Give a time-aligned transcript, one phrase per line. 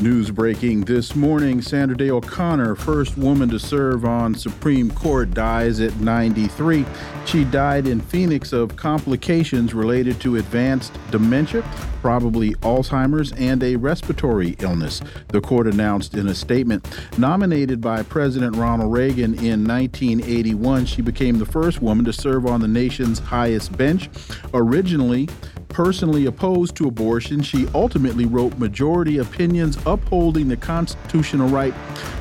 [0.00, 5.78] News breaking this morning Sandra Day O'Connor, first woman to serve on Supreme Court, dies
[5.80, 6.86] at 93.
[7.26, 11.62] She died in Phoenix of complications related to advanced dementia,
[12.00, 16.82] probably Alzheimer's, and a respiratory illness, the court announced in a statement.
[17.18, 22.62] Nominated by President Ronald Reagan in 1981, she became the first woman to serve on
[22.62, 24.08] the nation's highest bench.
[24.54, 25.28] Originally,
[25.70, 31.72] personally opposed to abortion, she ultimately wrote majority opinions upholding the constitutional right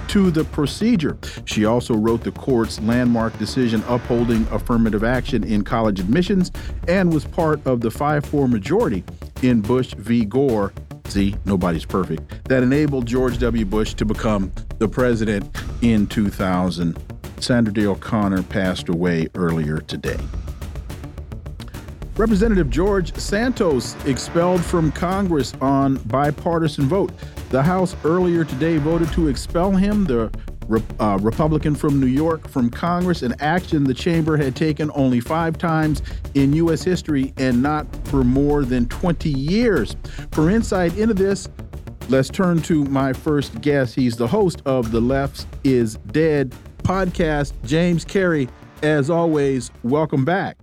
[0.07, 1.17] to the procedure.
[1.45, 6.51] She also wrote the court's landmark decision upholding affirmative action in college admissions
[6.87, 9.03] and was part of the 5 4 majority
[9.41, 10.25] in Bush v.
[10.25, 10.71] Gore.
[11.05, 12.47] See, nobody's perfect.
[12.49, 13.65] That enabled George W.
[13.65, 15.49] Bush to become the president
[15.81, 16.97] in 2000.
[17.39, 20.19] Sandra Day O'Connor passed away earlier today.
[22.19, 27.13] Representative George Santos expelled from Congress on bipartisan vote.
[27.49, 30.29] The House earlier today voted to expel him, the
[30.99, 35.57] uh, Republican from New York, from Congress, an action the chamber had taken only five
[35.57, 36.01] times
[36.33, 36.83] in U.S.
[36.83, 39.95] history and not for more than 20 years.
[40.33, 41.47] For insight into this,
[42.09, 43.95] let's turn to my first guest.
[43.95, 48.49] He's the host of the Left is Dead podcast, James Carey.
[48.83, 50.57] As always, welcome back.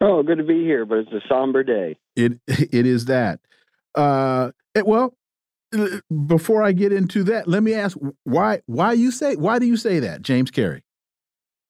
[0.00, 1.96] Oh, good to be here, but it's a somber day.
[2.14, 3.40] It it is that.
[3.94, 5.14] Uh, it, well,
[6.26, 9.76] before I get into that, let me ask why why you say why do you
[9.76, 10.82] say that, James Carey?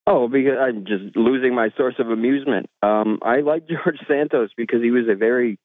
[0.08, 2.66] Oh, because I'm just losing my source of amusement.
[2.82, 5.58] Um, I like George Santos because he was a very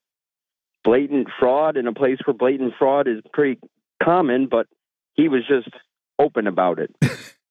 [0.83, 3.59] blatant fraud in a place where blatant fraud is pretty
[4.03, 4.65] common, but
[5.13, 5.69] he was just
[6.17, 6.95] open about it.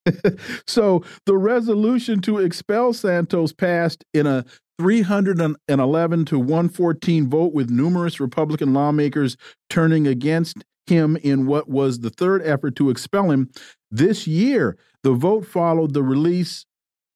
[0.66, 4.44] so the resolution to expel Santos passed in a
[4.80, 9.36] 311 to 114 vote with numerous Republican lawmakers
[9.68, 13.50] turning against him in what was the third effort to expel him
[13.90, 14.78] this year.
[15.02, 16.64] The vote followed the release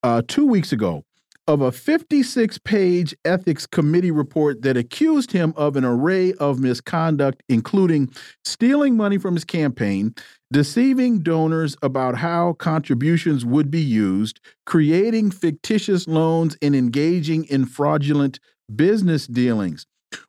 [0.03, 1.05] uh, two weeks ago
[1.47, 7.43] of a 56 page ethics committee report that accused him of an array of misconduct,
[7.49, 8.13] including
[8.45, 10.15] stealing money from his campaign,
[10.55, 18.39] deceiving donors about how contributions would be used, creating fictitious loans, and engaging in fraudulent
[18.77, 19.85] business dealings.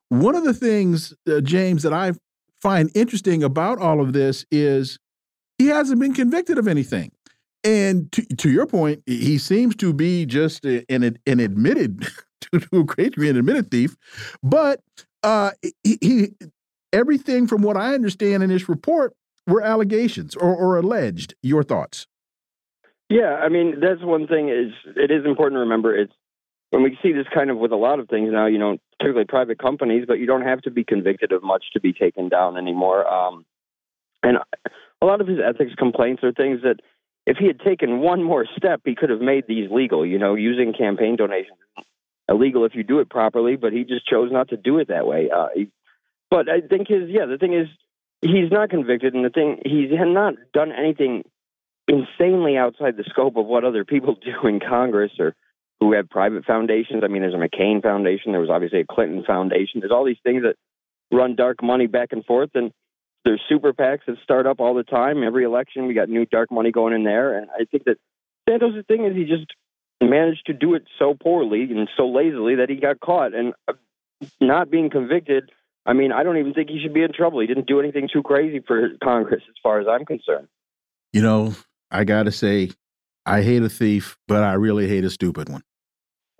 [0.09, 2.13] One of the things, uh, James, that I
[2.59, 4.97] find interesting about all of this is
[5.59, 7.11] he hasn't been convicted of anything.
[7.63, 12.07] And to, to your point, he seems to be just an, an admitted,
[12.41, 13.95] to a great degree, an admitted thief.
[14.41, 14.81] But
[15.21, 15.51] uh,
[15.83, 16.27] he, he,
[16.91, 19.13] everything from what I understand in this report
[19.47, 21.35] were allegations or, or alleged.
[21.41, 22.07] Your thoughts?
[23.09, 24.49] Yeah, I mean that's one thing.
[24.49, 26.13] Is it is important to remember it's
[26.71, 28.47] when we see this kind of with a lot of things now.
[28.47, 31.79] You know, particularly private companies, but you don't have to be convicted of much to
[31.79, 33.07] be taken down anymore.
[33.07, 33.45] Um,
[34.23, 34.37] and
[35.01, 36.77] a lot of his ethics complaints are things that
[37.27, 40.03] if he had taken one more step, he could have made these legal.
[40.05, 41.59] You know, using campaign donations
[42.27, 45.05] illegal if you do it properly, but he just chose not to do it that
[45.05, 45.29] way.
[45.29, 45.47] Uh,
[46.31, 47.67] but I think his yeah, the thing is
[48.21, 51.23] he's not convicted, and the thing he's not done anything
[51.87, 55.35] insanely outside the scope of what other people do in Congress or
[55.79, 57.03] who have private foundations.
[57.03, 58.31] I mean, there's a McCain Foundation.
[58.31, 59.81] There was obviously a Clinton Foundation.
[59.81, 60.55] There's all these things that
[61.11, 62.71] run dark money back and forth, and
[63.25, 65.23] there's super PACs that start up all the time.
[65.23, 67.37] Every election, we got new dark money going in there.
[67.37, 67.97] And I think that
[68.47, 69.47] Santos' thing is he just
[70.01, 73.33] managed to do it so poorly and so lazily that he got caught.
[73.33, 73.73] And uh,
[74.39, 75.51] not being convicted,
[75.85, 77.39] I mean, I don't even think he should be in trouble.
[77.39, 80.47] He didn't do anything too crazy for Congress, as far as I'm concerned.
[81.13, 81.53] You know,
[81.91, 82.71] I got to say,
[83.25, 85.63] I hate a thief, but I really hate a stupid one.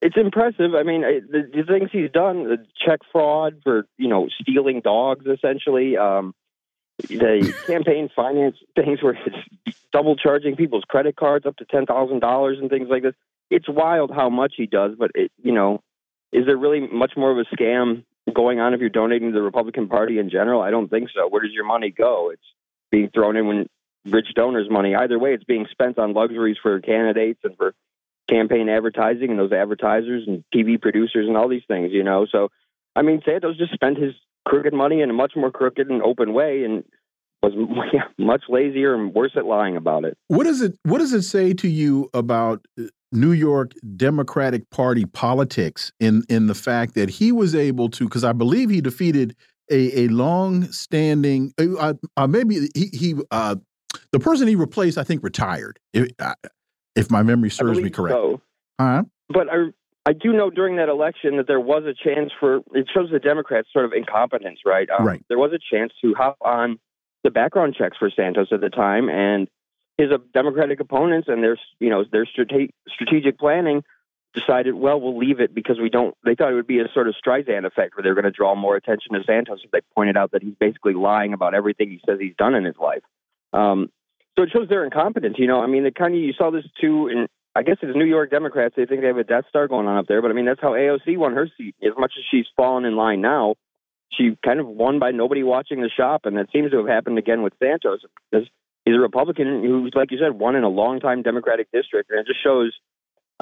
[0.00, 0.74] it's impressive.
[0.74, 5.26] I mean, the, the, things he's done, the check fraud for you know stealing dogs,
[5.26, 6.34] essentially, um,
[7.08, 9.18] the campaign finance things where
[9.66, 13.14] it's double charging people's credit cards up to ten thousand dollars and things like this.
[13.50, 15.82] It's wild how much he does, but it, you know,
[16.32, 19.42] is there really much more of a scam going on if you're donating to the
[19.42, 20.60] Republican Party in general?
[20.60, 21.28] I don't think so.
[21.28, 22.30] Where does your money go?
[22.32, 22.42] It's
[22.90, 23.68] being thrown in when
[24.06, 24.94] rich donors' money.
[24.94, 27.74] Either way, it's being spent on luxuries for candidates and for
[28.28, 32.26] campaign advertising and those advertisers and TV producers and all these things, you know.
[32.30, 32.50] So
[32.94, 34.14] I mean, Santos just spent his
[34.46, 36.84] crooked money in a much more crooked and open way, and
[37.42, 37.52] was
[38.18, 40.16] much lazier and worse at lying about it.
[40.28, 45.04] What does it What does it say to you about uh, New York Democratic Party
[45.04, 48.04] politics in in the fact that he was able to?
[48.04, 49.36] Because I believe he defeated
[49.70, 53.56] a, a long standing, uh, uh, maybe he, he uh,
[54.10, 55.78] the person he replaced, I think, retired.
[55.92, 56.34] If, uh,
[56.94, 58.14] if my memory serves me correct.
[58.14, 58.40] So.
[58.80, 59.04] Huh?
[59.28, 59.68] But I
[60.04, 63.18] I do know during that election that there was a chance for it shows the
[63.18, 64.88] Democrats sort of incompetence, right?
[64.90, 65.24] Um, right.
[65.28, 66.78] There was a chance to hop on
[67.24, 69.48] the background checks for Santos at the time, and
[70.02, 73.82] his uh, Democratic opponents and their you know their strate strategic planning
[74.34, 76.16] decided, well, we'll leave it because we don't.
[76.24, 78.54] They thought it would be a sort of Streisand effect where they're going to draw
[78.54, 82.00] more attention to Santos if they pointed out that he's basically lying about everything he
[82.06, 83.02] says he's done in his life.
[83.52, 83.90] Um,
[84.36, 85.36] so it shows their incompetence.
[85.38, 87.26] You know, I mean, the kind of you saw this too in.
[87.54, 88.74] I guess it's New York Democrats.
[88.78, 90.60] They think they have a Death Star going on up there, but I mean that's
[90.62, 91.74] how AOC won her seat.
[91.82, 93.56] As much as she's fallen in line now,
[94.10, 97.18] she kind of won by nobody watching the shop, and that seems to have happened
[97.18, 98.00] again with Santos.
[98.84, 102.26] He's a Republican who's, like you said, won in a long-time Democratic district, and it
[102.26, 102.72] just shows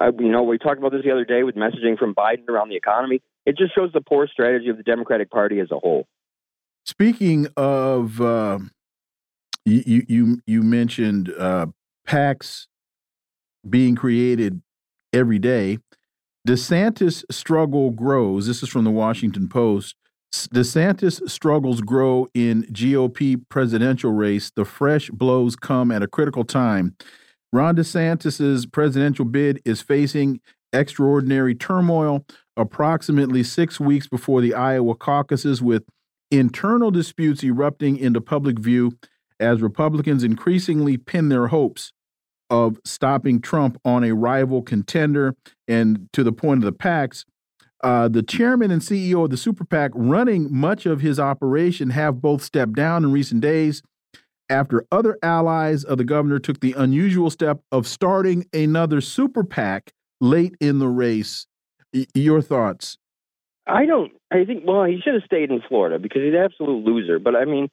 [0.00, 2.70] uh, you know, we talked about this the other day with messaging from Biden around
[2.70, 3.20] the economy.
[3.44, 6.06] It just shows the poor strategy of the Democratic Party as a whole.
[6.86, 8.58] Speaking of, uh,
[9.66, 11.66] you you you mentioned uh,
[12.08, 12.66] PACs
[13.68, 14.62] being created
[15.12, 15.78] every day.
[16.48, 18.46] DeSantis' struggle grows.
[18.46, 19.94] This is from the Washington Post.
[20.32, 24.50] DeSantis' struggles grow in GOP presidential race.
[24.54, 26.96] The fresh blows come at a critical time
[27.52, 30.40] Ron DeSantis's presidential bid is facing
[30.72, 32.24] extraordinary turmoil
[32.56, 35.82] approximately six weeks before the Iowa caucuses, with
[36.30, 38.92] internal disputes erupting into public view
[39.40, 41.92] as Republicans increasingly pin their hopes
[42.50, 45.34] of stopping Trump on a rival contender.
[45.66, 47.24] And to the point of the PACs,
[47.82, 52.20] uh, the chairman and CEO of the super PAC running much of his operation have
[52.20, 53.82] both stepped down in recent days
[54.50, 59.92] after other allies of the governor took the unusual step of starting another super PAC
[60.20, 61.46] late in the race.
[62.14, 62.98] your thoughts?
[63.66, 64.12] I don't.
[64.32, 64.64] I think.
[64.66, 67.18] Well, he should have stayed in Florida because he's an absolute loser.
[67.18, 67.68] But I mean,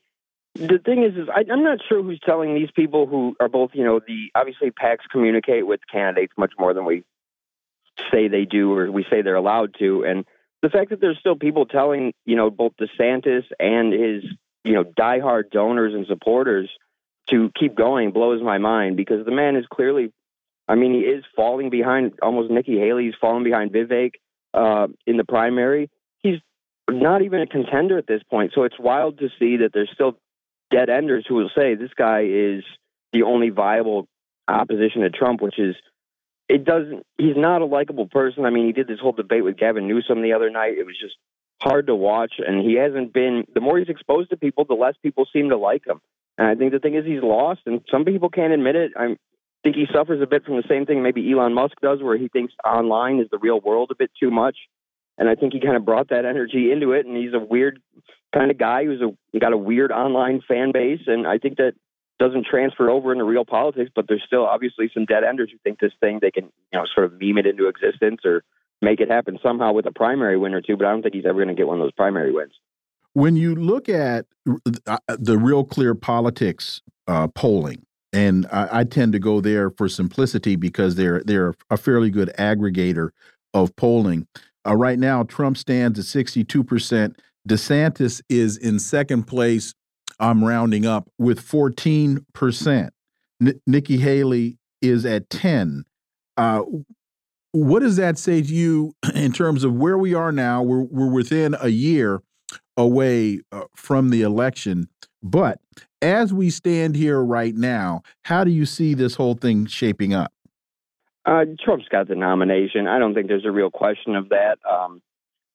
[0.53, 3.71] the thing is, is I, I'm not sure who's telling these people who are both.
[3.73, 7.03] You know, the obviously PACs communicate with candidates much more than we
[8.11, 10.25] say they do or we say they're allowed to, and
[10.61, 14.23] the fact that there's still people telling you know both DeSantis and his
[14.67, 16.69] you know, diehard donors and supporters
[17.29, 20.11] to keep going blows my mind because the man is clearly,
[20.67, 23.13] I mean, he is falling behind almost Nikki Haley.
[23.19, 24.11] Falling behind Vivek
[24.53, 25.89] uh, in the primary.
[26.19, 26.39] He's
[26.89, 28.51] not even a contender at this point.
[28.53, 30.17] So it's wild to see that there's still
[30.69, 32.63] dead enders who will say this guy is
[33.13, 34.07] the only viable
[34.49, 35.75] opposition to Trump, which is
[36.49, 37.05] it doesn't.
[37.17, 38.45] He's not a likable person.
[38.45, 40.77] I mean, he did this whole debate with Gavin Newsom the other night.
[40.77, 41.15] It was just
[41.61, 43.45] hard to watch, and he hasn't been.
[43.53, 45.99] The more he's exposed to people, the less people seem to like him.
[46.37, 48.91] And I think the thing is, he's lost, and some people can't admit it.
[48.95, 49.17] I
[49.63, 52.27] think he suffers a bit from the same thing maybe Elon Musk does, where he
[52.29, 54.57] thinks online is the real world a bit too much.
[55.17, 57.81] And I think he kind of brought that energy into it, and he's a weird
[58.33, 61.73] kind of guy who's a got a weird online fan base, and I think that
[62.19, 63.91] doesn't transfer over into real politics.
[63.93, 66.85] But there's still obviously some dead enders who think this thing they can you know
[66.93, 68.43] sort of meme it into existence or
[68.81, 71.25] make it happen somehow with a primary win or two, but I don't think he's
[71.25, 72.53] ever going to get one of those primary wins.
[73.13, 74.25] When you look at
[74.85, 79.89] uh, the real clear politics uh, polling, and I, I, tend to go there for
[79.89, 83.09] simplicity because they're they're a fairly good aggregator
[83.53, 84.27] of polling.
[84.65, 87.19] Uh, right now, Trump stands at sixty two percent.
[87.47, 89.73] DeSantis is in second place.
[90.19, 92.93] I'm rounding up with fourteen percent.
[93.65, 95.85] Nikki Haley is at ten.
[96.35, 96.63] Uh,
[97.51, 100.61] what does that say to you in terms of where we are now?
[100.61, 102.21] We're, we're within a year
[102.75, 104.87] away uh, from the election.
[105.23, 105.59] But
[106.01, 110.31] as we stand here right now, how do you see this whole thing shaping up?
[111.25, 112.87] Uh, Trump's got the nomination.
[112.87, 114.59] I don't think there's a real question of that.
[114.69, 115.01] Um,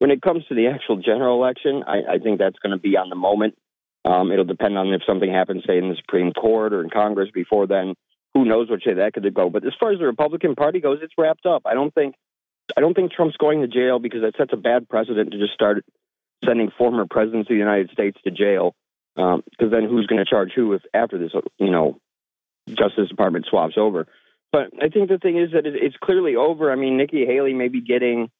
[0.01, 2.97] when it comes to the actual general election, I, I think that's going to be
[2.97, 3.55] on the moment.
[4.05, 7.31] Um, it'll depend on if something happens, say, in the Supreme Court or in Congress
[7.33, 7.95] before then
[8.35, 9.51] who knows which way that could go.
[9.51, 11.63] But as far as the Republican Party goes, it's wrapped up.
[11.67, 12.15] I don't think
[12.77, 15.53] I don't think Trump's going to jail because that sets a bad precedent to just
[15.53, 15.85] start
[16.45, 18.75] sending former presidents of the United States to jail.
[19.15, 21.99] Because um, then who's going to charge who if after this, you know,
[22.69, 24.07] Justice Department swaps over?
[24.53, 26.73] But I think the thing is that it's clearly over.
[26.73, 28.31] I mean, Nikki Haley may be getting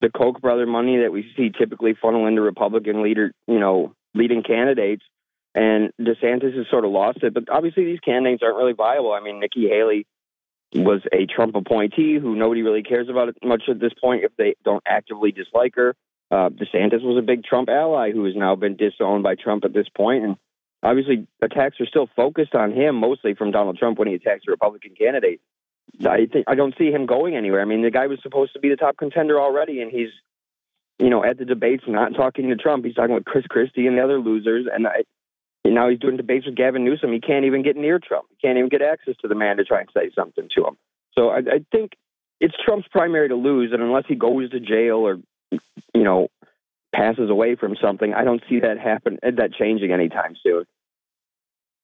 [0.00, 4.42] the Koch brother money that we see typically funnel into Republican leader, you know, leading
[4.42, 5.02] candidates.
[5.54, 7.34] And DeSantis has sort of lost it.
[7.34, 9.12] But obviously, these candidates aren't really viable.
[9.12, 10.06] I mean, Nikki Haley
[10.74, 14.54] was a Trump appointee who nobody really cares about much at this point if they
[14.64, 15.96] don't actively dislike her.
[16.30, 19.72] Uh, DeSantis was a big Trump ally who has now been disowned by Trump at
[19.72, 20.36] this point, and
[20.80, 24.50] obviously attacks are still focused on him, mostly from Donald Trump when he attacks a
[24.52, 25.40] Republican candidate.
[26.06, 27.60] I think I don't see him going anywhere.
[27.60, 30.10] I mean, the guy was supposed to be the top contender already, and he's,
[31.00, 32.84] you know, at the debates not talking to Trump.
[32.84, 35.04] He's talking with Chris Christie and the other losers, and I,
[35.64, 37.12] now he's doing debates with Gavin Newsom.
[37.12, 38.26] He can't even get near Trump.
[38.30, 40.76] He can't even get access to the man to try and say something to him.
[41.16, 41.92] So I, I think
[42.40, 45.18] it's Trump's primary to lose, and unless he goes to jail or,
[45.94, 46.28] you know,
[46.94, 50.64] passes away from something, I don't see that happen that changing anytime soon.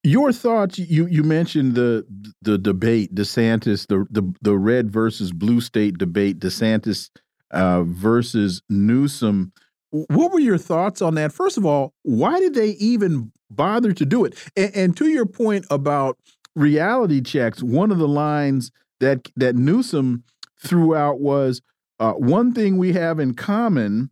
[0.02, 0.78] Your thoughts?
[0.78, 2.06] You you mentioned the
[2.40, 7.10] the debate, DeSantis, the the the red versus blue state debate, DeSantis
[7.56, 9.52] uh, versus Newsom.
[9.90, 11.32] What were your thoughts on that?
[11.32, 14.34] First of all, why did they even bother to do it?
[14.56, 16.18] And, and to your point about
[16.54, 18.70] reality checks, one of the lines
[19.00, 20.24] that that Newsom
[20.62, 21.62] threw out was
[21.98, 24.10] uh, one thing we have in common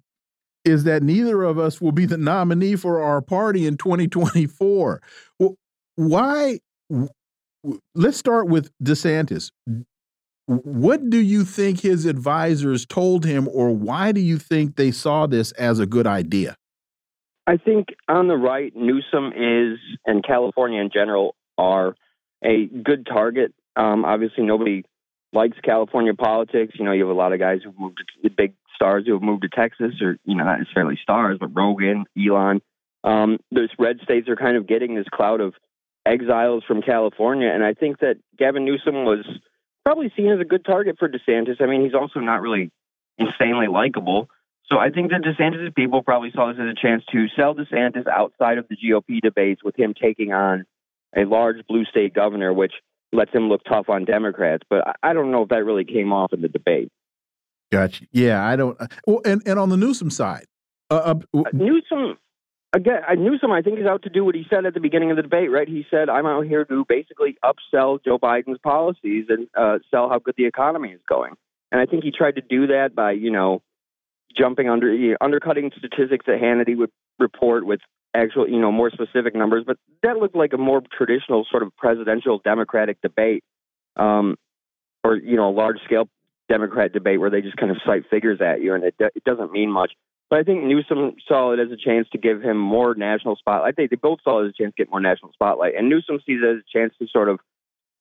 [0.64, 5.02] is that neither of us will be the nominee for our party in 2024.
[5.38, 5.56] Well,
[5.96, 6.60] why?
[7.94, 9.50] Let's start with DeSantis.
[10.46, 15.26] What do you think his advisors told him, or why do you think they saw
[15.26, 16.56] this as a good idea?
[17.46, 21.94] I think on the right, Newsom is, and California in general, are
[22.42, 23.54] a good target.
[23.76, 24.84] Um, obviously, nobody
[25.32, 26.74] likes California politics.
[26.78, 29.22] You know, you have a lot of guys who moved to big stars who have
[29.22, 32.60] moved to Texas, or you know, not necessarily stars, but Rogan, Elon.
[33.02, 35.54] Um, those red states are kind of getting this cloud of
[36.06, 39.24] exiles from California, and I think that Gavin Newsom was
[39.84, 41.60] probably seen as a good target for DeSantis.
[41.60, 42.70] I mean, he's also not really
[43.18, 44.28] insanely likable.
[44.66, 48.06] So I think that DeSantis' people probably saw this as a chance to sell DeSantis
[48.06, 50.64] outside of the GOP debates with him taking on
[51.14, 52.72] a large blue state governor, which
[53.12, 54.62] lets him look tough on Democrats.
[54.68, 56.90] But I don't know if that really came off in the debate.
[57.70, 58.06] Gotcha.
[58.10, 58.78] Yeah, I don't.
[59.06, 60.46] Well, and, and on the Newsom side,
[60.90, 62.16] uh, uh, Newsom
[62.75, 65.16] again, Newsom, I think, is out to do what he said at the beginning of
[65.16, 65.69] the debate, right?
[65.69, 70.19] He said, I'm out here to basically upsell Joe Biden's policies and uh, sell how
[70.19, 71.35] good the economy is going.
[71.73, 73.62] And I think he tried to do that by, you know,
[74.37, 77.81] jumping under, you know, undercutting statistics that Hannity would report with
[78.14, 79.64] actual, you know, more specific numbers.
[79.66, 83.45] But that looked like a more traditional sort of presidential Democratic debate,
[83.97, 84.37] um,
[85.02, 86.09] or, you know, a large scale
[86.49, 89.50] Democrat debate where they just kind of cite figures at you and it, it doesn't
[89.50, 89.93] mean much.
[90.34, 93.68] But I think Newsom saw it as a chance to give him more national spotlight.
[93.68, 95.76] I think they both saw it as a chance to get more national spotlight.
[95.78, 97.38] And Newsom sees it as a chance to sort of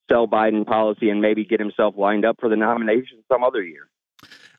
[0.09, 3.87] sell Biden policy and maybe get himself lined up for the nomination some other year.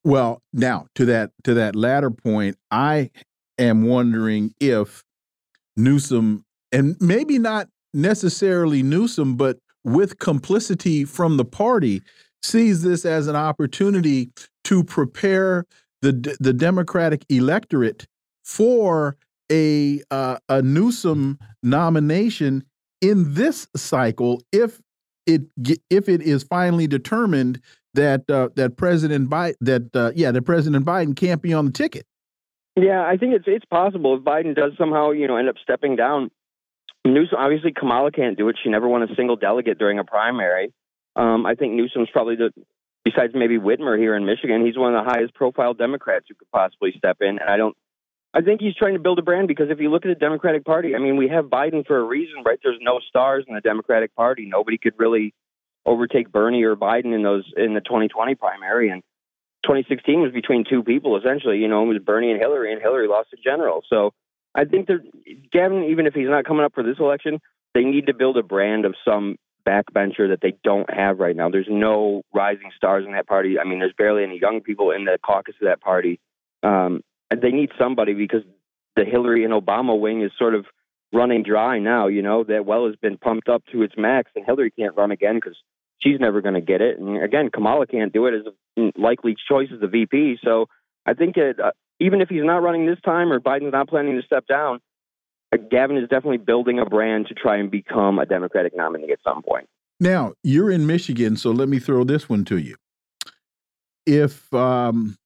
[0.04, 3.10] Well, now to that to that latter point, I
[3.58, 5.02] am wondering if
[5.76, 12.02] Newsom and maybe not necessarily Newsom, but with complicity from the party,
[12.40, 14.30] sees this as an opportunity
[14.62, 15.64] to prepare
[16.12, 18.06] the the Democratic electorate
[18.44, 19.16] for
[19.50, 22.64] a uh, a Newsom nomination
[23.00, 24.80] in this cycle if
[25.26, 25.42] it
[25.90, 27.60] if it is finally determined
[27.94, 31.72] that uh, that President Biden that uh, yeah that President Biden can't be on the
[31.72, 32.06] ticket.
[32.76, 35.96] Yeah, I think it's it's possible if Biden does somehow you know end up stepping
[35.96, 36.30] down.
[37.06, 38.56] Newsom obviously Kamala can't do it.
[38.62, 40.72] She never won a single delegate during a primary.
[41.16, 42.50] Um, I think Newsom's probably the
[43.04, 46.50] besides maybe Whitmer here in Michigan, he's one of the highest profile Democrats who could
[46.50, 47.38] possibly step in.
[47.38, 47.76] And I don't,
[48.32, 50.64] I think he's trying to build a brand because if you look at the Democratic
[50.64, 52.58] Party, I mean, we have Biden for a reason, right?
[52.62, 54.46] There's no stars in the Democratic Party.
[54.46, 55.34] Nobody could really
[55.86, 58.88] overtake Bernie or Biden in those in the 2020 primary.
[58.88, 59.02] And
[59.64, 61.58] 2016 was between two people essentially.
[61.58, 63.82] You know, it was Bernie and Hillary, and Hillary lost to general.
[63.88, 64.12] So
[64.54, 65.00] I think that
[65.52, 67.40] Gavin, even if he's not coming up for this election,
[67.74, 71.50] they need to build a brand of some backbencher that they don't have right now.
[71.50, 73.58] There's no rising stars in that party.
[73.58, 76.20] I mean, there's barely any young people in the caucus of that party.
[76.62, 78.42] Um, and they need somebody because
[78.96, 80.66] the Hillary and Obama wing is sort of
[81.12, 82.06] running dry now.
[82.08, 85.10] You know, that well has been pumped up to its max, and Hillary can't run
[85.10, 85.56] again because
[85.98, 86.98] she's never going to get it.
[86.98, 90.38] And again, Kamala can't do it as a likely choice as the VP.
[90.44, 90.66] So
[91.06, 94.16] I think it, uh, even if he's not running this time or Biden's not planning
[94.16, 94.80] to step down,
[95.56, 99.42] Gavin is definitely building a brand to try and become a Democratic nominee at some
[99.42, 99.68] point.
[100.00, 102.76] Now, you're in Michigan, so let me throw this one to you.
[104.06, 105.16] If um,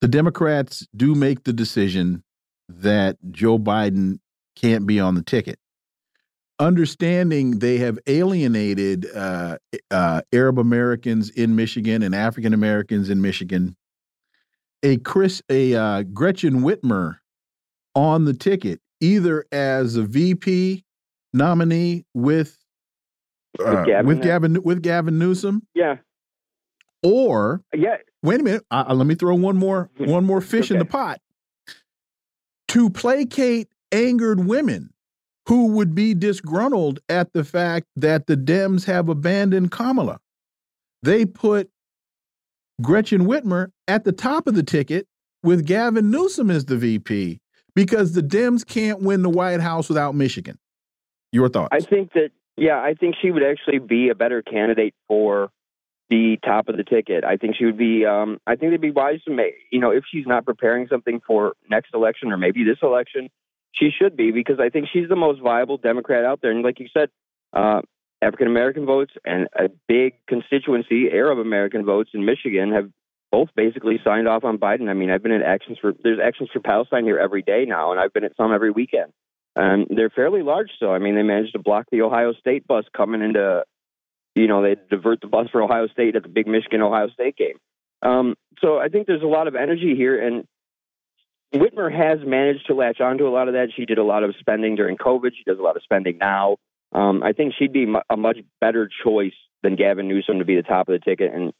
[0.00, 2.22] the Democrats do make the decision
[2.68, 4.18] that Joe Biden
[4.54, 5.58] can't be on the ticket,
[6.58, 9.58] understanding they have alienated uh,
[9.90, 13.76] uh, Arab Americans in Michigan and African Americans in Michigan,
[14.82, 17.18] a Chris, a uh, Gretchen Whitmer
[17.94, 20.84] on the ticket either as a VP
[21.32, 22.56] nominee with
[23.60, 25.66] uh, with, Gavin, with Gavin with Gavin Newsom.
[25.74, 25.96] Yeah.
[27.02, 27.98] Or yeah.
[28.22, 28.64] Wait a minute.
[28.70, 30.76] Uh, let me throw one more one more fish okay.
[30.76, 31.20] in the pot.
[32.68, 34.90] to placate angered women
[35.46, 40.18] who would be disgruntled at the fact that the Dems have abandoned Kamala.
[41.02, 41.68] They put
[42.80, 45.06] Gretchen Whitmer at the top of the ticket
[45.42, 47.40] with Gavin Newsom as the VP
[47.74, 50.58] because the Dems can't win the White House without Michigan.
[51.32, 51.70] Your thoughts?
[51.72, 55.50] I think that, yeah, I think she would actually be a better candidate for
[56.10, 57.24] the top of the ticket.
[57.24, 59.90] I think she would be, um, I think they'd be wise to make, you know,
[59.90, 63.30] if she's not preparing something for next election or maybe this election,
[63.72, 66.52] she should be because I think she's the most viable Democrat out there.
[66.52, 67.08] And like you said,
[67.52, 67.80] uh,
[68.22, 72.90] African American votes and a big constituency, Arab American votes in Michigan, have
[73.34, 74.88] both basically signed off on Biden.
[74.88, 77.90] I mean, I've been at actions for there's actions for Palestine here every day now,
[77.90, 79.12] and I've been at some every weekend.
[79.56, 82.84] And they're fairly large so I mean, they managed to block the Ohio State bus
[82.96, 83.64] coming into,
[84.36, 87.36] you know, they divert the bus for Ohio State at the big Michigan Ohio State
[87.36, 87.56] game.
[88.02, 90.44] Um, so I think there's a lot of energy here, and
[91.52, 93.70] Whitmer has managed to latch onto a lot of that.
[93.74, 95.32] She did a lot of spending during COVID.
[95.36, 96.58] She does a lot of spending now.
[96.92, 100.62] Um, I think she'd be a much better choice than Gavin Newsom to be the
[100.62, 101.52] top of the ticket, and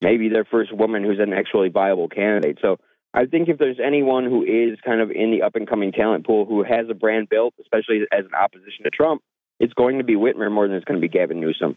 [0.00, 2.58] maybe their first woman who's an actually viable candidate.
[2.62, 2.78] So
[3.12, 6.26] I think if there's anyone who is kind of in the up and coming talent
[6.26, 9.22] pool who has a brand built, especially as an opposition to Trump,
[9.58, 11.76] it's going to be Whitmer more than it's going to be Gavin Newsom.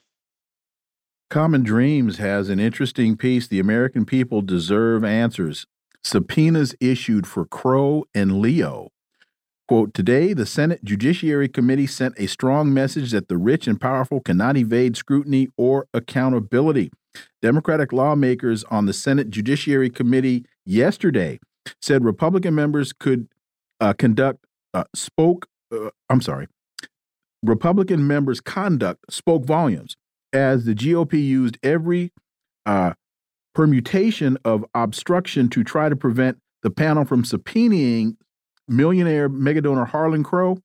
[1.29, 3.47] Common Dreams has an interesting piece.
[3.47, 5.65] The American people deserve answers.
[6.03, 8.89] Subpoenas issued for Crow and Leo.
[9.67, 14.19] Quote, today, the Senate Judiciary Committee sent a strong message that the rich and powerful
[14.19, 16.91] cannot evade scrutiny or accountability.
[17.43, 21.41] Democratic lawmakers on the Senate Judiciary Committee yesterday
[21.81, 23.27] said Republican members could
[23.81, 26.47] uh, conduct, uh, spoke, uh, I'm sorry,
[27.43, 29.97] Republican members' conduct spoke volumes
[30.31, 32.13] as the GOP used every
[32.65, 32.93] uh,
[33.53, 38.15] permutation of obstruction to try to prevent the panel from subpoenaing
[38.69, 40.59] millionaire megadonor Harlan Crow,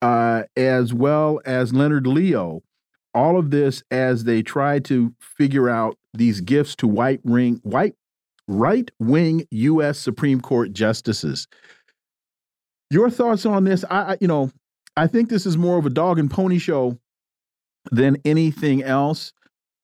[0.00, 2.62] uh, as well as Leonard Leo.
[3.14, 7.94] All of this as they try to figure out these gifts to white ring white
[8.48, 9.98] right wing U.S.
[9.98, 11.46] Supreme Court justices.
[12.90, 13.84] Your thoughts on this?
[13.90, 14.50] I, you know,
[14.96, 16.98] I think this is more of a dog and pony show
[17.90, 19.32] than anything else.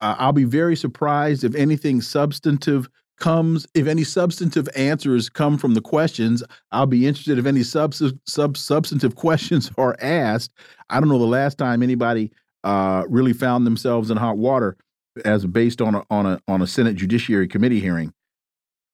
[0.00, 2.88] Uh, I'll be very surprised if anything substantive
[3.18, 6.42] comes, if any substantive answers come from the questions.
[6.72, 10.52] I'll be interested if any sub, sub substantive questions are asked.
[10.88, 12.32] I don't know the last time anybody
[12.64, 14.76] uh, really found themselves in hot water
[15.24, 18.12] as based on a on a on a Senate Judiciary Committee hearing.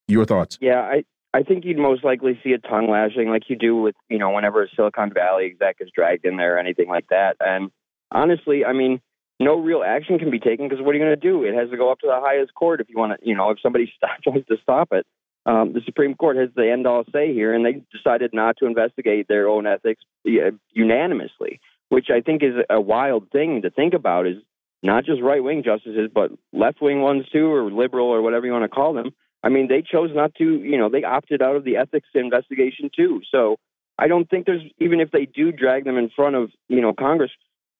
[0.09, 0.59] Your thoughts?
[0.61, 3.95] Yeah, I I think you'd most likely see a tongue lashing like you do with
[4.09, 7.37] you know whenever a Silicon Valley exec is dragged in there or anything like that.
[7.41, 7.71] And
[8.11, 9.01] honestly, I mean,
[9.39, 11.45] no real action can be taken because what are you going to do?
[11.45, 13.51] It has to go up to the highest court if you want to, you know,
[13.51, 13.93] if somebody
[14.25, 15.07] tries to stop it.
[15.45, 18.67] Um, the Supreme Court has the end all say here, and they decided not to
[18.67, 24.27] investigate their own ethics unanimously, which I think is a wild thing to think about.
[24.27, 24.39] Is
[24.83, 28.53] not just right wing justices, but left wing ones too, or liberal, or whatever you
[28.53, 29.13] want to call them.
[29.43, 32.91] I mean, they chose not to, you know, they opted out of the ethics investigation
[32.95, 33.21] too.
[33.31, 33.57] So
[33.99, 36.93] I don't think there's, even if they do drag them in front of, you know,
[36.93, 37.31] Congress,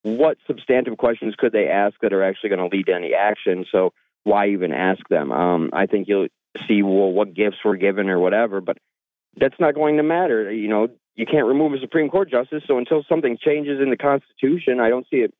[0.03, 3.65] what substantive questions could they ask that are actually going to lead to any action?
[3.71, 3.91] So
[4.23, 5.31] why even ask them?
[5.31, 6.27] Um, I think you'll
[6.67, 8.77] see, well, what gifts were given or whatever, but
[9.35, 10.51] that's not going to matter.
[10.51, 12.63] You know, you can't remove a Supreme Court justice.
[12.67, 15.33] So until something changes in the Constitution, I don't see it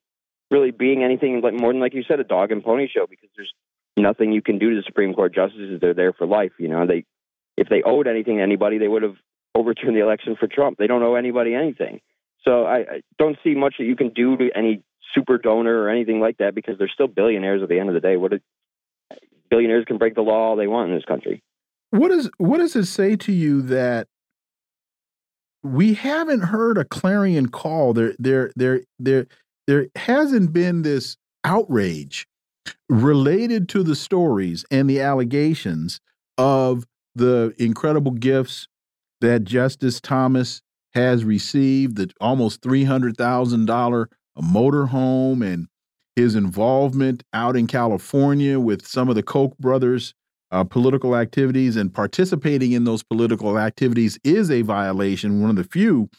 [0.49, 3.29] really being anything like more than like you said, a dog and pony show because
[3.35, 3.53] there's
[3.95, 5.79] nothing you can do to the Supreme Court justices.
[5.79, 6.51] They're there for life.
[6.59, 7.05] You know, they
[7.55, 9.15] if they owed anything to anybody, they would have
[9.55, 10.77] overturned the election for Trump.
[10.77, 12.01] They don't owe anybody anything.
[12.43, 15.89] So I, I don't see much that you can do to any super donor or
[15.89, 18.17] anything like that because they're still billionaires at the end of the day.
[18.17, 18.33] What
[19.49, 21.43] billionaires can break the law all they want in this country.
[21.91, 24.07] What is what does it say to you that
[25.73, 27.93] we haven't heard a clarion call?
[27.93, 29.27] There there there there
[29.67, 32.27] there hasn't been this outrage
[32.89, 35.99] related to the stories and the allegations
[36.37, 38.67] of the incredible gifts
[39.21, 40.61] that Justice Thomas
[40.93, 44.05] has received, the almost $300,000
[44.39, 45.67] motorhome and
[46.15, 50.13] his involvement out in California with some of the Koch brothers'
[50.51, 55.63] uh, political activities and participating in those political activities is a violation, one of the
[55.63, 56.09] few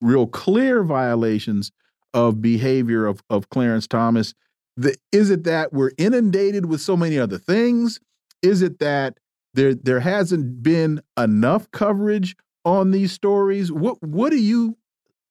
[0.00, 1.70] real clear violations
[2.12, 4.34] of behavior of, of Clarence Thomas.
[4.76, 8.00] The, is it that we're inundated with so many other things?
[8.42, 9.18] Is it that
[9.54, 13.70] there there hasn't been enough coverage on these stories?
[13.70, 14.76] What what do you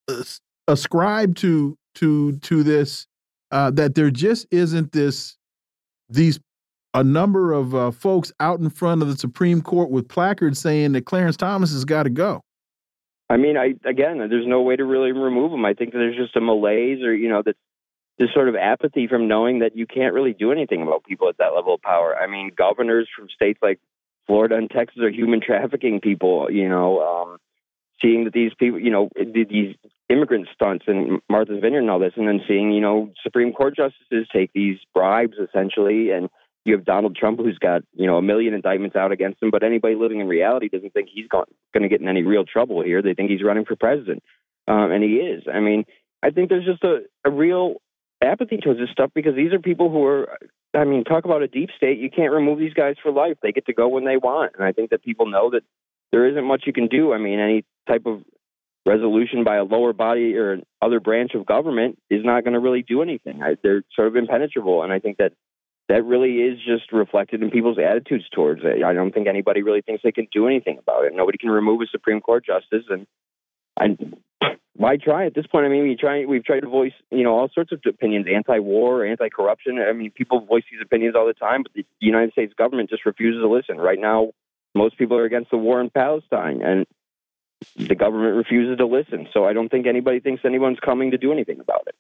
[0.08, 0.24] uh,
[0.68, 3.06] ascribe to to to this
[3.52, 5.38] uh, that there just isn't this
[6.10, 6.40] these
[6.94, 10.92] a number of uh, folks out in front of the Supreme Court with placards saying
[10.94, 12.42] that Clarence Thomas has got to go?
[13.30, 15.66] I mean, I again, there's no way to really remove him.
[15.66, 17.56] I think there's just a malaise, or you know, that
[18.20, 21.38] this sort of apathy from knowing that you can't really do anything about people at
[21.40, 22.16] that level of power.
[22.16, 23.80] I mean, governors from states like
[24.28, 26.52] Florida and Texas are human trafficking people.
[26.52, 27.38] You know, um,
[28.02, 29.76] seeing that these people, you know, these
[30.10, 33.76] immigrant stunts and Martha's Vineyard and all this, and then seeing, you know, Supreme Court
[33.76, 36.30] justices take these bribes essentially, and
[36.66, 39.64] you have Donald Trump who's got, you know, a million indictments out against him, but
[39.64, 43.02] anybody living in reality doesn't think he's going to get in any real trouble here.
[43.02, 44.24] They think he's running for president,
[44.68, 45.44] um, and he is.
[45.54, 45.84] I mean,
[46.24, 47.76] I think there's just a, a real
[48.24, 50.38] apathy towards this stuff because these are people who are.
[50.76, 52.00] I mean, talk about a deep state.
[52.00, 53.38] You can't remove these guys for life.
[53.44, 55.62] They get to go when they want, and I think that people know that
[56.12, 57.14] there isn't much you can do.
[57.14, 58.22] I mean, any type of
[58.86, 62.84] resolution by a lower body or other branch of government is not going to really
[62.84, 63.42] do anything.
[63.44, 65.34] I, they're sort of impenetrable, and I think that
[65.90, 68.84] that really is just reflected in people's attitudes towards it.
[68.84, 71.14] I don't think anybody really thinks they can do anything about it.
[71.14, 73.06] Nobody can remove a Supreme Court justice, and
[73.78, 73.98] I,
[74.76, 75.66] why try at this point?
[75.66, 79.06] I mean, we try we've tried to voice you know all sorts of opinions, anti-war,
[79.06, 79.80] anti-corruption.
[79.80, 83.06] I mean, people voice these opinions all the time, but the United States government just
[83.06, 83.78] refuses to listen.
[83.78, 84.32] Right now,
[84.74, 86.86] most people are against the war in Palestine, and
[87.76, 89.28] the government refuses to listen.
[89.34, 91.96] So I don't think anybody thinks anyone's coming to do anything about it.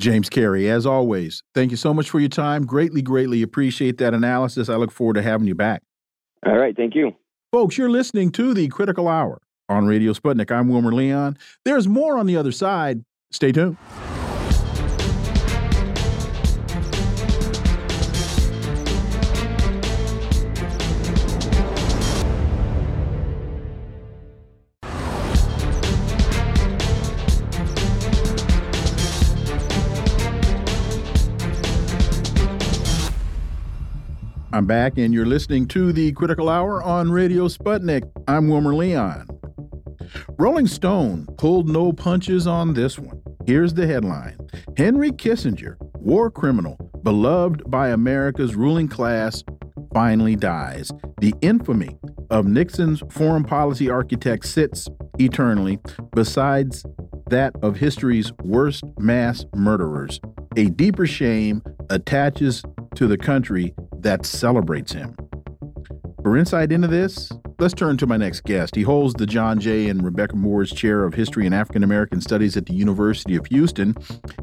[0.00, 2.66] James Carey, as always, thank you so much for your time.
[2.66, 4.68] Greatly, greatly appreciate that analysis.
[4.68, 5.82] I look forward to having you back.
[6.44, 6.76] All right.
[6.76, 7.12] Thank you.
[7.52, 10.50] Folks, you're listening to the Critical Hour on Radio Sputnik.
[10.50, 11.38] I'm Wilmer Leon.
[11.64, 13.04] There's more on the other side.
[13.30, 13.76] Stay tuned.
[34.64, 38.10] I'm back, and you're listening to the Critical Hour on Radio Sputnik.
[38.26, 39.28] I'm Wilmer Leon.
[40.38, 43.20] Rolling Stone pulled no punches on this one.
[43.44, 44.38] Here's the headline
[44.78, 49.44] Henry Kissinger, war criminal, beloved by America's ruling class,
[49.92, 50.90] finally dies.
[51.20, 51.98] The infamy
[52.30, 55.78] of Nixon's foreign policy architect sits eternally
[56.14, 56.86] besides
[57.28, 60.22] that of history's worst mass murderers.
[60.56, 62.62] A deeper shame attaches
[62.94, 65.16] to the country that celebrates him.
[66.22, 68.74] For insight into this, let's turn to my next guest.
[68.74, 69.90] He holds the John J.
[69.90, 73.94] and Rebecca Moores Chair of History and African American Studies at the University of Houston.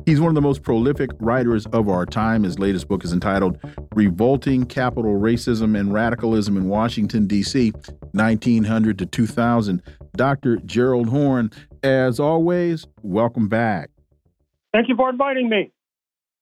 [0.06, 2.44] He's one of the most prolific writers of our time.
[2.44, 3.58] His latest book is entitled
[3.96, 7.72] Revolting Capital Racism and Radicalism in Washington, D.C.,
[8.12, 9.82] 1900 to 2000.
[10.16, 10.58] Dr.
[10.58, 11.50] Gerald Horne,
[11.82, 13.90] as always, welcome back.
[14.72, 15.72] Thank you for inviting me.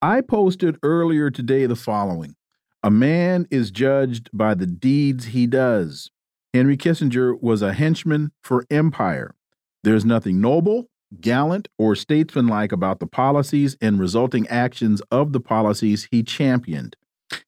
[0.01, 2.36] I posted earlier today the following
[2.82, 6.12] A man is judged by the deeds he does.
[6.54, 9.36] Henry Kissinger was a henchman for empire.
[9.84, 10.89] There's nothing noble,
[11.20, 16.96] gallant, or statesmanlike about the policies and resulting actions of the policies he championed.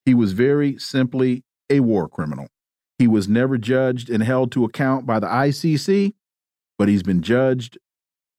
[0.06, 2.48] He was very simply a war criminal.
[3.00, 6.14] He was never judged and held to account by the ICC,
[6.78, 7.78] but he's been judged,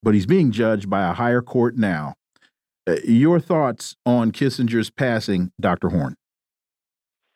[0.03, 2.15] but he's being judged by a higher court now.
[2.87, 5.89] Uh, your thoughts on Kissinger's passing, Dr.
[5.89, 6.17] Horne?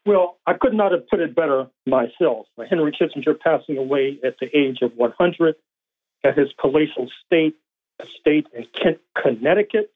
[0.07, 2.47] Well, I could not have put it better myself.
[2.71, 5.57] Henry Kissinger passing away at the age of 100
[6.23, 7.57] at his palatial state,
[8.01, 9.93] estate in Kent, Connecticut.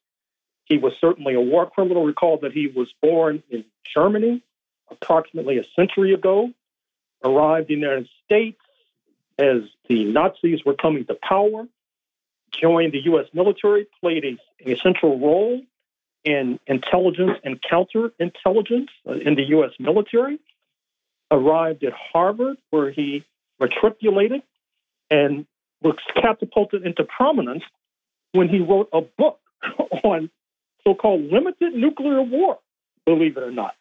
[0.65, 2.05] He was certainly a war criminal.
[2.05, 4.43] Recall that he was born in Germany
[4.91, 6.51] approximately a century ago,
[7.25, 8.61] arrived in the United States
[9.39, 11.69] as the Nazis were coming to power,
[12.53, 13.27] joined the U.S.
[13.33, 15.63] military, played a, a central role
[16.25, 19.71] in intelligence and counterintelligence uh, in the U.S.
[19.79, 20.39] military,
[21.31, 23.25] arrived at Harvard, where he
[23.59, 24.43] matriculated
[25.11, 25.47] and
[25.83, 27.63] was catapulted into prominence
[28.33, 29.41] when he wrote a book
[30.05, 30.31] on
[30.85, 32.59] so called limited nuclear war,
[33.05, 33.75] believe it or not.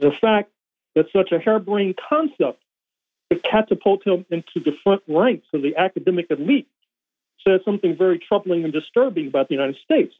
[0.00, 0.50] The fact
[0.94, 2.62] that such a harebrained concept
[3.30, 6.68] could catapult him into the front ranks of the academic elite
[7.46, 10.14] says something very troubling and disturbing about the United States.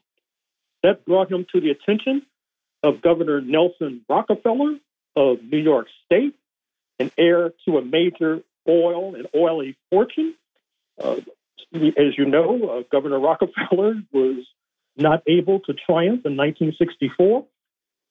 [0.83, 2.23] That brought him to the attention
[2.83, 4.77] of Governor Nelson Rockefeller
[5.15, 6.35] of New York State,
[6.99, 10.35] an heir to a major oil and oily fortune.
[11.01, 11.17] Uh,
[11.73, 14.45] as you know, uh, Governor Rockefeller was
[14.95, 17.45] not able to triumph in 1964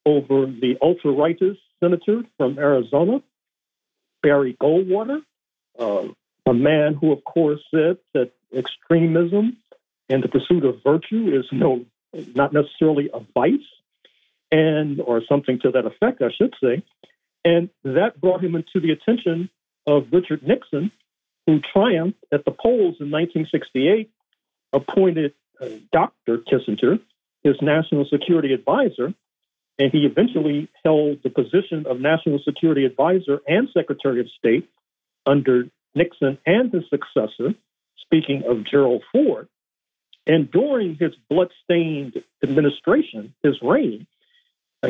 [0.05, 3.23] over the ultra rightist senator from Arizona,
[4.23, 5.21] Barry Goldwater,
[5.79, 6.09] uh,
[6.47, 9.59] a man who, of course, said that extremism
[10.09, 11.85] and the pursuit of virtue is no
[12.35, 13.61] not necessarily a vice
[14.51, 16.83] and or something to that effect, I should say.
[17.44, 19.51] And that brought him into the attention
[19.87, 20.92] of Richard Nixon,
[21.46, 24.11] who triumphed at the polls in 1968,
[24.72, 26.38] appointed uh, Dr.
[26.38, 27.01] Kissinger
[27.42, 29.14] his national security advisor,
[29.79, 34.68] and he eventually held the position of national security advisor and secretary of state
[35.27, 37.55] under Nixon and his successor,
[38.01, 39.48] speaking of Gerald Ford.
[40.27, 44.07] And during his bloodstained administration, his reign,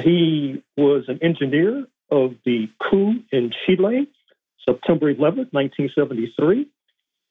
[0.02, 4.08] he was an engineer of the coup in Chile,
[4.64, 6.66] September 11, 1973.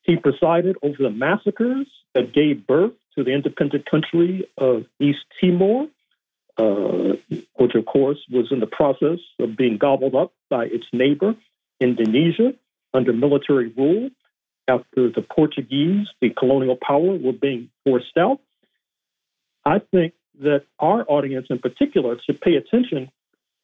[0.03, 5.87] He presided over the massacres that gave birth to the independent country of East Timor,
[6.57, 7.13] uh,
[7.55, 11.35] which, of course, was in the process of being gobbled up by its neighbor,
[11.79, 12.53] Indonesia,
[12.93, 14.09] under military rule
[14.71, 18.39] after the Portuguese, the colonial power, were being forced out.
[19.65, 23.11] I think that our audience in particular should pay attention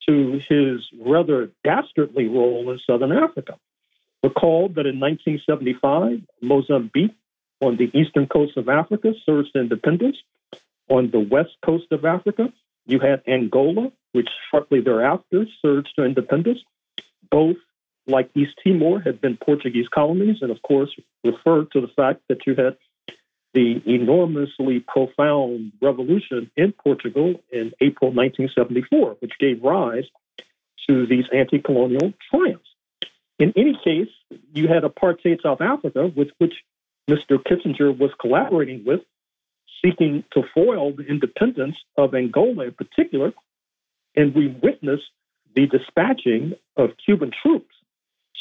[0.07, 3.55] to his rather dastardly role in Southern Africa.
[4.23, 7.15] Recall that in 1975, Mozambique
[7.61, 10.17] on the eastern coast of Africa surged independence.
[10.89, 12.53] On the west coast of Africa,
[12.85, 16.59] you had Angola, which shortly thereafter surged to independence.
[17.29, 17.57] Both,
[18.07, 20.89] like East Timor, had been Portuguese colonies, and of course,
[21.23, 22.77] refer to the fact that you had
[23.53, 30.05] the enormously profound revolution in Portugal in April 1974, which gave rise
[30.87, 32.69] to these anti colonial triumphs.
[33.39, 34.09] In any case,
[34.53, 36.53] you had apartheid South Africa, with which
[37.09, 37.37] Mr.
[37.37, 39.01] Kissinger was collaborating with,
[39.83, 43.33] seeking to foil the independence of Angola in particular.
[44.15, 45.11] And we witnessed
[45.55, 47.73] the dispatching of Cuban troops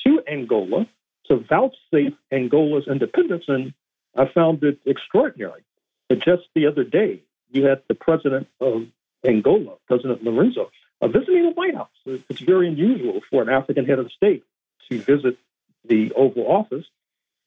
[0.07, 0.87] to Angola
[1.27, 3.45] to vouchsafe Angola's independence.
[3.49, 3.75] And
[4.16, 5.64] I found it extraordinary
[6.09, 8.87] that just the other day, you had the president of
[9.25, 10.69] Angola, President Lourenço,
[11.01, 11.88] uh, visiting the White House.
[12.07, 14.45] It's very unusual for an African head of state
[14.88, 15.37] to visit
[15.85, 16.87] the Oval Office,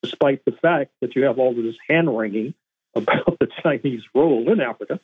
[0.04, 2.54] despite the fact that you have all of this hand wringing
[2.96, 5.00] about the Chinese role in Africa.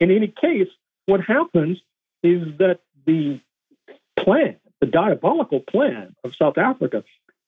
[0.00, 0.68] In any case,
[1.06, 1.78] what happens
[2.22, 3.40] is that the
[4.18, 7.04] plan, the diabolical plan of South Africa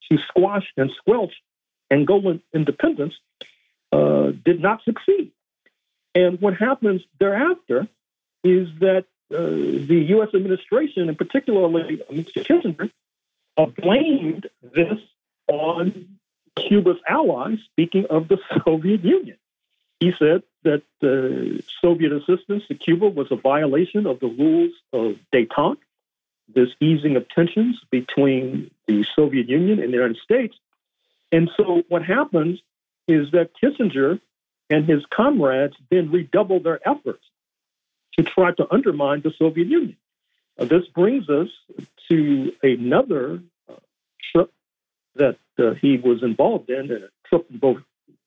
[0.09, 1.33] to squash and squelch
[1.91, 3.15] Angolan independence
[3.91, 5.31] uh, did not succeed.
[6.15, 7.87] And what happens thereafter
[8.43, 10.29] is that uh, the U.S.
[10.33, 12.43] administration, and particularly Mr.
[12.45, 12.91] Kissinger,
[13.57, 14.97] uh, blamed this
[15.47, 16.17] on
[16.55, 19.37] Cuba's allies, speaking of the Soviet Union.
[19.99, 25.15] He said that the Soviet assistance to Cuba was a violation of the rules of
[25.33, 25.77] detente,
[26.53, 30.55] this easing of tensions between the Soviet Union and the United States.
[31.31, 32.59] And so what happens
[33.07, 34.19] is that Kissinger
[34.69, 37.23] and his comrades then redouble their efforts
[38.17, 39.97] to try to undermine the Soviet Union.
[40.57, 41.47] Uh, this brings us
[42.09, 43.75] to another uh,
[44.31, 44.51] trip
[45.15, 47.77] that uh, he was involved in, a trip in both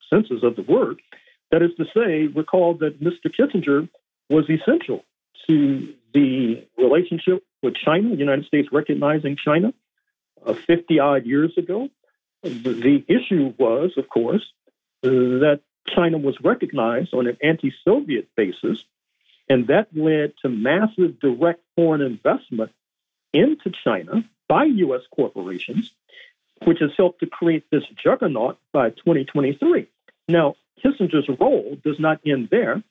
[0.09, 1.01] senses of the word.
[1.51, 3.27] That is to say, recall that Mr.
[3.27, 3.87] Kissinger
[4.29, 5.03] was essential
[5.47, 9.73] to the relationship with China, the United States recognizing China
[10.45, 11.89] uh, 50 odd years ago.
[12.43, 14.45] The issue was, of course,
[15.01, 18.83] that China was recognized on an anti Soviet basis,
[19.49, 22.71] and that led to massive direct foreign investment
[23.33, 25.01] into China by U.S.
[25.15, 25.91] corporations,
[26.65, 29.87] which has helped to create this juggernaut by 2023.
[30.27, 32.83] Now, Kissinger's role does not end there.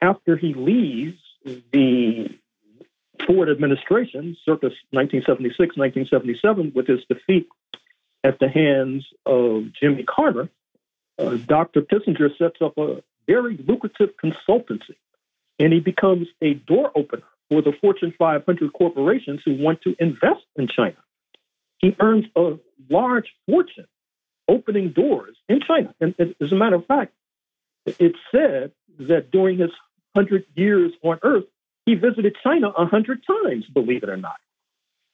[0.00, 2.28] After he leaves the
[3.26, 7.48] Ford administration, circa 1976, 1977, with his defeat
[8.24, 10.48] at the hands of Jimmy Carter,
[11.18, 11.82] uh, Dr.
[11.82, 14.96] Kissinger sets up a very lucrative consultancy,
[15.58, 20.44] and he becomes a door opener for the Fortune 500 corporations who want to invest
[20.56, 20.96] in China.
[21.78, 22.58] He earns a
[22.88, 23.86] large fortune
[24.48, 25.94] opening doors in China.
[26.00, 27.12] And as a matter of fact,
[27.86, 29.70] it's said that during his
[30.12, 31.44] 100 years on Earth,
[31.86, 34.36] he visited China a 100 times, believe it or not,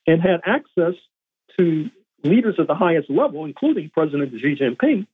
[0.07, 0.95] and had access
[1.59, 1.91] to
[2.23, 5.07] leaders at the highest level, including President Xi Jinping,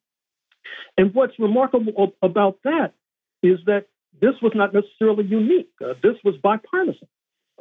[0.97, 2.95] and what's remarkable about that
[3.43, 3.87] is that
[4.21, 5.71] this was not necessarily unique.
[5.85, 7.09] Uh, this was bipartisan.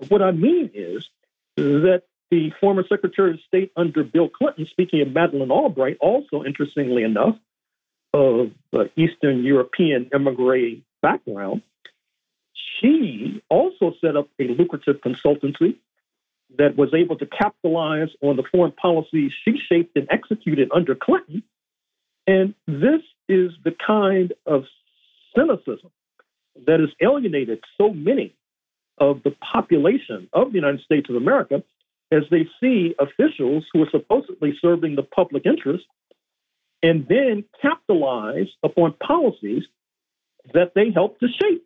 [0.08, 1.08] What I mean is
[1.56, 7.04] that the former Secretary of State under Bill Clinton, speaking of Madeleine Albright, also interestingly
[7.04, 7.36] enough,
[8.14, 11.62] of uh, Eastern European emigre background,
[12.80, 15.78] she also set up a lucrative consultancy
[16.58, 21.44] that was able to capitalize on the foreign policies she shaped and executed under Clinton
[22.28, 24.64] and this is the kind of
[25.36, 25.92] cynicism
[26.66, 28.36] that has alienated so many
[28.98, 31.64] of the population of the United States of America
[32.12, 35.86] as they see officials who are supposedly serving the public interest
[36.84, 39.64] and then capitalize upon policies
[40.54, 41.66] that they helped to shape.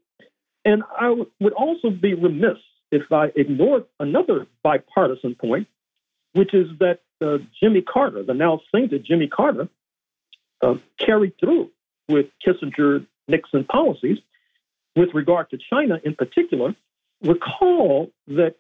[0.67, 2.57] And I would also be remiss
[2.91, 5.69] if I ignored another bipartisan point,
[6.33, 9.69] which is that uh, Jimmy Carter, the now sainted Jimmy Carter,
[10.61, 11.71] uh, carried through
[12.09, 14.17] with Kissinger Nixon policies
[14.93, 16.75] with regard to China in particular.
[17.23, 18.55] Recall that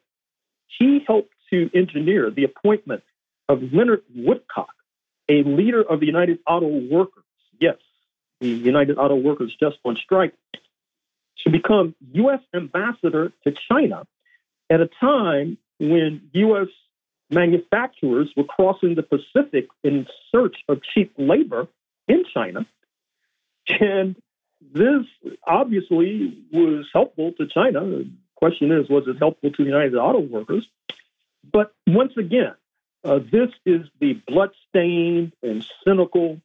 [0.79, 3.03] he helped to engineer the appointment
[3.49, 4.73] of Leonard Woodcock,
[5.27, 7.25] a leader of the United Auto Workers.
[7.59, 7.75] Yes,
[8.39, 10.33] the United Auto Workers just on strike,
[11.43, 12.39] to become U.S.
[12.53, 14.05] ambassador to China
[14.69, 16.67] at a time when U.S.
[17.29, 21.67] manufacturers were crossing the Pacific in search of cheap labor
[22.07, 22.65] in China.
[23.79, 24.15] And
[24.73, 25.05] this
[25.45, 27.81] obviously was helpful to China.
[27.81, 30.67] The question is, was it helpful to the United Auto Workers?
[31.51, 32.55] But once again,
[33.03, 36.41] uh, this is the bloodstained and cynical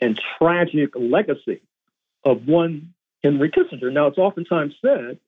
[0.00, 1.60] and tragic legacy
[2.24, 2.94] of one
[3.26, 3.92] Henry Kissinger.
[3.92, 5.18] Now, it's oftentimes said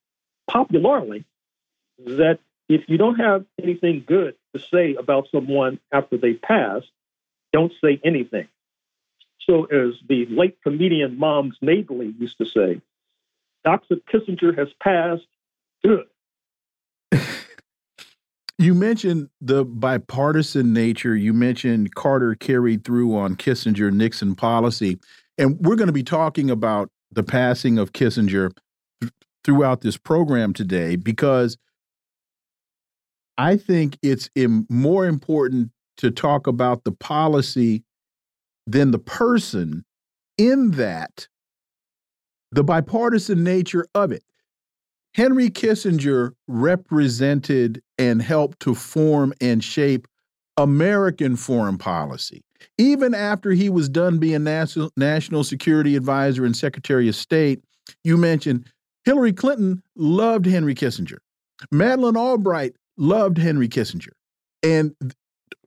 [0.49, 1.25] popularly
[1.99, 6.83] that if you don't have anything good to say about someone after they pass,
[7.53, 8.47] don't say anything.
[9.41, 12.81] So, as the late comedian Moms Mabley used to say,
[13.65, 13.97] Dr.
[13.97, 15.27] Kissinger has passed
[15.85, 16.07] good.
[18.61, 21.15] You mentioned the bipartisan nature.
[21.15, 24.99] You mentioned Carter carried through on Kissinger Nixon policy.
[25.39, 28.51] And we're going to be talking about the passing of Kissinger
[29.45, 31.57] throughout this program today because
[33.37, 34.29] I think it's
[34.69, 37.85] more important to talk about the policy
[38.67, 39.85] than the person
[40.37, 41.29] in that
[42.51, 44.23] the bipartisan nature of it.
[45.15, 50.07] Henry Kissinger represented and helped to form and shape
[50.57, 52.45] American foreign policy.
[52.77, 57.63] Even after he was done being national, national security advisor and secretary of state,
[58.05, 58.67] you mentioned
[59.05, 61.19] Hillary Clinton loved Henry Kissinger.
[61.71, 64.13] Madeleine Albright loved Henry Kissinger.
[64.63, 64.95] And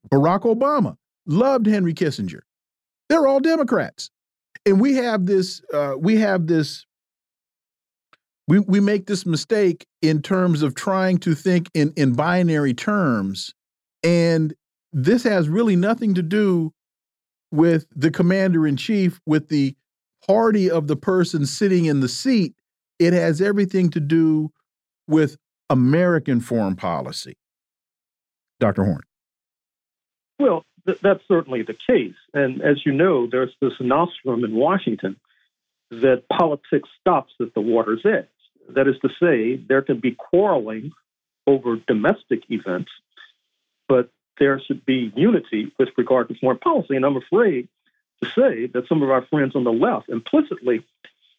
[0.10, 2.42] Barack Obama loved Henry Kissinger.
[3.10, 4.10] They're all Democrats.
[4.66, 6.86] And we have this, uh, we have this
[8.48, 13.54] we, we make this mistake in terms of trying to think in, in binary terms.
[14.04, 14.54] And
[14.92, 16.74] this has really nothing to do
[17.52, 19.76] with the commander in chief, with the
[20.26, 22.56] party of the person sitting in the seat.
[23.00, 24.52] It has everything to do
[25.08, 25.38] with
[25.70, 27.36] American foreign policy.
[28.60, 28.84] Dr.
[28.86, 29.04] Horne.
[30.40, 32.20] Well, th that's certainly the case.
[32.34, 35.18] And as you know, there's this nostrum in Washington
[35.90, 38.28] that politics stops at the water's edge.
[38.76, 40.92] That is to say, there can be quarreling
[41.48, 42.92] over domestic events,
[43.88, 46.96] but there should be unity with regard to foreign policy.
[46.96, 47.68] And I'm afraid
[48.24, 50.86] to say that some of our friends on the left implicitly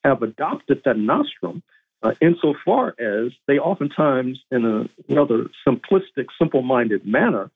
[0.04, 1.62] have adopted that nostrum
[2.02, 7.50] uh, insofar as they oftentimes, in a rather simplistic, simple minded manner,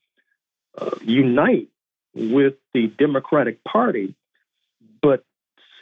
[0.78, 1.68] uh, unite
[2.14, 4.14] with the Democratic Party,
[5.02, 5.24] but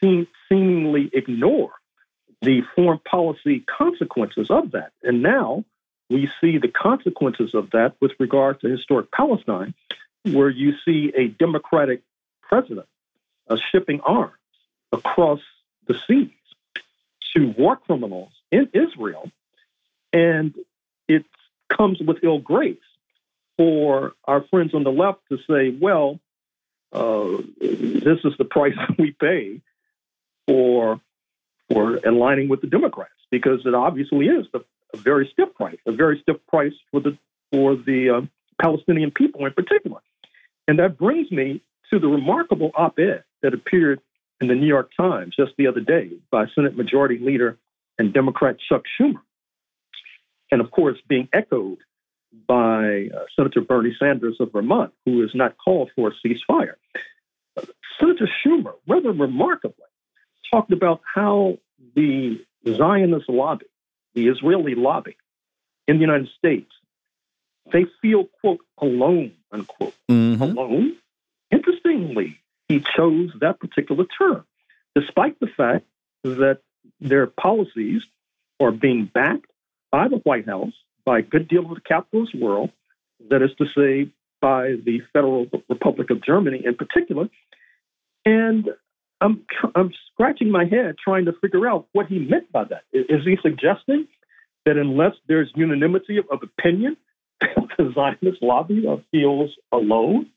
[0.01, 1.73] seem, seemingly ignore
[2.41, 4.93] the foreign policy consequences of that.
[5.03, 5.65] And now
[6.11, 9.75] we see the consequences of that with regard to historic Palestine,
[10.25, 12.03] where you see a Democratic
[12.43, 12.87] president
[13.49, 14.33] uh, shipping arms
[14.93, 15.41] across
[15.87, 16.31] the seas
[17.35, 19.31] to war criminals in Israel.
[20.13, 20.55] And
[21.09, 21.25] it
[21.69, 22.79] comes with ill grace
[23.57, 26.21] for our friends on the left to say, well,
[26.93, 29.61] uh, this is the price we pay
[30.47, 31.01] for
[31.71, 34.61] for aligning with the Democrats because it obviously is a,
[34.95, 37.19] a very stiff price, a very stiff price for the
[37.53, 38.21] for the uh,
[38.61, 40.01] Palestinian people in particular.
[40.67, 44.01] And that brings me to the remarkable op-ed that appeared
[44.41, 47.59] in the New York Times just the other day by Senate Majority Leader
[47.99, 49.21] and Democrat Chuck Schumer,
[50.51, 51.79] and of course being echoed
[52.49, 56.75] by uh, Senator Bernie Sanders of Vermont, who has not called for a ceasefire.
[57.57, 57.63] Uh,
[58.01, 59.85] Senator Schumer, rather remarkably,
[60.51, 61.59] talked about how
[61.95, 63.67] the Zionist lobby,
[64.15, 65.17] the Israeli lobby
[65.87, 66.71] in the United States,
[67.73, 69.95] they feel, quote, alone, unquote.
[70.11, 70.43] Mm-hmm.
[70.43, 70.97] Alone?
[71.51, 72.39] Interestingly,
[72.69, 74.45] he chose that particular term,
[74.95, 75.87] despite the fact
[76.23, 76.59] that
[77.01, 78.03] their policies
[78.61, 79.51] are being backed
[79.91, 80.73] by the White House,
[81.05, 82.71] by a good deal of the capitalist world,
[83.31, 84.11] that is to say,
[84.41, 87.29] by the Federal Republic of Germany in particular.
[88.27, 88.69] And
[89.21, 89.45] I'm
[89.75, 92.83] I'm scratching my head trying to figure out what he meant by that.
[92.93, 94.07] Is, is he suggesting
[94.65, 96.97] that unless there's unanimity of, of opinion,
[97.41, 100.31] the Zionist lobby feels alone?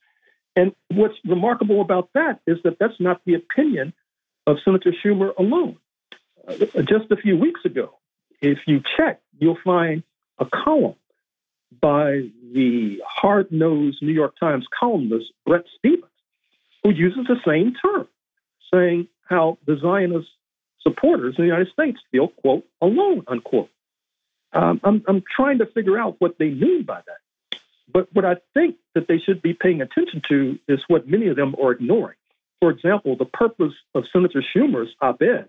[0.56, 3.94] And what's remarkable about that is that that's not the opinion
[4.48, 5.78] of Senator Schumer alone.
[6.48, 8.00] Uh, just a few weeks ago,
[8.42, 10.02] if you check, you'll find
[10.40, 10.96] a column
[11.82, 12.22] by
[12.54, 16.12] the hard nosed New York Times columnist Bret Stephens,
[16.84, 18.08] who uses the same term,
[18.74, 20.28] saying how the Zionist
[20.82, 23.70] supporters in the United States feel, quote, alone, unquote.
[24.53, 27.59] Um, I'm, I'm trying to figure out what they mean by that.
[27.91, 31.36] But what I think that they should be paying attention to is what many of
[31.36, 32.18] them are ignoring.
[32.59, 35.47] For example, the purpose of Senator Schumer's op ed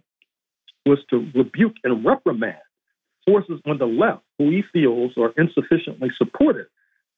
[0.85, 2.57] was to rebuke and reprimand
[3.27, 6.67] forces on the left who he feels are insufficiently supportive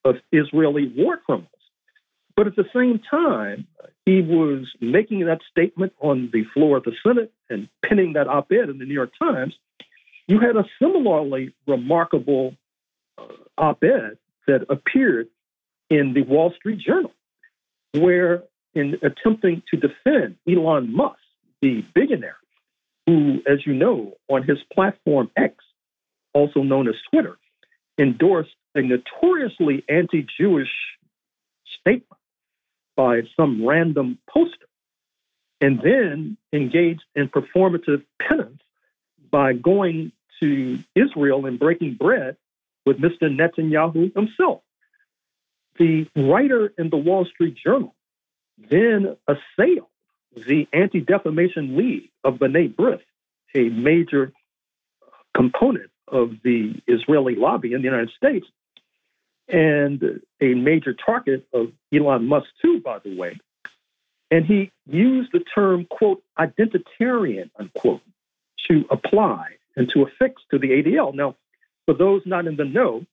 [0.05, 1.51] of Israeli war criminals.
[2.37, 3.67] But at the same time,
[4.07, 8.51] he was making that statement on the floor of the Senate and pinning that op
[8.51, 9.55] ed in the New York Times.
[10.27, 12.55] You had a similarly remarkable
[13.19, 13.25] uh,
[13.59, 15.29] op ed that appeared
[15.89, 17.13] in the Wall Street Journal,
[17.93, 21.19] where, in attempting to defend Elon Musk,
[21.61, 22.37] the billionaire,
[23.07, 25.55] who, as you know, on his platform X,
[26.33, 27.37] also known as Twitter,
[27.99, 30.71] endorsed a notoriously anti Jewish
[31.81, 32.20] statement
[33.01, 34.67] by some random poster,
[35.59, 38.61] and then engaged in performative penance
[39.31, 42.37] by going to Israel and breaking bread
[42.85, 43.35] with Mr.
[43.35, 44.61] Netanyahu himself.
[45.79, 47.95] The writer in the Wall Street Journal
[48.59, 49.87] then assailed
[50.37, 53.01] the Anti Defamation League of B'nai B'rith,
[53.55, 54.31] a major
[55.35, 58.47] component of the Israeli lobby in the United States,
[59.53, 63.39] and a major target of Elon Musk, too, by the way.
[64.31, 68.03] And he used the term, quote, identitarian, unquote,
[68.69, 71.15] to apply and to affix to the ADL.
[71.15, 71.37] Now,
[71.87, 73.05] for those not in the know,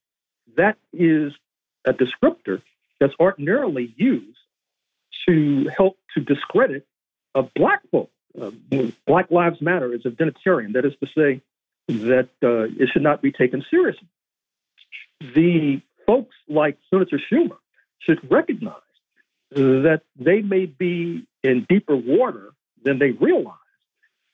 [0.55, 1.33] that is
[1.85, 2.61] a descriptor
[2.99, 4.37] that's ordinarily used
[5.27, 6.85] to help to discredit
[7.33, 8.11] a black folk.
[8.39, 8.51] Uh,
[9.05, 10.73] black Lives Matter is identitarian.
[10.73, 11.41] That is to say,
[11.87, 14.07] that uh, it should not be taken seriously.
[15.21, 17.57] The folks like Senator Schumer
[17.99, 18.73] should recognize
[19.51, 22.51] that they may be in deeper water
[22.83, 23.53] than they realize.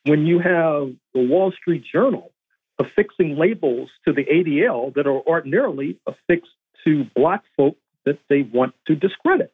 [0.05, 2.32] When you have the Wall Street Journal
[2.80, 6.51] affixing labels to the ADL that are ordinarily affixed
[6.84, 9.53] to black folk that they want to discredit.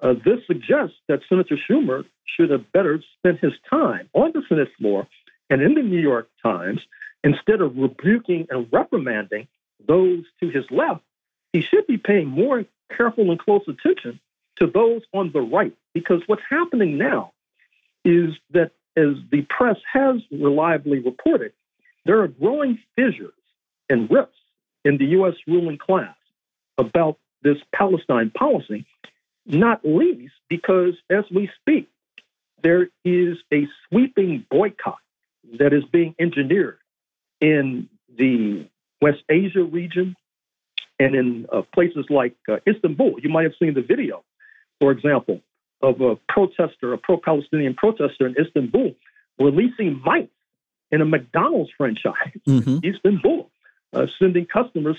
[0.00, 4.68] Uh, this suggests that Senator Schumer should have better spent his time on the Senate
[4.78, 5.06] floor
[5.50, 6.80] and in the New York Times
[7.26, 9.48] Instead of rebuking and reprimanding
[9.88, 11.02] those to his left,
[11.56, 14.20] he should be paying more careful and close attention
[14.56, 15.74] to those on the right.
[15.94, 17.32] Because what's happening now
[18.04, 21.52] is that, as the press has reliably reported,
[22.04, 23.32] there are growing fissures
[23.88, 24.36] and rifts
[24.84, 25.34] in the U.S.
[25.46, 26.14] ruling class
[26.76, 28.84] about this Palestine policy,
[29.46, 31.88] not least because, as we speak,
[32.62, 34.98] there is a sweeping boycott
[35.58, 36.78] that is being engineered
[37.40, 38.68] in the
[39.00, 40.16] West Asia region
[40.98, 43.16] and in uh, places like uh, Istanbul.
[43.22, 44.24] You might have seen the video,
[44.80, 45.40] for example,
[45.82, 48.94] of a protester, a pro Palestinian protester in Istanbul,
[49.38, 50.28] releasing mice
[50.90, 52.14] in a McDonald's franchise,
[52.46, 52.78] mm-hmm.
[52.84, 53.50] Istanbul,
[53.92, 54.96] uh, sending customers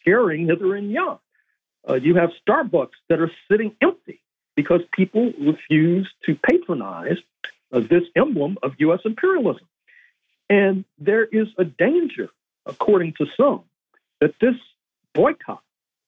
[0.00, 1.18] scaring hither and yon.
[1.88, 4.20] Uh, you have Starbucks that are sitting empty
[4.56, 7.18] because people refuse to patronize
[7.72, 9.00] uh, this emblem of U.S.
[9.04, 9.66] imperialism.
[10.48, 12.28] And there is a danger,
[12.64, 13.64] according to some,
[14.20, 14.54] that this
[15.14, 15.62] boycott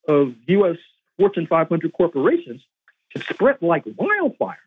[0.09, 0.77] of U.S.
[1.19, 2.63] Fortune 500 corporations
[3.15, 4.59] to spread like wildfire,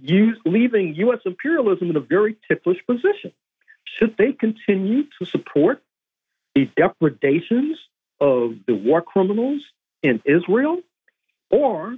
[0.00, 1.20] use, leaving U.S.
[1.24, 3.32] imperialism in a very ticklish position.
[3.84, 5.82] Should they continue to support
[6.54, 7.78] the depredations
[8.20, 9.62] of the war criminals
[10.02, 10.78] in Israel,
[11.50, 11.96] or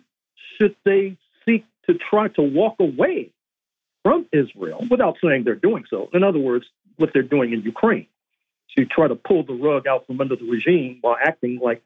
[0.57, 3.31] should they seek to try to walk away
[4.03, 6.09] from Israel without saying they're doing so?
[6.13, 6.67] In other words,
[6.97, 8.07] what they're doing in Ukraine
[8.77, 11.83] to try to pull the rug out from under the regime while acting like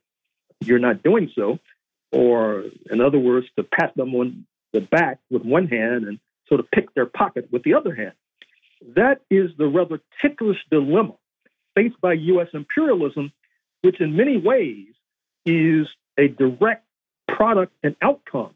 [0.61, 1.59] you're not doing so,
[2.12, 6.18] or in other words, to pat them on the back with one hand and
[6.49, 8.12] sort of pick their pocket with the other hand.
[8.97, 11.14] That is the rather ticklish dilemma
[11.74, 12.49] faced by U.S.
[12.53, 13.32] imperialism,
[13.82, 14.86] which in many ways
[15.45, 15.86] is
[16.18, 16.84] a direct
[17.28, 18.55] product and outcome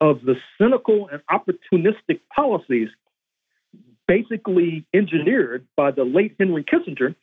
[0.00, 2.88] of the cynical and opportunistic policies
[4.06, 7.14] basically engineered by the late Henry Kissinger,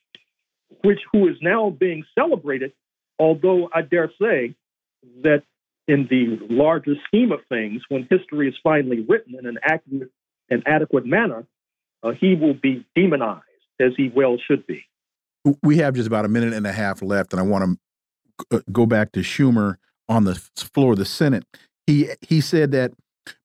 [0.85, 2.71] which who is now being celebrated,
[3.19, 4.55] although I dare say
[5.23, 5.43] that
[5.87, 10.11] in the larger scheme of things, when history is finally written in an accurate
[10.49, 11.45] and adequate manner,
[12.03, 13.43] uh, he will be demonized
[13.79, 14.83] as he well should be.
[15.63, 17.79] We have just about a minute and a half left, and I want
[18.49, 19.75] to uh, go back to Schumer
[20.07, 21.45] on the floor of the Senate.
[21.85, 22.93] He he said that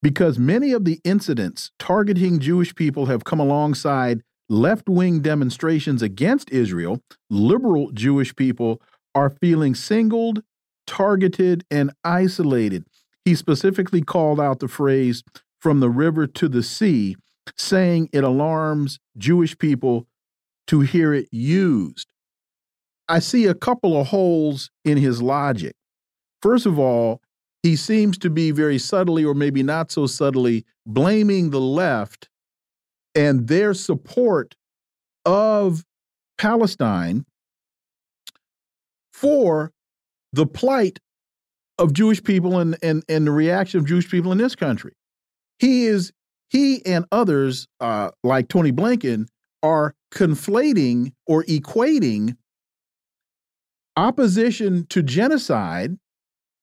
[0.03, 6.51] because many of the incidents targeting Jewish people have come alongside left wing demonstrations against
[6.51, 8.83] Israel, liberal Jewish people
[9.15, 10.43] are feeling singled,
[10.87, 12.85] targeted, and isolated.
[13.25, 15.23] He specifically called out the phrase
[15.61, 17.17] from the river to the sea,
[17.57, 20.07] saying it alarms Jewish people
[20.67, 22.09] to hear it used.
[23.09, 25.75] I see a couple of holes in his logic.
[26.43, 27.21] First of all,
[27.63, 32.30] he seems to be very subtly, or maybe not so subtly, blaming the left
[33.15, 34.55] and their support
[35.25, 35.85] of
[36.39, 37.25] Palestine
[39.13, 39.73] for
[40.33, 40.99] the plight
[41.79, 44.93] of Jewish people and, and, and the reaction of Jewish people in this country.
[45.59, 46.13] He is
[46.49, 49.29] he and others uh, like Tony Blinken
[49.63, 52.37] are conflating or equating
[53.97, 55.97] opposition to genocide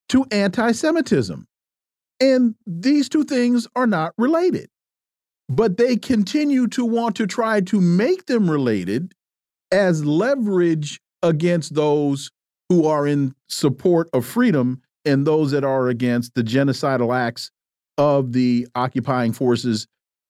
[0.10, 1.48] to anti Semitism.
[2.20, 4.70] And these two things are not related.
[5.50, 9.14] But they continue to want to try to make them related
[9.72, 12.32] as leverage against those
[12.70, 17.50] who are in support of freedom and those that are against the genocidal acts
[17.98, 19.88] of the occupying forces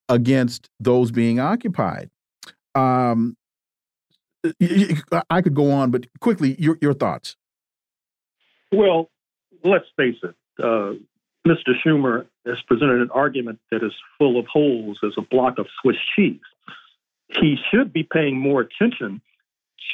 [0.08, 2.10] against those being occupied.
[2.74, 3.36] Um,
[5.30, 7.36] I could go on, but quickly, your your thoughts.
[8.72, 9.10] Well,
[9.64, 10.34] let's face it.
[10.62, 10.94] Uh,
[11.46, 11.72] Mr.
[11.84, 15.96] Schumer has presented an argument that is full of holes as a block of Swiss
[16.16, 16.40] cheese.
[17.28, 19.20] He should be paying more attention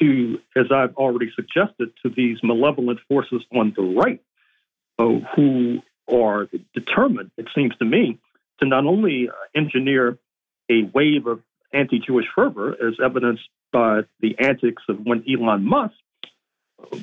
[0.01, 4.23] to, as I've already suggested, to these malevolent forces on the right
[4.99, 5.81] uh, who
[6.13, 8.19] are determined, it seems to me,
[8.61, 10.19] to not only uh, engineer
[10.71, 11.41] a wave of
[11.73, 15.95] anti Jewish fervor, as evidenced by the antics of one Elon Musk,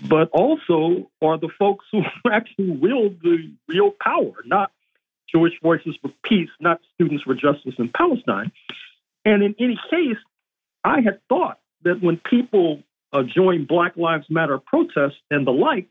[0.08, 4.72] but also are the folks who actually wield the real power, not
[5.34, 8.52] Jewish Voices for Peace, not Students for Justice in Palestine.
[9.26, 10.18] And in any case,
[10.84, 12.82] I had thought that when people
[13.14, 15.88] uh, join Black Lives Matter protests and the like,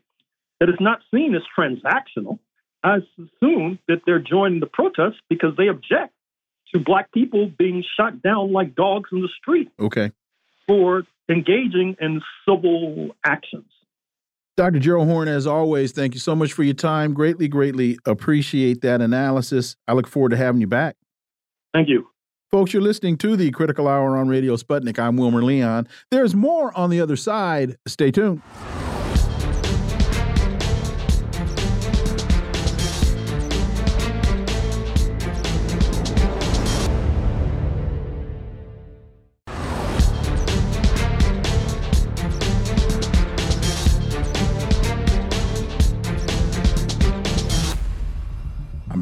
[0.59, 2.39] that it's not seen as transactional.
[2.83, 6.13] I assume that they're joining the protests because they object
[6.73, 9.69] to black people being shot down like dogs in the street.
[9.79, 10.11] Okay.
[10.67, 13.65] For engaging in civil actions.
[14.57, 14.79] Dr.
[14.79, 17.13] Gerald Horne, as always, thank you so much for your time.
[17.13, 19.75] Greatly, greatly appreciate that analysis.
[19.87, 20.97] I look forward to having you back.
[21.73, 22.07] Thank you.
[22.51, 24.99] Folks, you're listening to the Critical Hour on Radio Sputnik.
[24.99, 25.87] I'm Wilmer Leon.
[26.11, 27.77] There's more on the other side.
[27.87, 28.41] Stay tuned.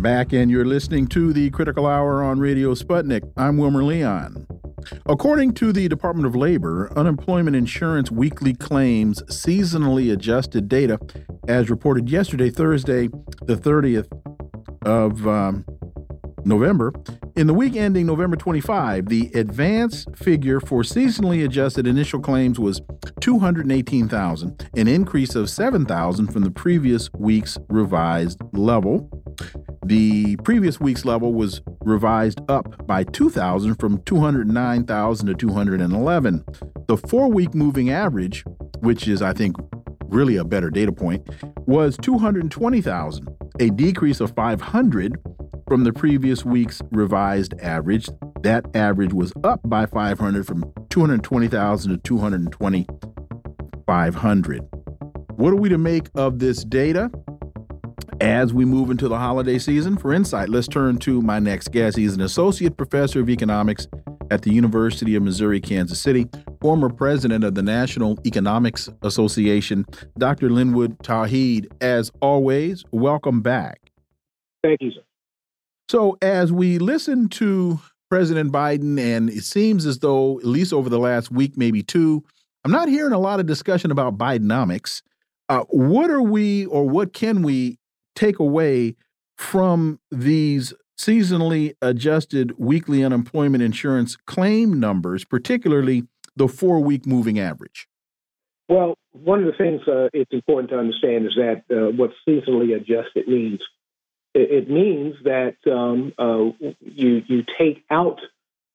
[0.09, 3.31] Back, and you're listening to the Critical Hour on Radio Sputnik.
[3.37, 4.47] I'm Wilmer Leon.
[5.05, 10.97] According to the Department of Labor, unemployment insurance weekly claims seasonally adjusted data,
[11.47, 13.07] as reported yesterday, Thursday,
[13.43, 14.07] the 30th
[14.83, 15.63] of um,
[16.43, 16.91] November.
[17.35, 22.81] In the week ending November 25, the advance figure for seasonally adjusted initial claims was
[23.21, 29.07] 218,000, an increase of 7,000 from the previous week's revised level.
[29.85, 36.43] The previous week's level was revised up by 2,000 from 209,000 to 211.
[36.87, 38.43] The four week moving average,
[38.79, 39.55] which is, I think,
[40.05, 41.25] really a better data point,
[41.65, 43.27] was 220,000,
[43.59, 45.17] a decrease of 500
[45.67, 48.09] from the previous week's revised average.
[48.41, 54.67] That average was up by 500 from 220,000 to 220,500.
[55.35, 57.09] What are we to make of this data?
[58.21, 61.97] As we move into the holiday season, for insight, let's turn to my next guest.
[61.97, 63.87] He's an associate professor of economics
[64.31, 66.27] at the University of Missouri Kansas City,
[66.61, 69.85] former president of the National Economics Association,
[70.17, 70.49] Dr.
[70.49, 71.67] Linwood Tauheed.
[71.81, 73.91] As always, welcome back.
[74.63, 75.01] Thank you, sir.
[75.89, 77.79] So, as we listen to
[78.09, 82.23] President Biden, and it seems as though, at least over the last week, maybe two,
[82.63, 85.01] I'm not hearing a lot of discussion about Bidenomics.
[85.47, 87.78] Uh, what are we, or what can we
[88.19, 88.95] take away
[89.37, 96.03] from these seasonally adjusted weekly unemployment insurance claim numbers, particularly
[96.35, 97.87] the four week moving average?
[98.67, 102.75] Well, one of the things uh, it's important to understand is that uh, what seasonally
[102.75, 103.61] adjusted means.
[104.35, 106.51] It, means that um, uh,
[106.81, 108.19] you you take out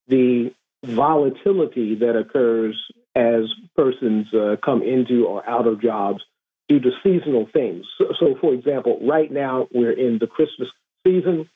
[0.09, 0.53] the
[0.85, 2.77] volatility that occurs
[3.15, 3.45] as
[3.77, 6.25] persons uh, come into or out of jobs
[6.69, 7.85] due to seasonal things.
[7.99, 10.69] So, so, for example, right now we're in the Christmas
[11.07, 11.49] season.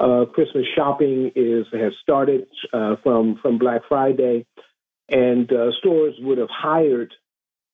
[0.00, 4.46] Uh, Christmas shopping is has started uh, from from Black Friday,
[5.08, 7.12] and uh, stores would have hired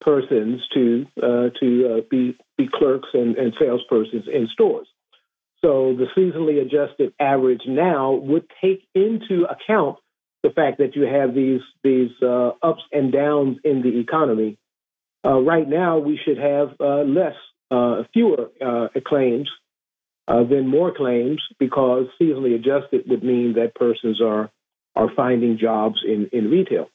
[0.00, 4.86] persons to uh, to uh, be be clerks and, and salespersons in stores.
[5.64, 9.96] So the seasonally adjusted average now would take into account
[10.42, 14.58] the fact that you have these these uh, ups and downs in the economy.
[15.24, 17.36] Right now, we should have less
[18.12, 18.50] fewer
[19.06, 19.48] claims
[20.26, 24.50] uh, then more claims because seasonally adjusted would mean that persons are
[24.96, 26.88] are finding jobs in in retail.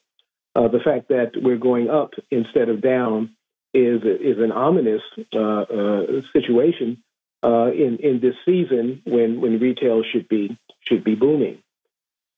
[0.56, 3.30] Uh, the fact that we're going up instead of down
[3.72, 5.02] is is an ominous
[5.32, 7.02] uh, uh situation
[7.44, 11.62] uh, in in this season when when retail should be should be booming.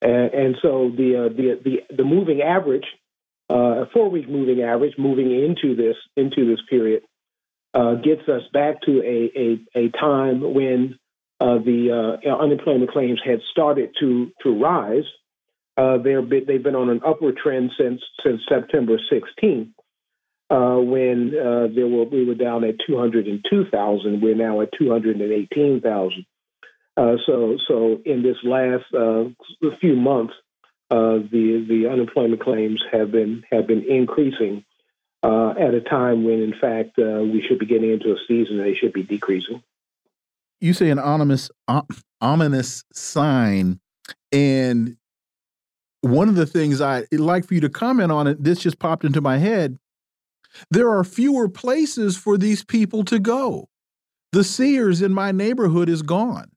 [0.02, 2.86] And, and so the, uh, the the the moving average,
[3.54, 7.02] a four week moving average, moving into this into this period
[7.74, 10.98] uh, gets us back to a, a, a time when
[11.40, 15.04] uh, the uh, unemployment claims had started to, to rise.
[15.76, 19.72] Uh, they've been on an upward trend since since September 16th,
[20.50, 24.20] uh, when uh, there were we were down at 202,000.
[24.20, 26.26] We're now at 218,000.
[26.96, 28.84] so so in this last
[29.80, 30.34] few months,
[30.92, 34.64] the the unemployment claims have been have been increasing
[35.22, 38.58] uh, at a time when, in fact, uh, we should be getting into a season
[38.58, 39.62] they should be decreasing.
[40.60, 41.50] You say an ominous,
[42.20, 43.80] ominous sign,
[44.30, 44.96] and
[46.02, 48.42] one of the things I'd like for you to comment on it.
[48.42, 49.78] This just popped into my head.
[50.70, 53.68] There are fewer places for these people to go.
[54.32, 56.51] The Sears in my neighborhood is gone.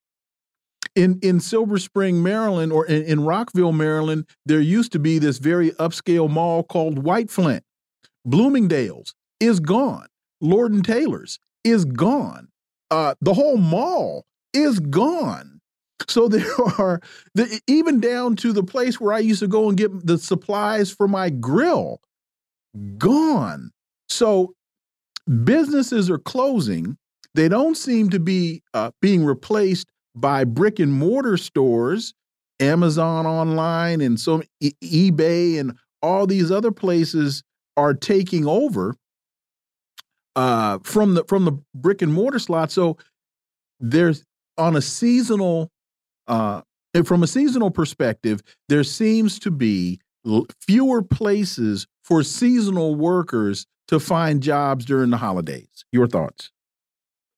[0.95, 5.39] In in Silver Spring, Maryland, or in, in Rockville, Maryland, there used to be this
[5.39, 7.63] very upscale mall called White Flint
[8.25, 10.07] Bloomingdale's is gone.
[10.41, 12.47] Lord and Taylor's is gone.
[12.91, 15.59] Uh, the whole mall is gone.
[16.07, 16.45] So there
[16.79, 17.01] are
[17.33, 20.91] the, even down to the place where I used to go and get the supplies
[20.91, 21.99] for my grill
[22.97, 23.71] gone.
[24.09, 24.53] So
[25.43, 26.97] businesses are closing.
[27.33, 32.13] They don't seem to be uh, being replaced by brick and mortar stores,
[32.59, 37.43] Amazon online, and so eBay and all these other places
[37.78, 38.95] are taking over
[40.36, 42.72] uh, from the from the brick and mortar slot.
[42.72, 42.97] So
[43.80, 44.24] there's
[44.57, 45.70] on a seasonal
[46.28, 46.61] uh,
[47.03, 49.99] from a seasonal perspective, there seems to be
[50.61, 55.86] fewer places for seasonal workers to find jobs during the holidays.
[55.91, 56.51] Your thoughts?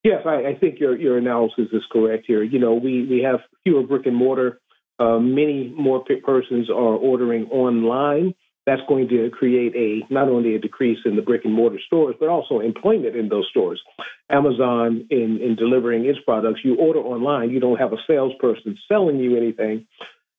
[0.07, 2.41] Yes, I, I think your your analysis is correct here.
[2.41, 4.61] You know, we we have fewer brick and mortar.
[4.97, 8.33] Uh, many more persons are ordering online
[8.65, 12.15] that's going to create a not only a decrease in the brick and mortar stores,
[12.19, 13.81] but also employment in those stores.
[14.29, 19.19] Amazon, in, in delivering its products, you order online, you don't have a salesperson selling
[19.19, 19.87] you anything,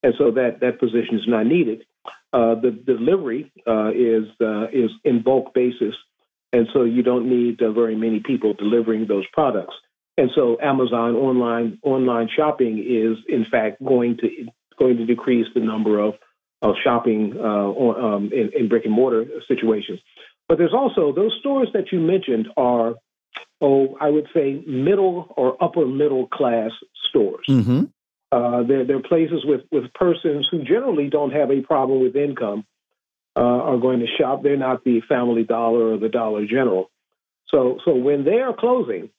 [0.02, 1.84] and so that that position is not needed.
[2.32, 5.94] Uh, the delivery uh, is uh, is in bulk basis,
[6.52, 9.74] and so you don't need uh, very many people delivering those products.
[10.16, 14.28] And so Amazon online online shopping is in fact going to
[14.78, 16.14] going to decrease the number of
[16.60, 20.00] of shopping uh, um, in, in, brick and mortar situations.
[20.48, 22.94] But there's also those stores that you mentioned are,
[23.60, 26.70] oh, I would say middle or upper middle class
[27.08, 27.44] stores.
[27.48, 27.84] Mm-hmm.
[28.32, 32.64] Uh, they're, they're places with, with persons who generally don't have a problem with income
[33.36, 34.42] uh, are going to shop.
[34.42, 36.90] They're not the Family Dollar or the Dollar General.
[37.48, 39.10] So, so when they are closing,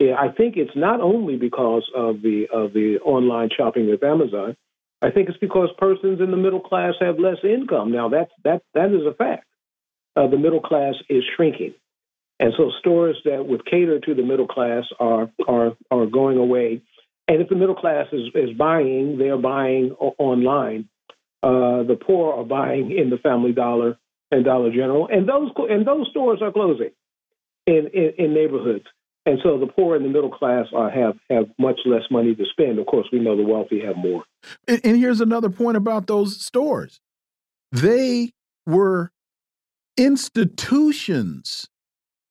[0.00, 4.56] I think it's not only because of the of the online shopping with Amazon,
[5.02, 7.92] I think it's because persons in the middle class have less income.
[7.92, 9.46] Now, that's, that, that is a fact.
[10.16, 11.74] Uh, the middle class is shrinking.
[12.40, 16.82] And so stores that would cater to the middle class are, are, are going away.
[17.28, 20.88] And if the middle class is, is buying, they're buying online.
[21.46, 23.96] Uh, the poor are buying in the Family Dollar
[24.32, 26.90] and Dollar General, and those and those stores are closing
[27.68, 28.84] in, in, in neighborhoods.
[29.26, 32.44] And so the poor and the middle class are, have have much less money to
[32.50, 32.80] spend.
[32.80, 34.24] Of course, we know the wealthy have more.
[34.66, 37.00] And, and here's another point about those stores:
[37.70, 38.32] they
[38.66, 39.12] were
[39.96, 41.68] institutions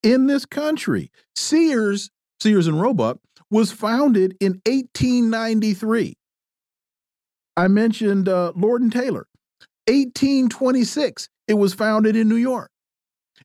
[0.02, 1.10] in this country.
[1.34, 3.18] Sears, Sears and Roebuck,
[3.50, 6.18] was founded in 1893.
[7.56, 9.26] I mentioned uh, Lord and Taylor,
[9.88, 11.28] 1826.
[11.48, 12.70] It was founded in New York.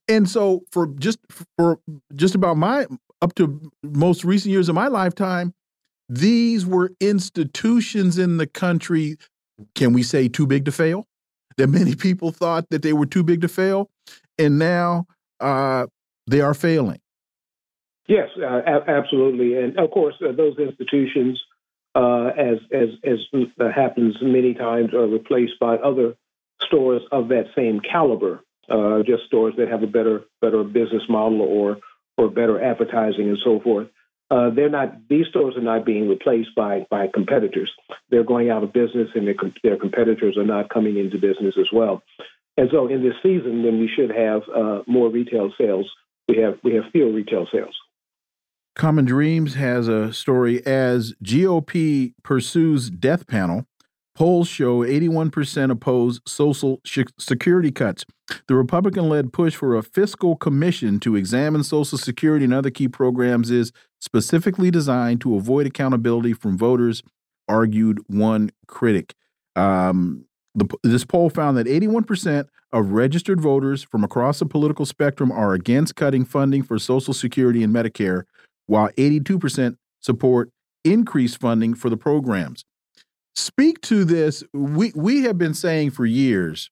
[0.08, 1.18] And so for just
[1.56, 1.78] for
[2.14, 2.86] just about my
[3.20, 5.54] up to most recent years of my lifetime,
[6.08, 9.16] these were institutions in the country.
[9.74, 11.06] Can we say too big to fail?
[11.56, 13.90] That many people thought that they were too big to fail,
[14.38, 15.06] and now
[15.40, 15.86] uh,
[16.26, 17.00] they are failing.
[18.08, 21.40] Yes, uh, absolutely, and of course, uh, those institutions
[21.94, 23.18] uh, as as as
[23.74, 26.14] happens many times, are replaced by other
[26.60, 31.42] stores of that same caliber, uh, just stores that have a better better business model
[31.42, 31.78] or
[32.16, 33.88] or better advertising and so forth.
[34.30, 37.70] Uh, they're not; these stores are not being replaced by by competitors.
[38.08, 41.68] They're going out of business, and their, their competitors are not coming into business as
[41.72, 42.02] well.
[42.56, 45.90] And so, in this season, when we should have uh, more retail sales,
[46.28, 47.76] we have we have fewer retail sales.
[48.74, 53.66] Common Dreams has a story as GOP pursues death panel.
[54.14, 56.80] Polls show 81% oppose social
[57.18, 58.04] security cuts.
[58.46, 62.88] The Republican led push for a fiscal commission to examine Social Security and other key
[62.88, 67.02] programs is specifically designed to avoid accountability from voters,
[67.48, 69.14] argued one critic.
[69.56, 75.30] Um, the, this poll found that 81% of registered voters from across the political spectrum
[75.30, 78.24] are against cutting funding for Social Security and Medicare,
[78.72, 80.48] while 82% support
[80.82, 82.64] increased funding for the programs.
[83.36, 84.42] Speak to this.
[84.54, 86.70] We, we have been saying for years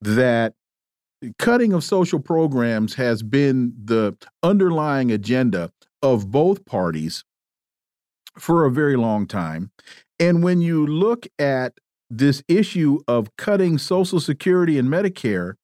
[0.00, 0.54] that
[1.38, 5.70] cutting of social programs has been the underlying agenda
[6.02, 7.22] of both parties
[8.38, 9.72] for a very long time.
[10.18, 11.74] And when you look at
[12.08, 15.56] this issue of cutting Social Security and Medicare,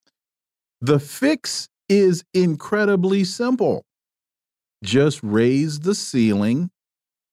[0.82, 3.86] the fix is incredibly simple.
[4.84, 6.70] Just raise the ceiling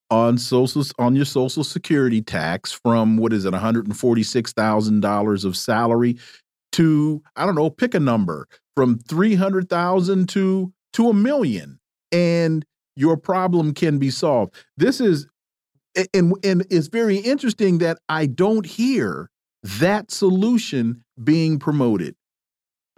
[0.10, 6.18] on social on your social security tax from what is it $146,000 of salary
[6.72, 11.80] to I don't know pick a number from 300,000 to to a million
[12.12, 12.66] and
[12.96, 14.54] your problem can be solved.
[14.78, 15.28] This is
[16.14, 19.30] and and it's very interesting that I don't hear
[19.64, 22.16] that solution being promoted.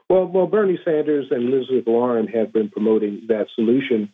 [0.09, 4.13] Well, well, Bernie Sanders and Elizabeth Warren have been promoting that solution.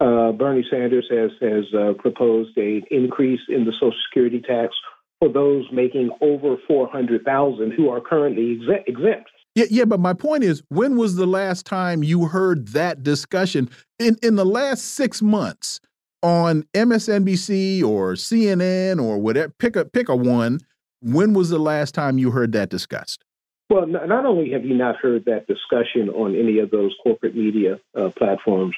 [0.00, 4.74] Uh, Bernie Sanders has has uh, proposed a increase in the Social Security tax
[5.18, 9.30] for those making over four hundred thousand who are currently exempt.
[9.54, 13.68] Yeah, yeah, but my point is, when was the last time you heard that discussion
[13.98, 15.80] in in the last six months?
[16.22, 20.60] on MSNBC or CNN or whatever, pick a pick a one.
[21.02, 23.24] When was the last time you heard that discussed?
[23.70, 27.78] Well, not only have you not heard that discussion on any of those corporate media
[27.96, 28.74] uh, platforms,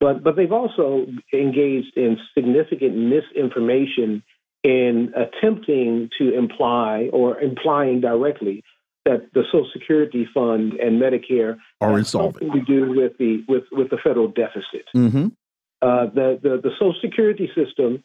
[0.00, 4.22] but but they've also engaged in significant misinformation
[4.62, 8.64] in attempting to imply or implying directly
[9.04, 13.90] that the Social Security Fund and Medicare are insolvent to do with the with with
[13.90, 14.86] the federal deficit.
[14.94, 15.30] Mm -hmm.
[15.82, 18.02] Uh, the, the, the Social Security system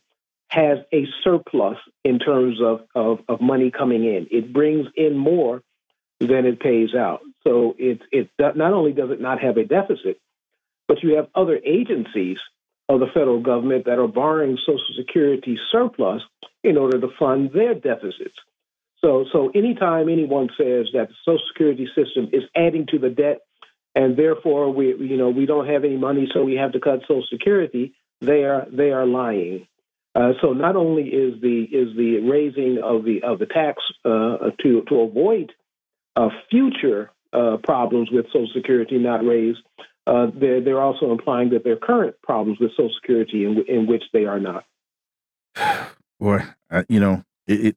[0.49, 4.27] has a surplus in terms of, of, of, money coming in.
[4.29, 5.63] It brings in more
[6.19, 7.21] than it pays out.
[7.45, 10.19] So it, it not only does it not have a deficit,
[10.91, 12.35] but you have other agencies
[12.89, 16.21] of the federal government that are borrowing Social Security surplus
[16.65, 18.35] in order to fund their deficits.
[18.99, 23.39] So, so anytime anyone says that the Social Security system is adding to the debt
[23.95, 26.99] and therefore we you know we don't have any money, so we have to cut
[27.03, 27.93] Social Security.
[28.19, 29.67] They are they are lying.
[30.13, 34.51] Uh, so not only is the is the raising of the of the tax uh,
[34.61, 35.53] to to avoid
[36.17, 39.59] uh, future uh, problems with Social Security not raised,
[40.07, 43.87] uh, they're they're also implying that there are current problems with Social Security in in
[43.87, 44.65] which they are not.
[46.19, 46.43] Boy,
[46.89, 47.75] you know it,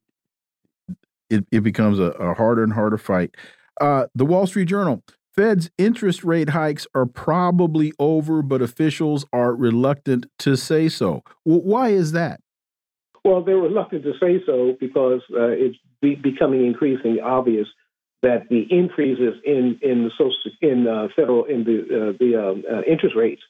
[1.31, 3.35] it it becomes a, a harder and harder fight.
[3.81, 5.03] Uh, the Wall Street Journal
[5.35, 11.23] Fed's interest rate hikes are probably over, but officials are reluctant to say so.
[11.43, 12.41] why is that?
[13.25, 17.67] Well, they're reluctant to say so because uh, it's be becoming increasingly obvious
[18.25, 22.65] that the increases in in the social in uh, federal in the uh, the um,
[22.71, 23.43] uh, interest rates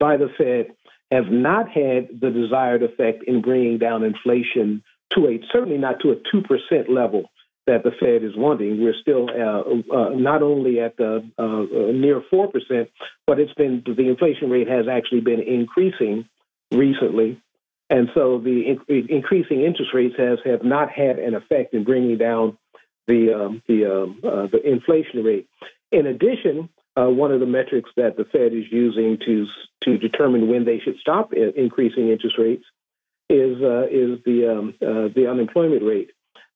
[0.00, 0.74] by the Fed
[1.12, 4.82] have not had the desired effect in bringing down inflation
[5.14, 7.30] to a certainly not to a two percent level
[7.68, 8.82] that the Fed is wanting.
[8.82, 12.90] We're still uh, uh, not only at the uh, near four percent,
[13.28, 16.28] but it's been the inflation rate has actually been increasing
[16.72, 17.40] recently,
[17.88, 22.18] and so the in increasing interest rates has have not had an effect in bringing
[22.18, 22.58] down
[23.06, 25.48] the um, the um, uh, the inflation rate.
[25.92, 26.68] In addition.
[26.98, 29.44] Uh, one of the metrics that the Fed is using to
[29.84, 32.64] to determine when they should stop increasing interest rates
[33.28, 33.58] is
[33.92, 36.08] is the um, the unemployment rate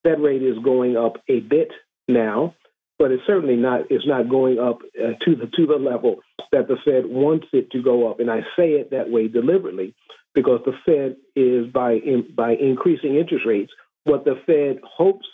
[0.04, 1.70] that rate is going up a bit
[2.08, 2.54] now,
[2.98, 6.20] but it's certainly not is not going up uh, to the to the level
[6.52, 8.20] that the Fed wants it to go up.
[8.20, 9.94] And I say it that way deliberately
[10.34, 13.72] because the Fed is by in, by increasing interest rates.
[14.04, 15.26] What the Fed hopes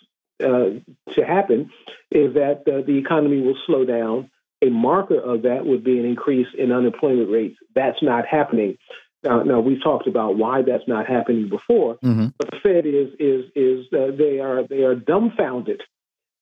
[0.43, 0.70] uh,
[1.12, 1.70] to happen
[2.11, 4.30] is that uh, the economy will slow down.
[4.62, 7.57] A marker of that would be an increase in unemployment rates.
[7.74, 8.78] That's not happening.
[9.22, 12.32] Now, now we've talked about why that's not happening before, Mhm.
[12.39, 15.82] but the Fed is is is uh, they are they are dumbfounded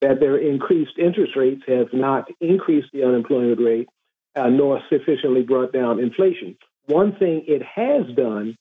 [0.01, 3.89] that their increased interest rates have not increased the unemployment rate
[4.37, 6.57] uh, nor sufficiently brought down inflation.
[6.87, 8.57] One thing it has done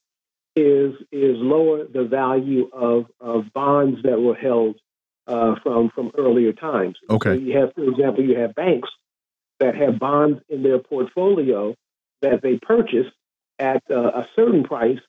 [0.56, 4.76] is is lower the value of, of bonds that were held
[5.28, 6.98] uh, from from earlier times.
[7.10, 7.30] Okay.
[7.30, 8.90] So you have, for example, you have banks
[9.60, 11.76] that have bonds in their portfolio
[12.22, 13.14] that they purchased
[13.60, 15.00] at uh, a certain price,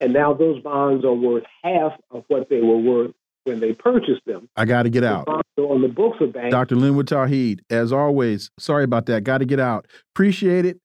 [0.00, 3.12] and now those bonds are worth half of what they were worth
[3.44, 4.48] when they purchased them.
[4.56, 5.26] I got to get out.
[5.28, 6.50] on the books of banks.
[6.50, 6.76] Dr.
[6.76, 9.24] Linwood Tauheed, as always, sorry about that.
[9.24, 9.86] Got to get out.
[10.14, 10.78] Appreciate it.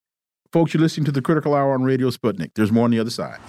[0.52, 2.52] Folks, you're listening to the Critical Hour on Radio Sputnik.
[2.56, 3.40] There's more on the other side.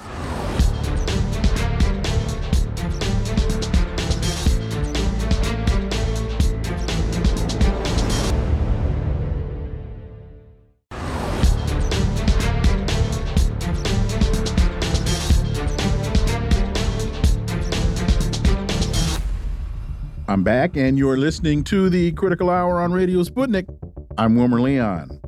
[20.48, 23.68] Back, and you're listening to the Critical Hour on Radio Sputnik.
[24.16, 25.20] I'm Wilmer Leon.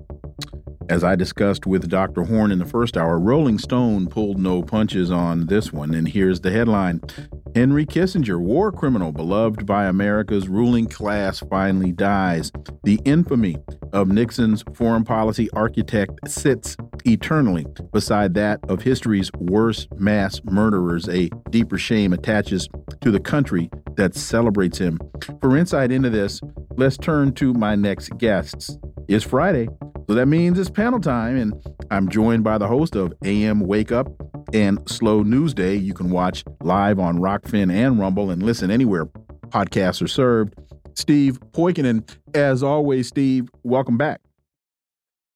[0.89, 2.23] As I discussed with Dr.
[2.23, 6.41] Horne in the first hour, Rolling Stone pulled no punches on this one, and here's
[6.41, 7.03] the headline
[7.55, 12.51] Henry Kissinger, war criminal beloved by America's ruling class, finally dies.
[12.85, 13.59] The infamy
[13.93, 21.11] of Nixon's foreign policy architect sits eternally beside that of history's worst mass murderers.
[21.11, 22.71] A deeper shame attaches
[23.03, 23.69] to the country
[24.01, 24.99] that celebrates him.
[25.43, 26.41] For insight into this,
[26.77, 28.79] let's turn to my next guests.
[29.09, 29.69] It's Friday,
[30.09, 31.53] so that means it's panel time, and
[31.91, 34.09] I'm joined by the host of AM Wake Up
[34.55, 35.75] and Slow News Day.
[35.77, 39.07] You can watch live on Rokfin and Rumble and listen anywhere
[39.49, 40.55] podcasts are served.
[40.95, 44.23] Steve Poikonen, as always, Steve, welcome back.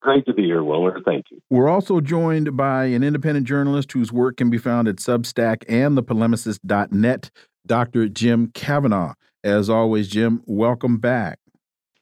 [0.05, 1.01] Great to be here, Wilmer.
[1.03, 1.41] Thank you.
[1.49, 5.97] We're also joined by an independent journalist whose work can be found at Substack and
[5.97, 7.31] thepolemicist.net,
[7.67, 8.09] Dr.
[8.11, 9.15] Jim Kavanagh.
[9.43, 11.39] As always, Jim, welcome back.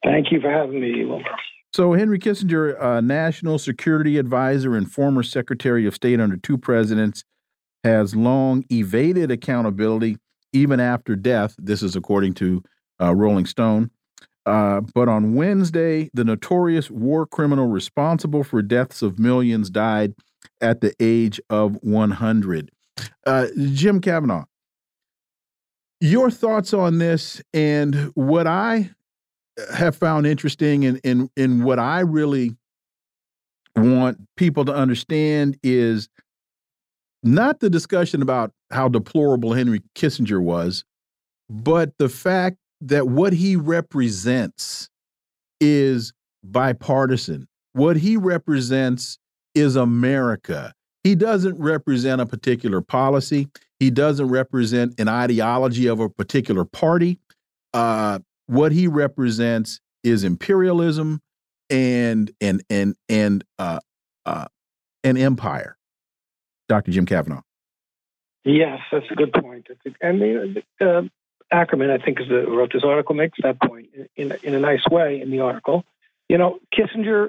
[0.05, 1.25] Thank you for having me, Wilmer.
[1.73, 7.23] So, Henry Kissinger, uh, national security advisor and former secretary of state under two presidents,
[7.85, 10.17] has long evaded accountability
[10.53, 11.55] even after death.
[11.57, 12.65] This is according to
[13.01, 13.93] uh, Rolling Stone.
[14.45, 20.15] Uh, but on Wednesday, the notorious war criminal responsible for deaths of millions died
[20.61, 22.71] at the age of 100.
[23.25, 24.45] Uh, Jim Kavanagh,
[26.01, 28.91] your thoughts on this and what I
[29.73, 32.57] have found interesting and in, in what I really
[33.77, 36.09] want people to understand is
[37.23, 40.85] not the discussion about how deplorable Henry Kissinger was,
[41.49, 44.89] but the fact that what he represents
[45.61, 46.13] is
[46.43, 47.49] bipartisan.
[47.73, 49.19] What he represents
[49.55, 50.75] is America.
[51.05, 53.49] He doesn't represent a particular policy.
[53.79, 57.19] He doesn't represent an ideology of a particular party.
[57.73, 61.21] Uh, what he represents is imperialism
[61.71, 63.81] and and and and uh,
[64.27, 64.47] uh,
[65.05, 65.77] an empire.
[66.69, 66.91] Dr.
[66.91, 67.43] Jim Kavanagh.
[68.45, 69.69] Yes, that's a good point.
[70.01, 71.03] And the, uh,
[71.53, 74.85] Ackerman, I think, is the, wrote this article, makes that point in, in a nice
[74.91, 75.85] way in the article.
[76.29, 77.29] You know, Kissinger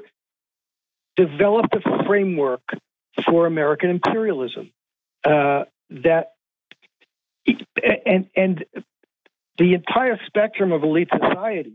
[1.16, 2.62] developed a framework
[3.28, 4.72] for American imperialism
[5.26, 6.32] uh, that,
[8.06, 8.66] and and
[9.58, 11.74] the entire spectrum of elite society,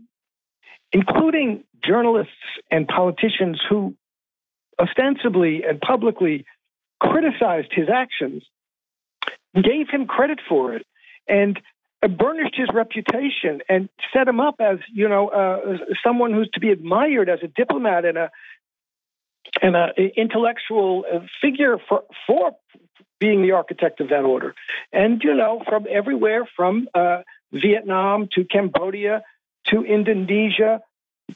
[0.91, 2.33] including journalists
[2.69, 3.95] and politicians who
[4.79, 6.45] ostensibly and publicly
[6.99, 8.43] criticized his actions,
[9.55, 10.85] gave him credit for it,
[11.27, 11.59] and
[12.07, 16.69] burnished his reputation and set him up as you know uh, someone who's to be
[16.69, 18.31] admired as a diplomat and a
[19.61, 21.03] and a intellectual
[21.41, 22.51] figure for for
[23.19, 24.55] being the architect of that order.
[24.93, 27.21] And you know, from everywhere from uh,
[27.51, 29.23] Vietnam to Cambodia
[29.67, 30.81] to Indonesia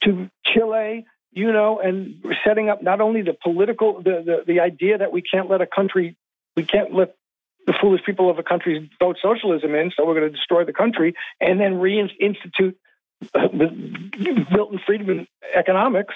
[0.02, 4.98] to Chile, you know, and setting up not only the political the, the the idea
[4.98, 6.16] that we can't let a country
[6.56, 7.16] we can't let
[7.66, 10.74] the foolish people of a country vote socialism in, so we're going to destroy the
[10.74, 12.76] country, and then reinstitute
[13.34, 16.14] uh, Milton Friedman economics.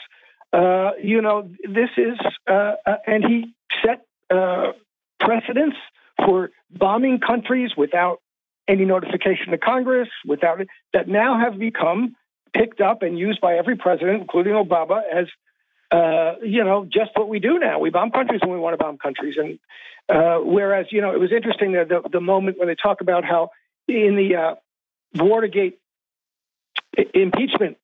[0.53, 2.17] Uh, you know, this is,
[2.47, 2.73] uh,
[3.05, 4.71] and he set uh,
[5.19, 5.77] precedents
[6.25, 8.19] for bombing countries without
[8.67, 12.15] any notification to Congress, without it, that now have become
[12.53, 15.27] picked up and used by every president, including Obama, as
[15.91, 17.79] uh, you know, just what we do now.
[17.79, 19.35] We bomb countries when we want to bomb countries.
[19.38, 19.59] And
[20.09, 23.23] uh, whereas, you know, it was interesting that the, the moment when they talk about
[23.23, 23.51] how
[23.88, 24.55] in the uh,
[25.15, 25.79] Watergate
[27.13, 27.77] impeachment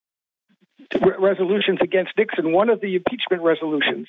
[1.00, 4.08] re- resolutions against Nixon, one of the impeachment resolutions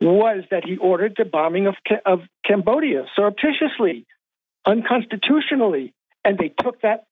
[0.00, 1.76] was that he ordered the bombing of,
[2.06, 4.06] of Cambodia surreptitiously,
[4.66, 5.92] unconstitutionally,
[6.24, 7.06] and they took that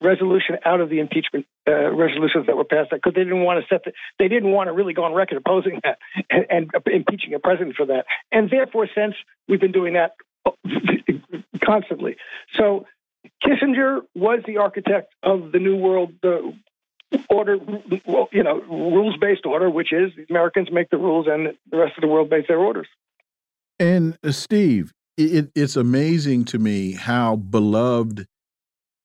[0.00, 3.66] resolution out of the impeachment uh, resolutions that were passed because they didn't want to
[3.72, 5.98] set the, they didn't want to really go on record opposing that
[6.30, 8.04] and, and impeaching a president for that.
[8.30, 9.14] And therefore, since
[9.48, 10.12] we've been doing that
[11.64, 12.16] constantly.
[12.56, 12.86] So
[13.44, 16.38] Kissinger was the architect of the new world uh,
[17.28, 17.58] order,
[18.32, 21.96] you know, rules based order, which is the Americans make the rules and the rest
[21.96, 22.88] of the world makes their orders.
[23.78, 28.26] And uh, Steve, it, it's amazing to me how beloved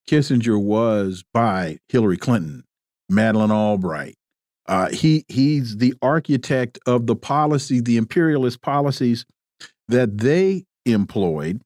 [0.08, 2.64] Kissinger was by Hillary Clinton,
[3.10, 4.16] Madeleine Albright.
[4.66, 9.26] Uh, he he's the architect of the policy, the imperialist policies
[9.88, 11.62] that they employed.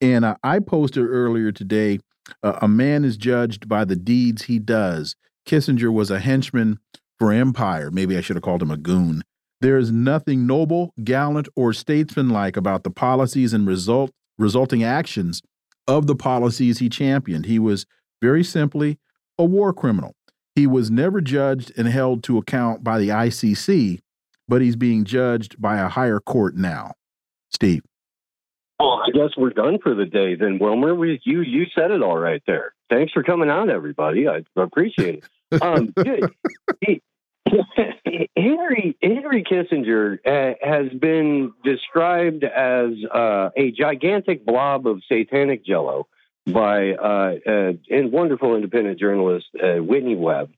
[0.00, 2.00] And uh, I posted earlier today,
[2.42, 5.16] uh, a man is judged by the deeds he does.
[5.46, 6.78] Kissinger was a henchman
[7.18, 7.90] for empire.
[7.90, 9.22] Maybe I should have called him a goon.
[9.60, 15.40] There is nothing noble, gallant, or statesmanlike about the policies and result, resulting actions
[15.86, 17.46] of the policies he championed.
[17.46, 17.86] He was
[18.20, 18.98] very simply
[19.38, 20.14] a war criminal.
[20.54, 24.00] He was never judged and held to account by the ICC,
[24.46, 26.92] but he's being judged by a higher court now.
[27.50, 27.82] Steve.
[28.78, 30.94] Well, I guess we're done for the day then, Wilmer.
[30.94, 32.74] We, you you said it all right there.
[32.90, 34.26] Thanks for coming out, everybody.
[34.28, 35.24] I appreciate it.
[35.60, 35.92] Um,
[38.36, 46.06] Henry Henry Kissinger uh, has been described as uh, a gigantic blob of satanic jello
[46.46, 50.50] by uh, uh wonderful independent journalist uh, Whitney Webb,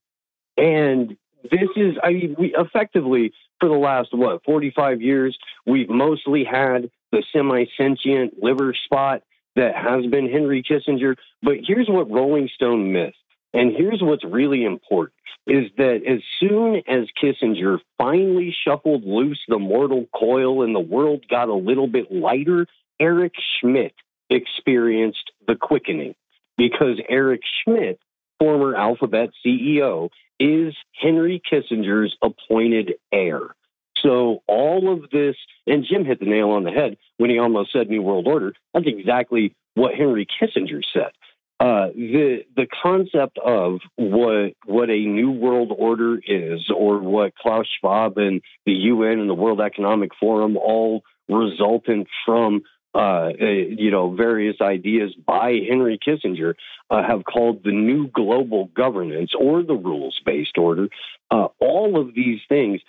[0.56, 5.90] and this is I mean we effectively for the last what forty five years we've
[5.90, 9.22] mostly had the semi sentient liver spot
[9.56, 11.16] that has been Henry Kissinger.
[11.42, 13.16] But here's what Rolling Stone missed.
[13.54, 15.14] And here's what's really important
[15.46, 21.24] is that as soon as Kissinger finally shuffled loose the mortal coil and the world
[21.30, 22.66] got a little bit lighter,
[22.98, 23.94] Eric Schmidt
[24.28, 26.14] experienced the quickening
[26.56, 28.00] because Eric Schmidt,
[28.40, 30.08] former Alphabet CEO,
[30.40, 33.54] is Henry Kissinger's appointed heir.
[34.02, 35.36] So all of this,
[35.66, 38.54] and Jim hit the nail on the head when he almost said New World Order.
[38.72, 41.12] That's exactly what Henry Kissinger said.
[41.60, 47.66] Uh, the the concept of what what a new world order is, or what Klaus
[47.78, 52.62] Schwab and the UN and the World Economic Forum all resultant from
[52.94, 56.54] uh, uh, you know various ideas by Henry Kissinger
[56.90, 60.88] uh, have called the new global governance or the rules based order.
[61.30, 62.80] Uh, all of these things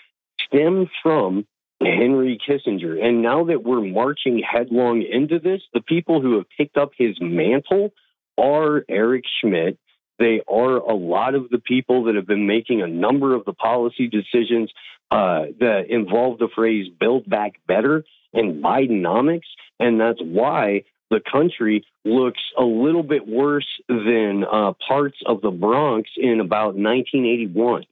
[0.47, 1.45] stem from
[1.81, 3.03] Henry Kissinger.
[3.03, 7.17] And now that we're marching headlong into this, the people who have picked up his
[7.19, 7.91] mantle
[8.37, 9.77] are Eric Schmidt.
[10.17, 13.53] They are a lot of the people that have been making a number of the
[13.53, 14.71] policy decisions
[15.11, 19.47] uh, that involve the phrase build back better and Bidenomics.
[19.79, 25.51] And that's why the country looks a little bit worse than uh, parts of the
[25.51, 27.85] Bronx in about 1981.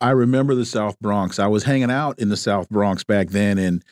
[0.00, 1.38] I remember the South Bronx.
[1.38, 3.84] I was hanging out in the South Bronx back then, and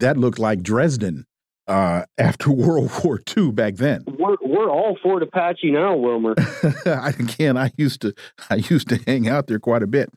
[0.00, 1.26] that looked like Dresden
[1.66, 4.04] uh, after World War II back then.
[4.06, 6.34] We're we're all Fort Apache now, Wilmer.
[6.86, 8.14] Again, I used to
[8.48, 10.10] I used to hang out there quite a bit.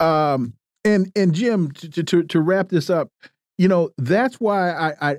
[0.00, 3.08] Um, and and Jim, to, to to wrap this up,
[3.58, 5.16] you know that's why I I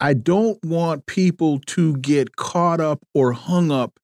[0.00, 3.98] I don't want people to get caught up or hung up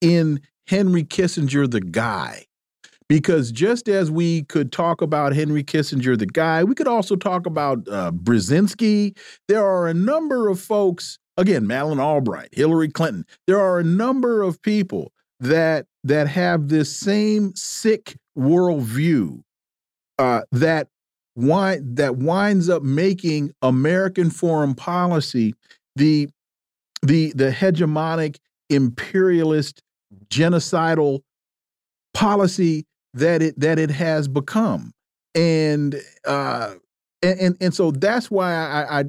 [0.00, 2.46] in Henry Kissinger, the guy
[3.08, 7.46] because just as we could talk about Henry Kissinger, the guy, we could also talk
[7.46, 9.16] about uh, Brzezinski.
[9.48, 13.24] There are a number of folks, again, Madeleine Albright, Hillary Clinton.
[13.46, 19.42] There are a number of people that that have this same sick worldview
[20.18, 20.88] uh, that
[21.34, 25.54] wind, that winds up making American foreign policy
[25.94, 26.28] the
[27.02, 28.36] the the hegemonic
[28.70, 29.82] imperialist
[30.28, 31.20] genocidal
[32.14, 32.84] policy
[33.16, 34.92] that it that it has become,
[35.34, 36.74] and uh,
[37.22, 39.04] and and, so that's why I, I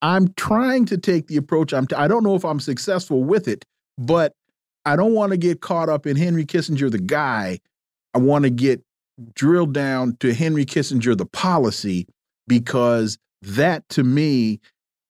[0.00, 1.72] I'm trying to take the approach.
[1.72, 3.64] I'm I don't know if I'm successful with it,
[3.98, 4.32] but
[4.84, 7.58] I don't want to get caught up in Henry Kissinger the guy.
[8.14, 8.82] I want to get
[9.34, 12.06] drilled down to Henry Kissinger the policy
[12.46, 14.60] because that to me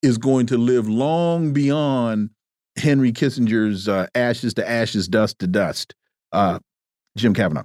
[0.02, 2.30] is going to live long beyond
[2.76, 5.94] Henry Kissinger's uh, ashes to ashes, dust to dust.
[6.32, 6.59] Uh,
[7.16, 7.64] Jim Kavanagh.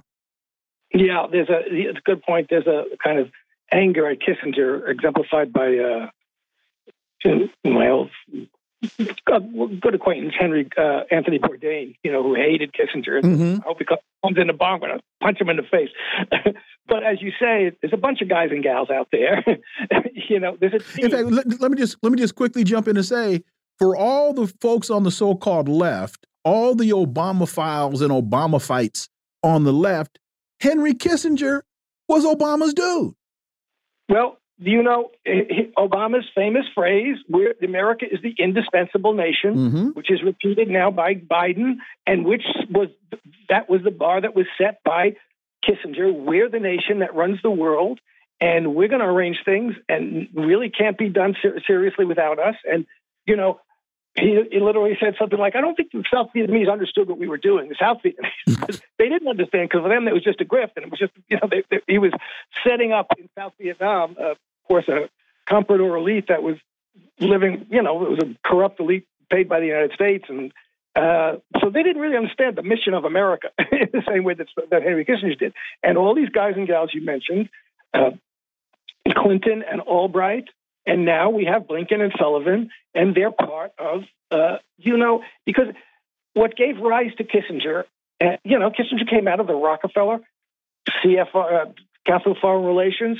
[0.94, 2.46] Yeah, there's a it's a good point.
[2.48, 3.30] There's a kind of
[3.72, 6.06] anger at Kissinger exemplified by uh,
[7.64, 8.10] my old
[9.80, 13.22] good acquaintance Henry uh, Anthony Bourdain, you know, who hated Kissinger.
[13.22, 13.60] Mm -hmm.
[13.60, 15.92] I hope he comes in the bar, I'm punch him in the face.
[16.92, 19.42] but as you say, there's a bunch of guys and gals out there.
[20.30, 21.04] you know, there's a team.
[21.04, 23.42] In fact, let, let me just let me just quickly jump in and say,
[23.78, 29.08] for all the folks on the so-called left, all the Obama files and Obama fights
[29.42, 30.18] on the left,
[30.64, 31.60] Henry Kissinger
[32.08, 33.14] was Obama's dude.
[34.08, 35.10] Well, do you know
[35.76, 39.94] Obama's famous phrase, where America is the indispensable nation, mm -hmm.
[39.94, 41.70] which is repeated now by Biden,
[42.06, 42.88] and which was
[43.52, 45.02] that was the bar that was set by
[45.64, 46.08] Kissinger.
[46.28, 48.00] We're the nation that runs the world,
[48.40, 50.04] and we're going to arrange things, and
[50.50, 52.56] really can't be done ser seriously without us.
[52.72, 52.80] And
[53.30, 53.52] you know,
[54.16, 57.28] he, he, literally said something like, "I don't think the South Vietnamese understood what we
[57.28, 60.44] were doing." The South Vietnamese, they didn't understand because for them it was just a
[60.44, 62.12] grift, and it was just you know they, they, he was
[62.66, 64.38] setting up in South Vietnam, uh, of
[64.68, 65.08] course, a
[65.50, 66.56] comprador elite that was
[67.18, 70.52] living, you know, it was a corrupt elite paid by the United States, and
[70.96, 74.46] uh, so they didn't really understand the mission of America in the same way that,
[74.70, 75.52] that Henry Kissinger did.
[75.82, 77.48] And all these guys and gals you mentioned,
[77.92, 78.10] uh,
[79.12, 80.48] Clinton and Albright,
[80.86, 85.68] and now we have Blinken and Sullivan, and they're part of, uh, you know, because
[86.34, 87.84] what gave rise to Kissinger,
[88.20, 90.20] uh, you know, Kissinger came out of the Rockefeller,
[91.02, 91.70] CFR, uh,
[92.06, 93.18] Council Foreign Relations,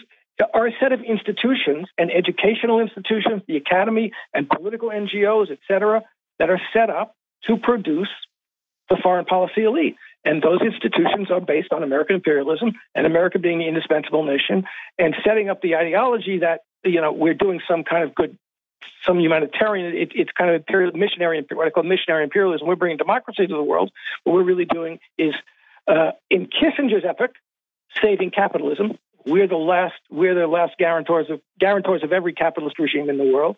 [0.52, 6.02] are a set of institutions and educational institutions, the academy and political NGOs, et cetera,
[6.38, 7.14] that are set up
[7.46, 8.08] to produce
[8.90, 9.96] the foreign policy elite.
[10.24, 14.64] And those institutions are based on American imperialism and America being the indispensable nation
[14.98, 18.38] and setting up the ideology that, you know, we're doing some kind of good,
[19.04, 22.66] some humanitarian, it, it's kind of imperial, missionary, what I call missionary imperialism.
[22.66, 23.90] We're bringing democracy to the world.
[24.24, 25.34] What we're really doing is,
[25.86, 27.32] uh, in Kissinger's epic,
[28.00, 28.98] saving capitalism.
[29.26, 33.24] We're the last, we're the last guarantors of guarantors of every capitalist regime in the
[33.24, 33.56] world.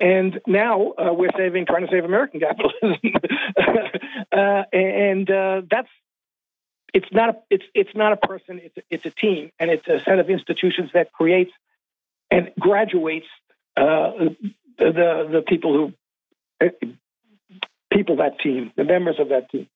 [0.00, 2.98] And now uh, we're saving, trying to save American capitalism,
[4.32, 5.88] uh, and uh, that's
[6.92, 8.60] it's not a it's it's not a person.
[8.62, 11.52] It's it's a team, and it's a set of institutions that creates
[12.30, 13.26] and graduates
[13.76, 14.12] uh,
[14.78, 16.86] the the people who uh,
[17.92, 19.68] people that team, the members of that team.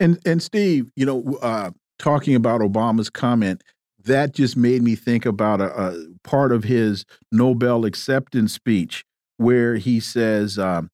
[0.00, 3.62] And and Steve, you know, uh, talking about Obama's comment,
[4.04, 9.04] that just made me think about a, a part of his Nobel acceptance speech
[9.36, 10.90] where he says, um,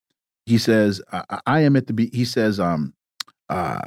[0.46, 2.94] he says, I, I, am at the, he says, um,
[3.48, 3.78] uh,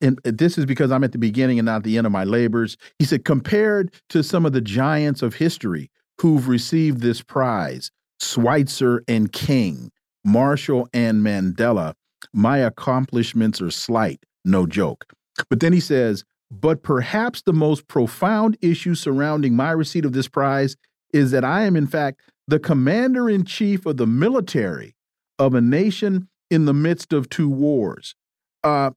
[0.00, 2.76] and this is because I'm at the beginning and not the end of my labors.
[2.98, 9.02] He said, compared to some of the giants of history who've received this prize, Schweitzer
[9.06, 9.90] and King,
[10.24, 11.94] Marshall and Mandela,
[12.32, 15.06] my accomplishments are slight, no joke.
[15.48, 20.28] But then he says, but perhaps the most profound issue surrounding my receipt of this
[20.28, 20.76] prize
[21.12, 24.94] is that I am, in fact, the commander in chief of the military
[25.38, 28.14] of a nation in the midst of two wars.
[28.62, 28.90] Uh,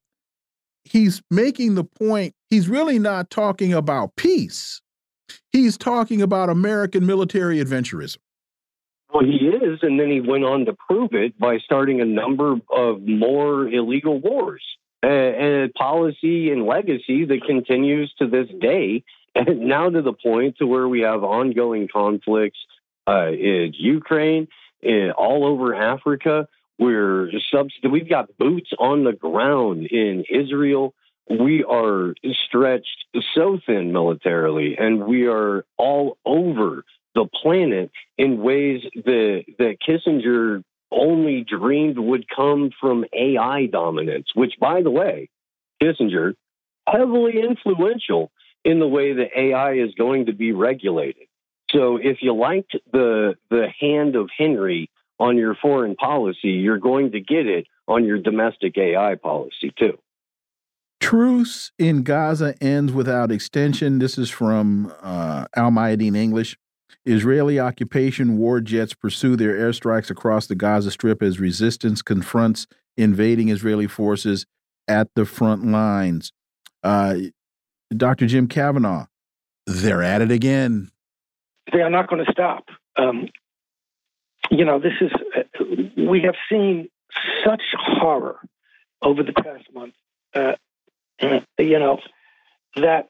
[0.89, 4.81] he's making the point, he's really not talking about peace.
[5.51, 8.17] He's talking about American military adventurism.
[9.13, 12.55] Well, he is, and then he went on to prove it by starting a number
[12.71, 14.63] of more illegal wars
[15.01, 19.03] and a policy and legacy that continues to this day,
[19.35, 22.59] and now to the point to where we have ongoing conflicts
[23.07, 24.47] uh, in Ukraine,
[24.81, 26.47] in, all over Africa.
[26.79, 30.93] We're subs- we've got boots on the ground in Israel.
[31.29, 32.15] We are
[32.45, 36.85] stretched so thin militarily, and we are all over
[37.15, 44.53] the planet in ways that that Kissinger only dreamed would come from AI dominance, which,
[44.59, 45.29] by the way,
[45.83, 46.33] Kissinger,
[46.87, 48.31] heavily influential
[48.63, 51.27] in the way that AI is going to be regulated.
[51.71, 54.89] So if you liked the the hand of Henry
[55.19, 59.97] on your foreign policy, you're going to get it on your domestic AI policy too.
[60.99, 63.99] Truce in Gaza ends without extension.
[63.99, 66.57] This is from uh, Al Mayadeen English.
[67.05, 72.67] Israeli occupation war jets pursue their airstrikes across the Gaza Strip as resistance confronts
[72.97, 74.45] invading Israeli forces
[74.87, 76.33] at the front lines.
[76.83, 77.15] Uh,
[77.95, 78.27] Dr.
[78.27, 79.05] Jim Kavanagh,
[79.65, 80.91] they're at it again.
[81.71, 82.65] They are not going to stop.
[82.97, 83.29] Um,
[84.49, 85.63] you know, this is, uh,
[85.97, 86.89] we have seen
[87.45, 88.39] such horror
[89.01, 89.93] over the past month,
[90.33, 90.53] uh,
[91.21, 91.99] you know,
[92.75, 93.09] that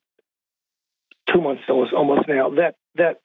[1.32, 3.20] two months almost now, that, that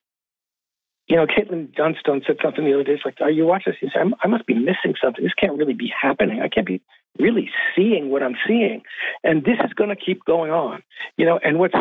[1.07, 2.93] you know, Caitlin Johnstone said something the other day.
[2.93, 3.91] It's like, are you watching this?
[3.93, 5.23] Said, I must be missing something.
[5.23, 6.41] This can't really be happening.
[6.41, 6.81] I can't be
[7.19, 8.82] really seeing what I'm seeing.
[9.23, 10.82] And this is going to keep going on.
[11.19, 11.74] You know, and what's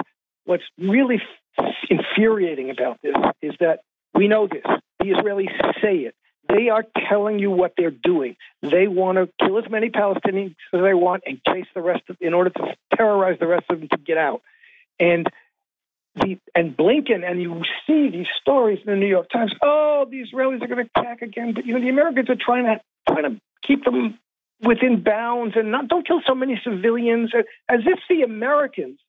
[0.45, 1.21] what's really
[1.89, 3.79] infuriating about this is that
[4.13, 4.63] we know this.
[4.99, 6.15] The Israelis say it.
[6.49, 8.35] They are telling you what they're doing.
[8.61, 12.17] They want to kill as many Palestinians as they want and chase the rest of,
[12.19, 14.41] in order to terrorize the rest of them to get out.
[14.99, 15.27] And
[16.15, 19.53] the, and Blinken, and you see these stories in the New York Times.
[19.61, 22.65] Oh, the Israelis are going to attack again, but you know the Americans are trying
[22.65, 24.19] to trying to keep them
[24.61, 28.99] within bounds and not don't kill so many civilians, uh, as if the Americans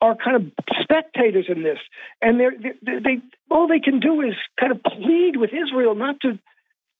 [0.00, 1.78] are kind of spectators in this,
[2.22, 6.20] and they're, they they all they can do is kind of plead with Israel not
[6.20, 6.38] to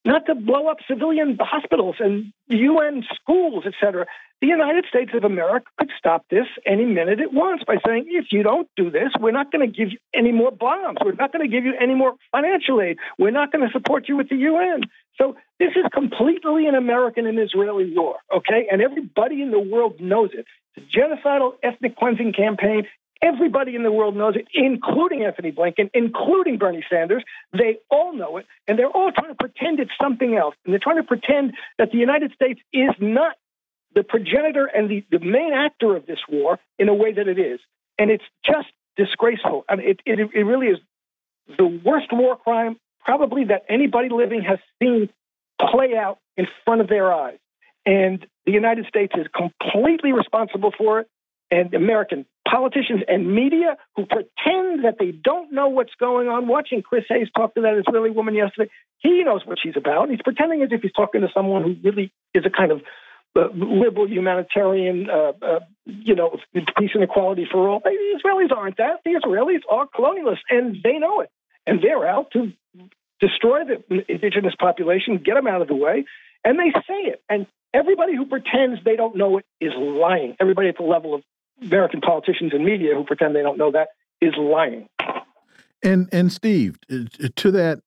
[0.07, 4.07] not to blow up civilian hospitals and UN schools, etc.
[4.41, 8.27] The United States of America could stop this any minute it wants by saying, if
[8.31, 10.99] you don't do this, we're not going to give you any more bombs.
[11.03, 12.99] We're not going to give you any more financial aid.
[13.19, 14.83] We're not going to support you with the UN.
[15.17, 18.67] So this is completely an American and Israeli war, okay?
[18.71, 20.45] And everybody in the world knows it.
[20.77, 22.85] It's a genocidal ethnic cleansing campaign.
[23.23, 27.25] Everybody in the world knows it, including Antony Blinken, including Bernie Sanders.
[27.53, 30.55] They all know it, and they're all trying to pretend it's something else.
[30.65, 33.37] And they're trying to pretend that the United States is not
[33.95, 37.39] the progenitor and the, the main actor of this war in a way that it
[37.39, 37.59] is.
[37.99, 39.65] And it's just disgraceful.
[39.69, 40.79] I mean, it, it, it really is
[41.57, 45.09] the worst war crime probably that anybody living has seen
[45.61, 47.39] play out in front of their eyes.
[47.87, 51.09] And the United States is completely responsible for it
[51.51, 56.47] and American politicians and media who pretend that they don't know what's going on.
[56.49, 60.11] Watching Chris Hayes talk to that Israeli woman yesterday, he knows what she's about.
[60.11, 62.83] He's pretending as if he's talking to someone who really is a kind of
[63.37, 66.39] uh, liberal humanitarian, uh, uh, you know,
[66.79, 67.81] peace and equality for all.
[67.81, 69.01] The Israelis aren't that.
[69.05, 71.31] The Israelis are colonialists, and they know it.
[71.67, 72.53] And they're out to
[73.21, 76.05] destroy the indigenous population, get them out of the way,
[76.45, 77.23] and they say it.
[77.29, 80.37] And everybody who pretends they don't know it is lying.
[80.41, 81.23] Everybody at the level of
[81.63, 83.89] American politicians and media who pretend they don't know that
[84.21, 84.89] is lying.
[85.83, 87.81] And and Steve, to that,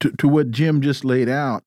[0.00, 1.64] to, to what Jim just laid out,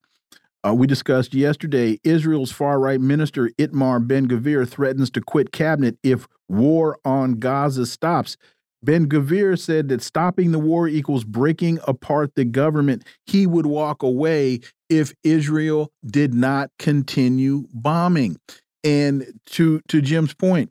[0.66, 1.98] uh, we discussed yesterday.
[2.04, 7.86] Israel's far right minister Itamar Ben Gvir threatens to quit cabinet if war on Gaza
[7.86, 8.36] stops.
[8.82, 13.04] Ben Gvir said that stopping the war equals breaking apart the government.
[13.26, 18.38] He would walk away if Israel did not continue bombing.
[18.84, 20.70] And to to Jim's point,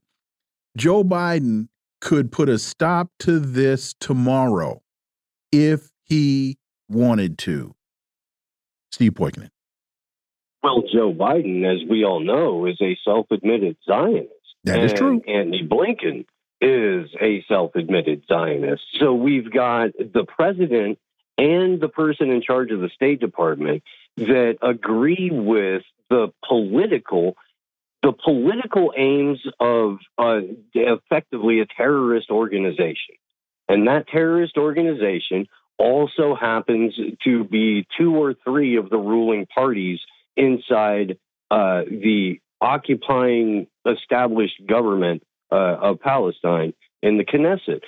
[0.78, 4.84] Joe Biden could put a stop to this tomorrow
[5.52, 7.74] if he wanted to.
[8.92, 9.50] Steve Poikonen.
[10.62, 14.30] Well, Joe Biden, as we all know, is a self admitted Zionist.
[14.66, 15.22] That is true.
[15.28, 16.26] Andy Blinken
[16.62, 18.84] is a self admitted Zionist.
[19.00, 21.00] So we've got the president
[21.40, 23.82] and the person in charge of the State Department
[24.18, 27.36] that agree with the political
[28.08, 30.40] the political aims of uh,
[30.74, 33.16] effectively a terrorist organization.
[33.68, 35.48] And that terrorist organization
[35.78, 40.00] also happens to be two or three of the ruling parties
[40.38, 41.18] inside
[41.52, 45.22] uh, the occupying established government
[45.52, 46.74] uh, of Palestine
[47.04, 47.82] in the Knesset.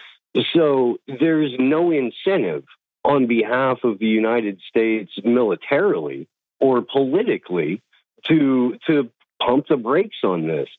[0.54, 2.66] So there's no incentive
[3.06, 6.28] on behalf of the United States militarily
[6.60, 7.82] or politically
[8.28, 9.10] to to
[9.40, 10.70] pump the brakes on this.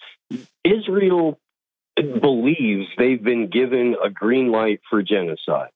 [0.64, 1.38] Israel
[1.96, 5.70] believes they've been given a green light for genocide.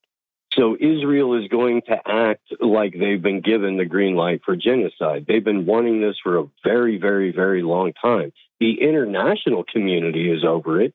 [0.54, 5.24] So Israel is going to act like they've been given the green light for genocide.
[5.26, 8.32] They've been wanting this for a very, very, very long time.
[8.60, 10.94] The international community is over it.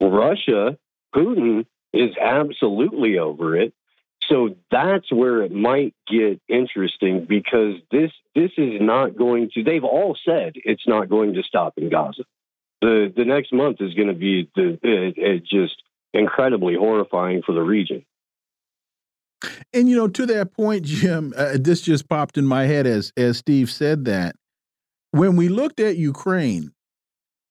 [0.00, 0.76] Russia,
[1.14, 3.72] Putin is absolutely over it.
[4.28, 9.64] So that's where it might get interesting because this this is not going to.
[9.64, 12.24] They've all said it's not going to stop in Gaza.
[12.80, 15.82] The the next month is going to be the, it, it just
[16.12, 18.04] incredibly horrifying for the region.
[19.72, 23.12] And you know, to that point, Jim, uh, this just popped in my head as
[23.16, 24.36] as Steve said that
[25.10, 26.72] when we looked at Ukraine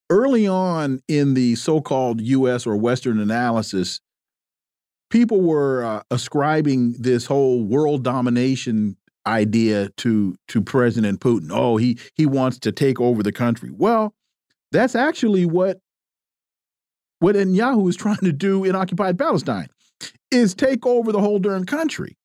[0.10, 2.68] early on in the so-called U.S.
[2.68, 4.02] or Western analysis,
[5.12, 8.98] people were uh, ascribing this whole world domination
[9.28, 11.50] idea to to President Putin.
[11.52, 13.70] Oh, he he wants to take over the country.
[13.72, 14.16] Well,
[14.72, 15.80] that's actually what
[17.20, 19.68] what Netanyahu is trying to do in occupied Palestine
[20.32, 22.18] is take over the whole darn country.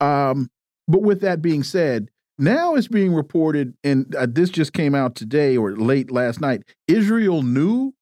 [0.00, 0.48] Um,
[0.86, 2.08] but with that being said,
[2.38, 6.62] now it's being reported, and uh, this just came out today or late last night.
[6.86, 7.92] Israel knew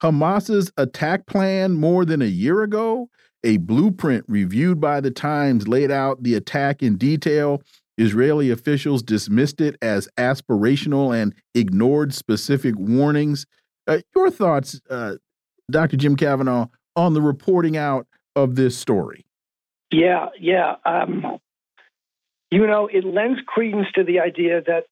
[0.00, 3.10] Hamas's attack plan more than a year ago.
[3.44, 7.62] A blueprint reviewed by the Times laid out the attack in detail.
[7.96, 13.46] Israeli officials dismissed it as aspirational and ignored specific warnings.
[13.86, 15.14] Uh, your thoughts, uh,
[15.70, 15.96] Dr.
[15.96, 18.06] Jim Kavanagh, on the reporting out
[18.36, 19.24] of this story?
[19.90, 20.76] Yeah, yeah.
[20.84, 21.38] Um,
[22.50, 24.86] you know, it lends credence to the idea that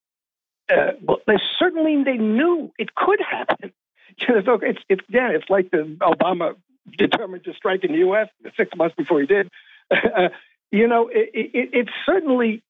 [0.71, 3.73] uh, well, they certainly they knew it could happen.
[4.21, 6.57] it's, it's yeah, it's like the Obama
[6.97, 8.29] determined to strike in the U.S.
[8.57, 9.51] six months before he did.
[10.71, 12.63] you know, it, it, it certainly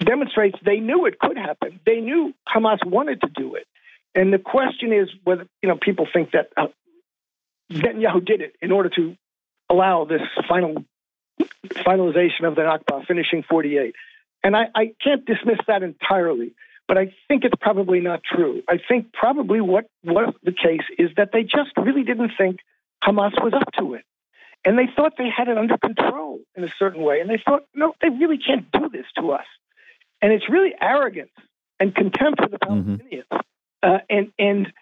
[0.00, 1.80] demonstrates they knew it could happen.
[1.86, 3.66] They knew Hamas wanted to do it.
[4.14, 6.66] And the question is whether you know people think that uh,
[7.70, 9.16] Netanyahu did it in order to
[9.68, 10.84] allow this final
[11.74, 13.94] finalization of the Nakba, finishing 48.
[14.44, 16.54] And I, I can't dismiss that entirely,
[16.86, 18.62] but I think it's probably not true.
[18.68, 22.58] I think probably what was the case is that they just really didn't think
[23.04, 24.04] Hamas was up to it.
[24.64, 27.20] And they thought they had it under control in a certain way.
[27.20, 29.44] And they thought, no, they really can't do this to us.
[30.22, 31.32] And it's really arrogance
[31.78, 32.94] and contempt for the mm-hmm.
[32.94, 33.24] Palestinians.
[33.30, 33.38] Mm-hmm.
[33.82, 34.72] Uh, and and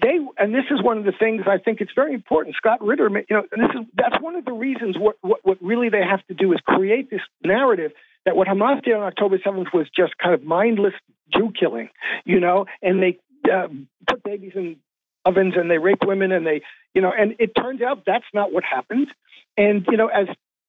[0.00, 2.54] they and this is one of the things I think it's very important.
[2.56, 5.58] Scott Ritter, you know, and this is that's one of the reasons what, what what
[5.60, 7.92] really they have to do is create this narrative
[8.24, 10.94] that what Hamas did on October seventh was just kind of mindless
[11.32, 11.90] Jew killing,
[12.24, 13.18] you know, and they
[13.52, 13.68] uh,
[14.08, 14.76] put babies in
[15.24, 16.62] ovens and they rape women and they,
[16.94, 19.08] you know, and it turns out that's not what happened.
[19.56, 20.26] And you know, as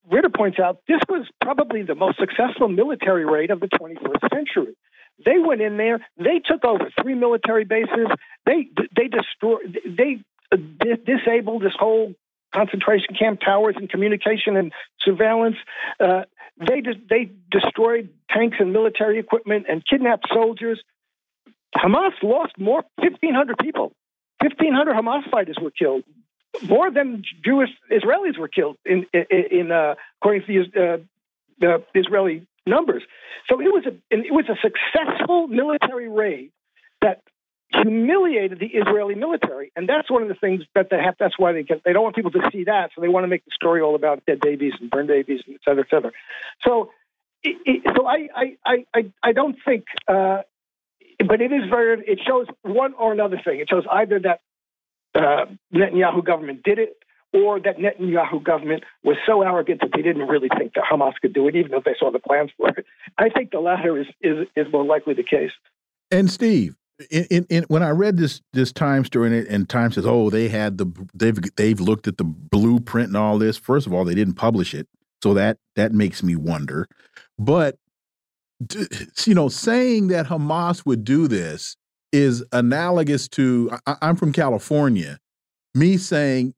[0.09, 4.75] Ritter points out, this was probably the most successful military raid of the 21st century.
[5.23, 6.05] They went in there.
[6.17, 8.07] They took over three military bases.
[8.45, 9.79] They they destroyed.
[9.85, 10.21] They
[10.51, 12.13] disabled this whole
[12.53, 14.71] concentration camp towers and communication and
[15.01, 15.55] surveillance.
[15.99, 16.23] Uh,
[16.57, 20.81] they they destroyed tanks and military equipment and kidnapped soldiers.
[21.75, 23.93] Hamas lost more 1,500 people.
[24.41, 26.03] 1,500 Hamas fighters were killed.
[26.67, 30.97] More than Jewish Israelis were killed in in, in uh, according to the, uh,
[31.59, 33.03] the Israeli numbers.
[33.49, 36.51] So it was a it was a successful military raid
[37.01, 37.21] that
[37.73, 41.15] humiliated the Israeli military, and that's one of the things that they have.
[41.19, 43.27] That's why they get, they don't want people to see that, so they want to
[43.27, 46.11] make the story all about dead babies and burned babies, and et cetera, et cetera.
[46.65, 46.91] So,
[47.43, 50.43] so I, I I I don't think, uh,
[51.19, 52.03] but it is very.
[52.05, 53.59] It shows one or another thing.
[53.59, 54.41] It shows either that
[55.15, 56.97] uh, Netanyahu government did it,
[57.33, 61.33] or that Netanyahu government was so arrogant that they didn't really think that Hamas could
[61.33, 62.85] do it, even if they saw the plans for it.
[63.17, 65.51] I think the latter is is, is more likely the case.
[66.11, 66.75] And Steve,
[67.09, 70.29] in, in, in, when I read this this Time story and, and Time says, oh,
[70.29, 73.57] they had the they've they've looked at the blueprint and all this.
[73.57, 74.87] First of all, they didn't publish it,
[75.21, 76.87] so that that makes me wonder.
[77.37, 77.77] But
[79.25, 81.75] you know, saying that Hamas would do this
[82.11, 85.19] is analogous to I, I'm from California.
[85.73, 86.53] Me saying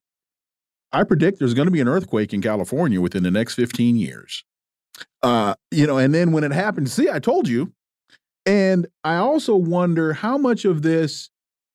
[0.91, 4.43] I predict there's going to be an earthquake in California within the next 15 years.
[5.21, 7.73] Uh, you know, and then when it happens, see, I told you.
[8.45, 11.29] And I also wonder how much of this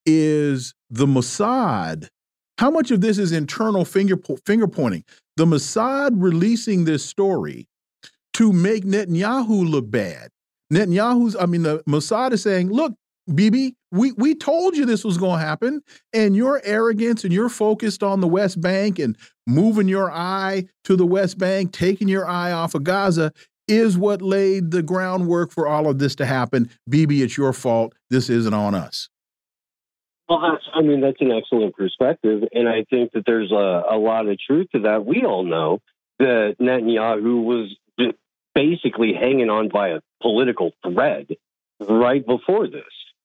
[0.07, 2.09] is the Mossad.
[2.59, 4.17] How much of this is internal finger
[4.47, 5.05] finger pointing?
[5.37, 7.67] The Mossad releasing this story
[8.35, 10.29] to make Netanyahu look bad.
[10.73, 12.95] Netanyahu's, I mean, the Mossad is saying, look,
[13.33, 15.83] Bibi, we, we told you this was going to happen,
[16.13, 20.97] and your arrogance and you're focused on the West Bank and moving your eye to
[20.97, 23.33] the West Bank, taking your eye off of Gaza
[23.69, 26.69] is what laid the groundwork for all of this to happen.
[26.89, 27.95] Bibi, it's your fault.
[28.11, 29.09] This isn't on us.
[30.29, 32.43] Well, that's, I mean, that's an excellent perspective.
[32.53, 35.07] And I think that there's a, a lot of truth to that.
[35.07, 35.81] We all know
[36.19, 37.77] that Netanyahu was
[38.55, 41.29] basically hanging on by a political thread
[41.81, 42.85] right before this.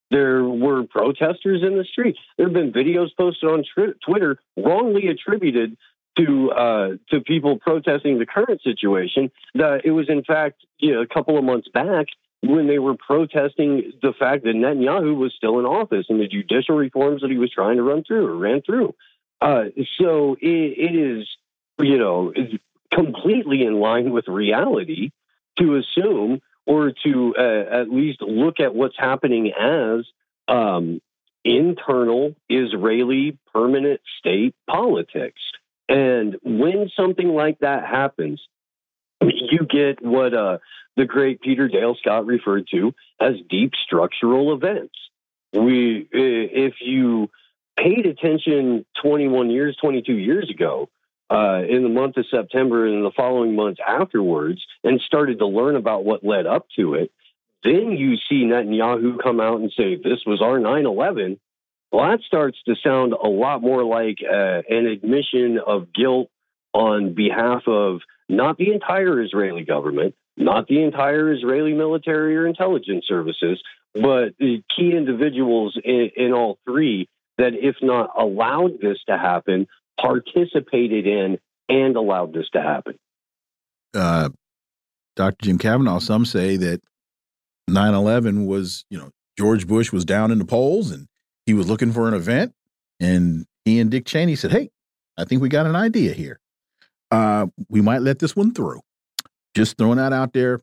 [0.09, 2.19] There were protesters in the streets.
[2.37, 3.63] There have been videos posted on
[4.05, 5.77] Twitter wrongly attributed
[6.17, 9.31] to uh, to people protesting the current situation.
[9.55, 12.07] That it was in fact you know, a couple of months back
[12.41, 16.75] when they were protesting the fact that Netanyahu was still in office and the judicial
[16.75, 18.93] reforms that he was trying to run through or ran through.
[19.41, 19.65] Uh,
[19.99, 21.27] so it, it is,
[21.79, 22.33] you know,
[22.93, 25.11] completely in line with reality
[25.59, 30.05] to assume or to uh, at least look at what's happening as
[30.47, 31.01] um,
[31.43, 35.41] internal Israeli permanent state politics.
[35.89, 38.41] And when something like that happens,
[39.21, 40.57] you get what uh,
[40.97, 44.95] the great Peter Dale Scott referred to as deep structural events.
[45.53, 47.29] We, if you
[47.77, 50.89] paid attention 21 years, 22 years ago,
[51.29, 55.75] uh, in the month of September and the following months afterwards and started to learn
[55.75, 57.11] about what led up to it,
[57.63, 61.39] then you see Netanyahu come out and say, This was our 9 11.
[61.91, 66.29] Well, that starts to sound a lot more like uh, an admission of guilt
[66.73, 73.05] on behalf of not the entire Israeli government, not the entire Israeli military or intelligence
[73.07, 73.61] services,
[73.93, 79.67] but the key individuals in, in all three that, if not allowed this to happen,
[79.99, 81.37] participated in
[81.69, 82.97] and allowed this to happen.
[83.93, 84.29] Uh,
[85.15, 85.45] Dr.
[85.45, 86.81] Jim Kavanagh, some say that
[87.67, 91.07] 9 11 was, you know, George Bush was down in the polls and
[91.45, 92.53] he was looking for an event.
[92.99, 94.69] And he and Dick Cheney said, Hey,
[95.17, 96.39] I think we got an idea here.
[97.11, 98.81] Uh, we might let this one through.
[99.55, 100.59] Just throwing that out there.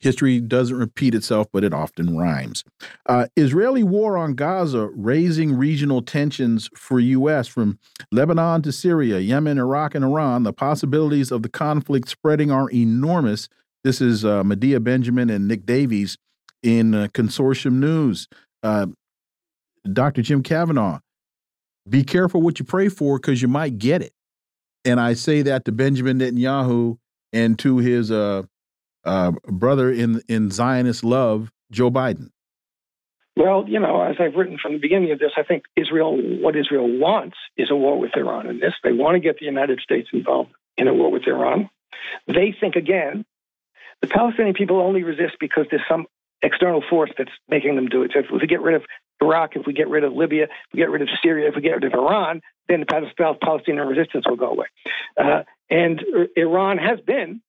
[0.00, 2.64] History doesn't repeat itself, but it often rhymes.
[3.06, 7.48] Uh, Israeli war on Gaza raising regional tensions for U.S.
[7.48, 7.78] from
[8.10, 10.44] Lebanon to Syria, Yemen, Iraq, and Iran.
[10.44, 13.48] The possibilities of the conflict spreading are enormous.
[13.84, 16.16] This is uh, Medea Benjamin and Nick Davies
[16.62, 18.26] in uh, Consortium News.
[18.62, 18.86] Uh,
[19.90, 20.22] Dr.
[20.22, 21.00] Jim Kavanagh,
[21.88, 24.12] be careful what you pray for because you might get it.
[24.84, 26.98] And I say that to Benjamin Netanyahu
[27.32, 28.42] and to his uh,
[29.04, 32.30] uh, brother in in Zionist love, Joe Biden.
[33.36, 36.56] Well, you know, as I've written from the beginning of this, I think Israel, what
[36.56, 38.48] Israel wants is a war with Iran.
[38.48, 41.70] In this, they want to get the United States involved in a war with Iran.
[42.26, 43.24] They think again,
[44.02, 46.06] the Palestinian people only resist because there's some
[46.42, 48.10] external force that's making them do it.
[48.12, 48.82] So if we get rid of
[49.22, 51.62] Iraq, if we get rid of Libya, if we get rid of Syria, if we
[51.62, 54.66] get rid of Iran, then the Palestinian resistance will go away.
[55.16, 56.02] Uh, and
[56.36, 57.42] Iran has been,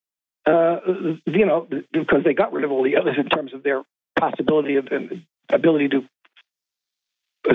[0.45, 0.79] uh,
[1.25, 3.83] you know, because they got rid of all the others in terms of their
[4.19, 6.03] possibility of and ability to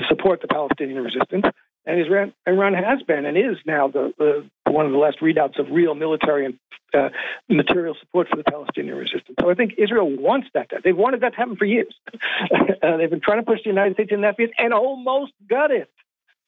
[0.07, 1.45] support the Palestinian resistance.
[1.85, 5.57] And Iran, Iran has been and is now the, the one of the last readouts
[5.57, 6.59] of real military and
[6.93, 7.09] uh,
[7.49, 9.37] material support for the Palestinian resistance.
[9.39, 10.69] So I think Israel wants that.
[10.83, 11.93] They've wanted that to happen for years.
[12.13, 15.71] uh, they've been trying to push the United States in that field and almost got
[15.71, 15.89] it.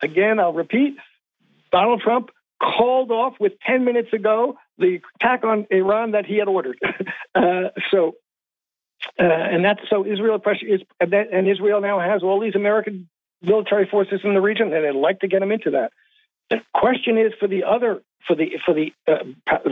[0.01, 0.95] Again, I'll repeat
[1.71, 2.31] Donald Trump
[2.61, 6.79] called off with 10 minutes ago the attack on Iran that he had ordered.
[7.35, 8.15] uh, so,
[9.19, 13.09] uh, and that's so Israel pressure is, and Israel now has all these American
[13.41, 15.91] military forces in the region, and they'd like to get them into that.
[16.49, 19.23] The question is for the other, for the for the uh,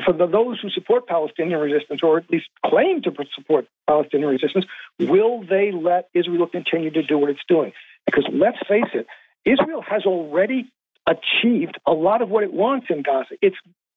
[0.05, 4.65] for the, those who support Palestinian resistance, or at least claim to support Palestinian resistance,
[4.99, 7.73] will they let Israel continue to do what it's doing?
[8.05, 9.07] Because let's face it,
[9.43, 10.71] Israel has already
[11.07, 13.35] achieved a lot of what it wants in Gaza.
[13.41, 13.55] It's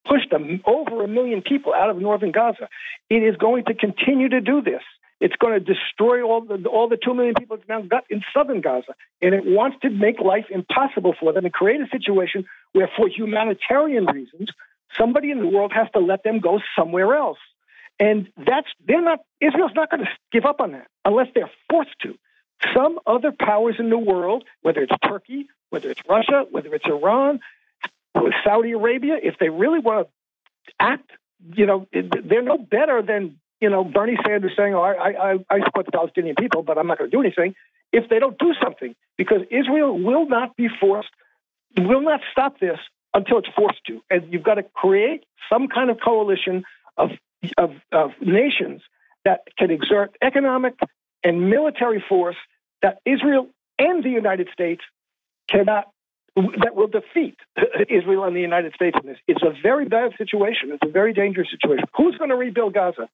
[0.08, 0.32] pushed
[0.64, 2.68] over a million people out of northern Gaza.
[3.10, 4.82] It is going to continue to do this.
[5.20, 8.22] It's going to destroy all the all the two million people it's now got in
[8.34, 12.46] southern Gaza, and it wants to make life impossible for them and create a situation
[12.72, 14.48] where, for humanitarian reasons,
[14.98, 17.38] somebody in the world has to let them go somewhere else.
[17.98, 22.00] And that's they're not Israel's not going to give up on that unless they're forced
[22.02, 22.14] to.
[22.74, 27.40] Some other powers in the world, whether it's Turkey, whether it's Russia, whether it's Iran,
[28.44, 30.08] Saudi Arabia, if they really want
[30.66, 31.10] to act,
[31.54, 35.60] you know, they're no better than you know, Bernie Sanders saying, "Oh, I, I, I
[35.64, 37.54] support the Palestinian people, but I'm not going to do anything,"
[37.92, 41.10] if they don't do something, because Israel will not be forced,
[41.76, 42.78] will not stop this
[43.12, 46.64] until it's forced to, and you've got to create some kind of coalition
[46.96, 47.10] of
[47.58, 48.82] of, of nations
[49.24, 50.74] that can exert economic
[51.22, 52.36] and military force
[52.82, 53.48] that Israel
[53.78, 54.82] and the United States
[55.50, 55.86] cannot
[56.36, 57.36] that will defeat
[57.88, 59.18] Israel and the United States in this.
[59.26, 60.70] It's a very bad situation.
[60.70, 61.84] It's a very dangerous situation.
[61.96, 63.08] Who's going to rebuild Gaza?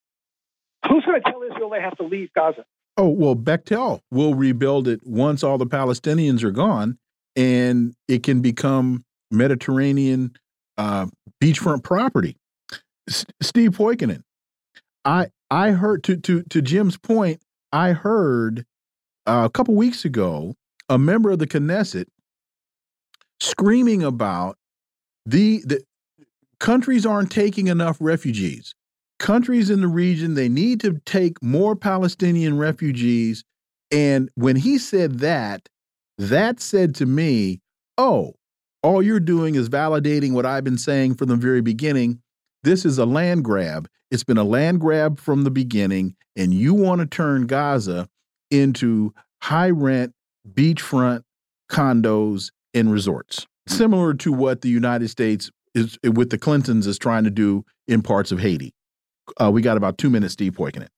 [0.89, 2.65] Who's going to tell Israel they have to leave Gaza?
[2.99, 6.99] Oh, well, Bechtel will rebuild it once all the Palestinians are gone
[7.37, 10.35] and it can become Mediterranean
[10.79, 11.07] uh,
[11.43, 12.37] beachfront property.
[13.09, 14.23] S Steve Poikonen,
[15.05, 17.41] I I heard to to to Jim's point,
[17.73, 18.65] I heard
[19.27, 20.55] uh, a couple weeks ago
[20.89, 22.07] a member of the Knesset
[23.41, 24.57] screaming about
[25.25, 25.83] the the
[26.61, 28.75] countries aren't taking enough refugees.
[29.19, 33.45] Countries in the region they need to take more palestinian refugees.
[33.91, 35.69] And when he said that
[36.19, 37.61] that said to me
[37.99, 38.35] oh
[38.83, 42.21] all you're doing is validating what i've been saying from the very beginning.
[42.63, 43.89] This is a land grab.
[44.11, 48.09] It's been a land grab from the beginning and you want to turn gaza
[48.51, 50.13] into high rent
[50.53, 51.23] beachfront
[51.71, 57.25] condos and resorts similar to what the united states is with the clintons is trying
[57.25, 58.73] to do in parts of haiti
[59.41, 60.89] uh, we got about two minutes, Steve Poikonen.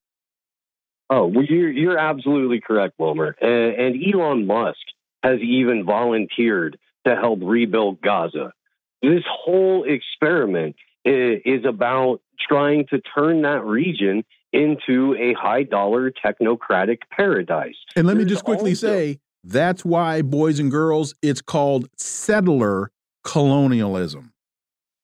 [1.11, 3.35] Oh, well, you're, you're absolutely correct, Wilmer.
[3.41, 4.79] And, and Elon Musk
[5.23, 8.53] has even volunteered to help rebuild Gaza.
[9.01, 16.11] This whole experiment is, is about trying to turn that region into a high dollar
[16.11, 17.75] technocratic paradise.
[17.97, 21.89] And let There's me just quickly also, say that's why, boys and girls, it's called
[21.97, 22.91] settler
[23.25, 24.33] colonialism.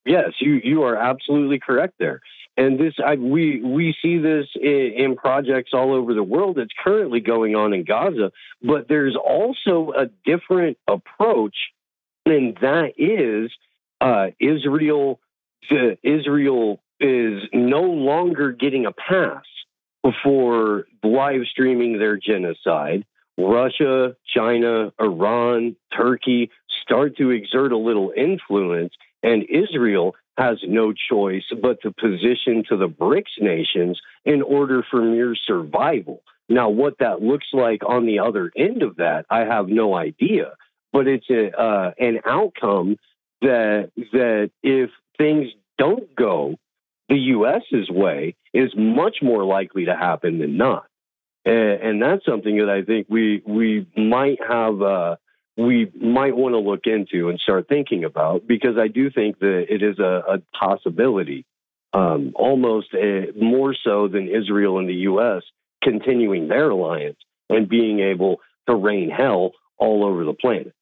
[0.05, 2.21] Yes, you, you are absolutely correct there.
[2.57, 6.57] And this, I, we we see this in, in, projects all over the world.
[6.57, 8.31] It's currently going on in Gaza,
[8.63, 11.57] but there's also a different approach,
[12.25, 13.51] and that is
[14.01, 15.19] uh, Israel.
[16.03, 19.43] Israel is no longer getting a pass
[20.23, 23.05] for live streaming their genocide.
[23.39, 26.51] Russia, China, Iran, Turkey
[26.83, 28.93] start to exert a little influence,
[29.23, 35.03] and Israel has no choice but to position to the BRICS nations in order for
[35.03, 36.23] mere survival.
[36.49, 40.55] Now, what that looks like on the other end of that, I have no idea.
[40.93, 42.97] But it's a, uh, an outcome
[43.41, 45.49] that that if things
[45.79, 46.57] don't go
[47.09, 50.87] the U.S.'s way, is much more likely to happen than not.
[51.45, 55.17] And, and that's something that I think we we might have uh,
[55.57, 59.67] we might want to look into and start thinking about because I do think that
[59.69, 61.47] it is a, a possibility,
[61.93, 65.43] um, almost a, more so than Israel and the U.S.
[65.83, 67.19] continuing their alliance
[67.49, 70.75] and being able to rain hell all over the planet.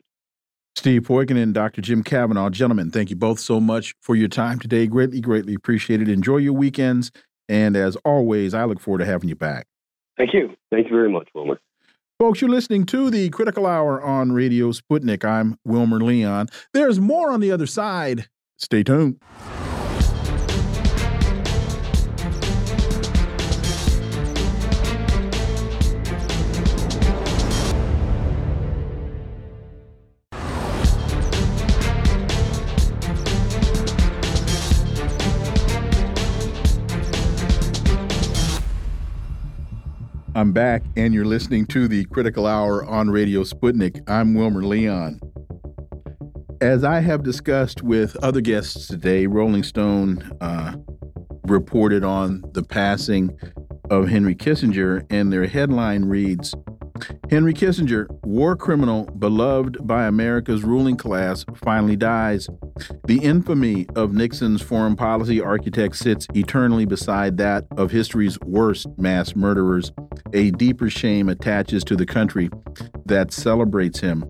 [0.75, 1.83] Steve Poikonen and Dr.
[1.83, 4.87] Jim Kavanagh, gentlemen, thank you both so much for your time today.
[4.87, 6.09] Greatly, greatly appreciated.
[6.09, 7.11] Enjoy your weekends.
[7.49, 9.67] And as always, I look forward to having you back.
[10.17, 10.55] Thank you.
[10.71, 11.59] Thank you very much, Wilmer.
[12.19, 15.25] Folks, you're listening to the Critical Hour on Radio Sputnik.
[15.25, 16.47] I'm Wilmer Leon.
[16.73, 18.29] There's more on the other side.
[18.59, 19.21] Stay tuned.
[40.35, 44.03] I'm back, and you're listening to the Critical Hour on Radio Sputnik.
[44.09, 45.21] I'm Wilmer Leon.
[46.63, 50.77] As I have discussed with other guests today, Rolling Stone uh,
[51.47, 53.39] reported on the passing
[53.91, 56.55] of Henry Kissinger, and their headline reads
[57.31, 62.49] Henry Kissinger, war criminal beloved by America's ruling class, finally dies.
[63.07, 69.35] The infamy of Nixon's foreign policy architect sits eternally beside that of history's worst mass
[69.35, 69.93] murderers.
[70.33, 72.51] A deeper shame attaches to the country
[73.07, 74.25] that celebrates him.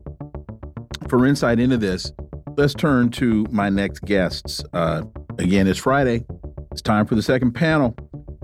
[1.09, 2.13] For insight into this,
[2.57, 4.63] let's turn to my next guests.
[4.73, 5.03] Uh,
[5.39, 6.25] again, it's Friday.
[6.71, 7.95] It's time for the second panel.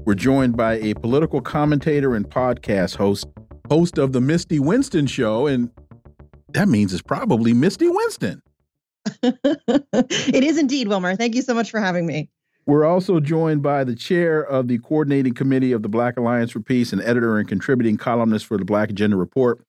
[0.05, 3.27] We're joined by a political commentator and podcast host,
[3.69, 5.71] host of the Misty Winston Show, and
[6.51, 8.43] that means it's probably Misty Winston.
[9.23, 11.17] it is indeed, Wilmer.
[11.17, 12.29] Thank you so much for having me.
[12.67, 16.61] We're also joined by the chair of the coordinating committee of the Black Alliance for
[16.61, 19.65] Peace and editor and contributing columnist for the Black Agenda Report,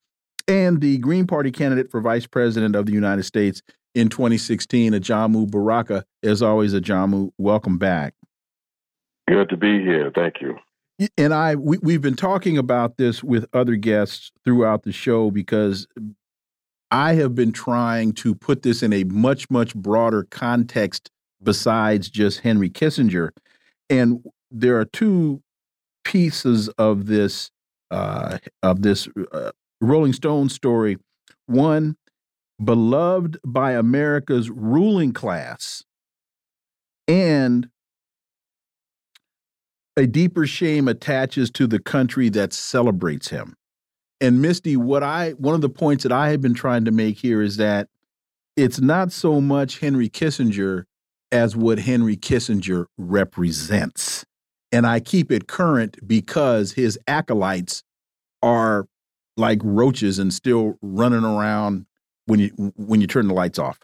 [0.47, 3.61] and the Green Party candidate for vice president of the United States
[3.95, 6.03] in 2016, Ajamu Baraka.
[6.23, 8.13] As always, Ajamu, welcome back.
[9.29, 10.11] Good to be here.
[10.13, 10.57] Thank you.
[11.17, 15.87] And I, we, we've been talking about this with other guests throughout the show because
[16.91, 21.09] I have been trying to put this in a much, much broader context
[21.41, 23.29] besides just Henry Kissinger.
[23.89, 25.41] And there are two
[26.03, 27.51] pieces of this
[27.91, 29.51] uh, of this uh,
[29.81, 30.97] Rolling Stone story.
[31.47, 31.95] One,
[32.63, 35.83] beloved by America's ruling class,
[37.07, 37.69] and
[39.99, 43.53] a deeper shame attaches to the country that celebrates him.
[44.21, 47.17] And Misty, what I one of the points that I have been trying to make
[47.17, 47.89] here is that
[48.55, 50.85] it's not so much Henry Kissinger
[51.33, 54.25] as what Henry Kissinger represents.
[54.71, 57.83] And I keep it current because his acolytes
[58.41, 58.87] are
[59.35, 61.85] like roaches and still running around
[62.25, 63.79] when you when you turn the lights off.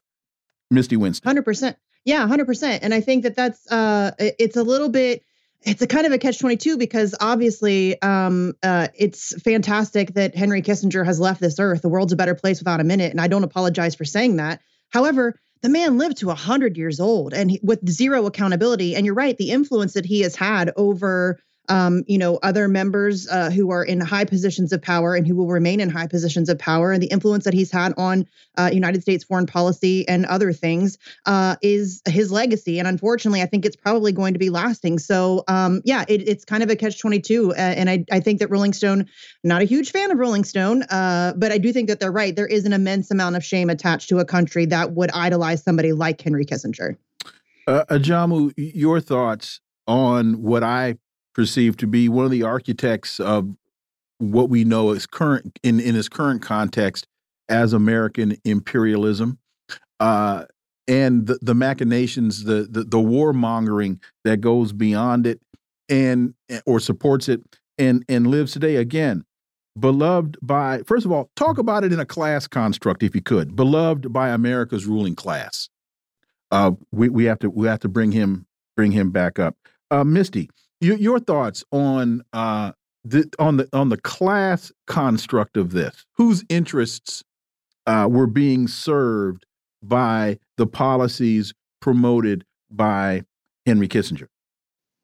[0.72, 1.36] Misty Winston.
[1.36, 1.76] 100%.
[2.06, 2.80] Yeah, 100%.
[2.82, 5.22] And I think that that's uh it's a little bit
[5.66, 10.62] it's a kind of a catch 22 because obviously um, uh, it's fantastic that Henry
[10.62, 11.82] Kissinger has left this earth.
[11.82, 13.12] The world's a better place without a minute.
[13.12, 14.62] And I don't apologize for saying that.
[14.90, 18.96] However, the man lived to 100 years old and he, with zero accountability.
[18.96, 21.40] And you're right, the influence that he has had over
[21.70, 25.36] um, you know, other members uh, who are in high positions of power and who
[25.36, 28.28] will remain in high positions of power, and the influence that he's had on
[28.58, 32.80] uh, United States foreign policy and other things uh, is his legacy.
[32.80, 35.00] And unfortunately, I think it's probably going to be lasting.
[35.00, 37.54] So, um, yeah, it, it's kind of a catch 22.
[37.54, 39.08] and I, I think that Rolling Stone,
[39.44, 42.36] not a huge fan of Rolling Stone, uh, but I do think that they're right.
[42.36, 45.94] There is an immense amount of shame attached to a country that would idolize somebody
[45.94, 46.98] like Henry Kissinger.
[47.68, 50.98] Uh, Ajamu, your thoughts on what I
[51.36, 53.56] perceived to be one of the architects of
[54.18, 57.06] what we know as current in in its current context
[57.49, 59.38] as American imperialism,
[59.99, 60.45] uh,
[60.88, 65.40] and the, the machinations, the, the the warmongering that goes beyond it,
[65.90, 66.34] and
[66.66, 67.41] or supports it,
[67.78, 69.26] and and lives today again.
[69.78, 73.57] Beloved by, first of all, talk about it in a class construct, if you could.
[73.57, 75.70] Beloved by America's ruling class.
[76.49, 78.45] Uh, we we have to we have to bring him
[78.78, 79.57] bring him back up.
[79.91, 80.49] Uh, Misty,
[80.81, 82.72] your, your thoughts on uh,
[83.03, 86.06] the on the on the class construct of this?
[86.18, 87.23] Whose interests
[87.85, 89.45] uh, were being served
[89.81, 93.23] by the policies promoted by
[93.65, 94.27] Henry Kissinger?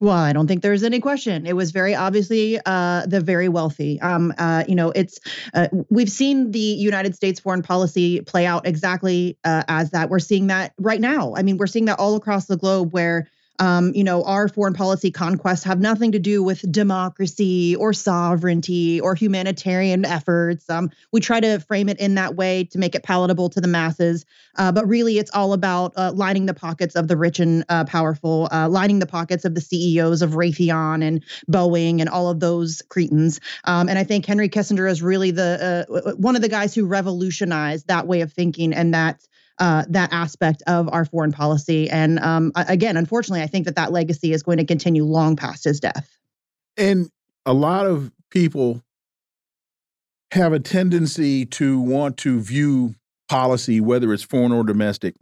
[0.01, 1.45] Well, I don't think there's any question.
[1.45, 4.01] It was very obviously uh, the very wealthy.
[4.01, 5.19] Um, uh, you know, it's
[5.53, 10.09] uh, we've seen the United States foreign policy play out exactly uh, as that.
[10.09, 11.35] We're seeing that right now.
[11.35, 13.29] I mean, we're seeing that all across the globe where
[13.61, 18.99] um, you know, our foreign policy conquests have nothing to do with democracy or sovereignty
[18.99, 20.67] or humanitarian efforts.
[20.67, 23.67] Um, we try to frame it in that way to make it palatable to the
[23.67, 24.25] masses,
[24.55, 27.85] uh, but really, it's all about uh, lining the pockets of the rich and uh,
[27.85, 32.39] powerful, uh, lining the pockets of the CEOs of Raytheon and Boeing and all of
[32.39, 33.39] those cretins.
[33.65, 36.87] Um, and I think Henry Kissinger is really the uh, one of the guys who
[36.87, 39.21] revolutionized that way of thinking and that
[39.61, 41.87] uh, that aspect of our foreign policy.
[41.87, 45.63] And um, again, unfortunately, I think that that legacy is going to continue long past
[45.65, 46.09] his death.
[46.77, 47.09] And
[47.45, 48.81] a lot of people
[50.31, 52.95] have a tendency to want to view
[53.29, 55.15] policy, whether it's foreign or domestic.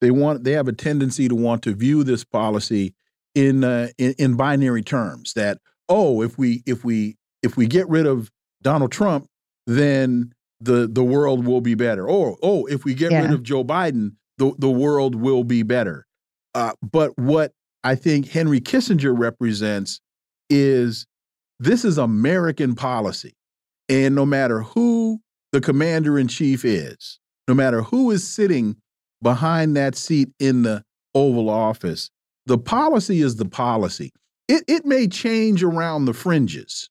[0.00, 2.94] They want they have a tendency to want to view this policy
[3.34, 5.34] in uh, in, in binary terms.
[5.34, 5.58] That
[5.90, 8.30] oh, if we if we if we get rid of
[8.62, 9.26] Donald Trump,
[9.66, 10.32] then
[10.64, 12.08] the the world will be better.
[12.08, 13.22] Or oh, if we get yeah.
[13.22, 16.06] rid of Joe Biden, the the world will be better.
[16.54, 20.00] Uh, but what I think Henry Kissinger represents
[20.48, 21.06] is
[21.60, 23.34] this is American policy,
[23.88, 25.20] and no matter who
[25.52, 27.18] the commander in chief is,
[27.48, 28.76] no matter who is sitting
[29.22, 30.82] behind that seat in the
[31.14, 32.10] Oval Office,
[32.46, 34.10] the policy is the policy.
[34.48, 36.90] It it may change around the fringes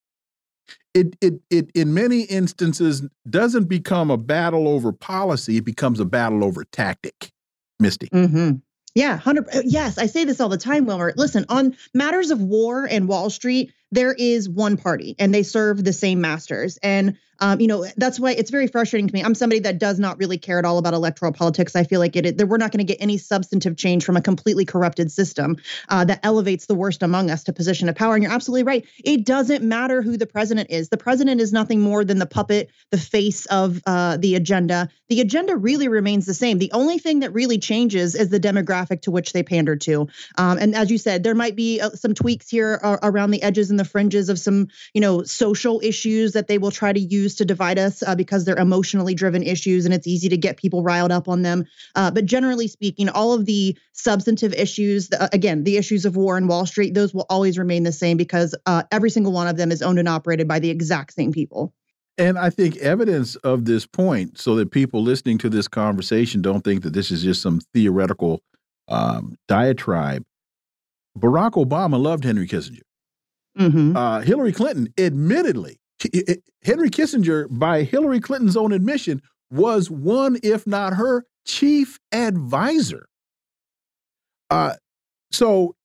[0.94, 6.06] it, it, it in many instances doesn't become a battle over policy it becomes a
[6.06, 7.32] battle over tactic
[7.80, 8.07] misty.
[8.10, 8.61] Mm
[8.95, 11.14] yeah 100 yes i say this all the time wilmer.
[11.18, 15.84] Listen on matters of war and wall street there is one party and they serve
[15.84, 19.22] the same masters and um, you know, that's why it's very frustrating to me.
[19.22, 21.76] I'm somebody that does not really care at all about electoral politics.
[21.76, 24.22] I feel like it, that we're not going to get any substantive change from a
[24.22, 25.57] completely corrupted system
[25.90, 28.14] uh, that elevates the worst among us to position of power.
[28.14, 28.88] And you're absolutely right.
[29.03, 30.88] It doesn't matter who the president is.
[30.88, 34.90] The president is nothing more than the puppet, the face of uh, the agenda.
[35.10, 36.60] The agenda really remains the same.
[36.60, 40.07] The only thing that really changes is the demographic to which they pander to.
[40.38, 43.44] Um, and as you said, there might be uh, some tweaks here uh, around the
[43.44, 46.99] edges and the fringes of some, you know, social issues that they will try to
[46.99, 50.57] use to divide us uh, because they're emotionally driven issues and it's easy to get
[50.57, 51.65] people riled up on them.
[51.95, 56.38] Uh, but generally speaking, all of the substantive issues, the, again, the issues of war
[56.38, 59.57] and Wall Street, those will always remain the same because uh, every single one of
[59.57, 61.73] them is owned and operated by the exact same people.
[62.18, 66.64] And I think evidence of this point, so that people listening to this conversation don't
[66.64, 68.41] think that this is just some theoretical
[68.88, 70.23] um, diatribe.
[71.18, 72.81] Barack Obama loved Henry Kissinger.
[73.57, 73.95] Mm -hmm.
[73.95, 75.77] uh, Hillary Clinton admittedly
[76.63, 79.21] Henry Kissinger, by Hillary Clinton's own admission,
[79.51, 83.07] was one, if not her, chief advisor.
[84.49, 84.73] Uh,
[85.31, 85.75] so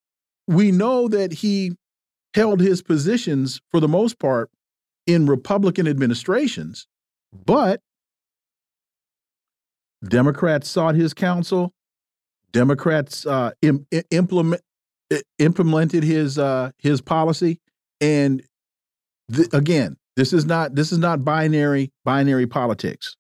[0.47, 1.73] we know that he
[2.35, 4.51] held his positions for the most part
[5.07, 6.87] in Republican administrations,
[7.33, 7.81] but
[10.07, 11.73] Democrats sought his counsel.
[12.53, 14.63] Democrats uh, Im implement
[15.39, 17.61] implemented his uh, his policy,
[18.01, 18.43] and
[19.53, 23.17] again, this is not this is not binary binary politics.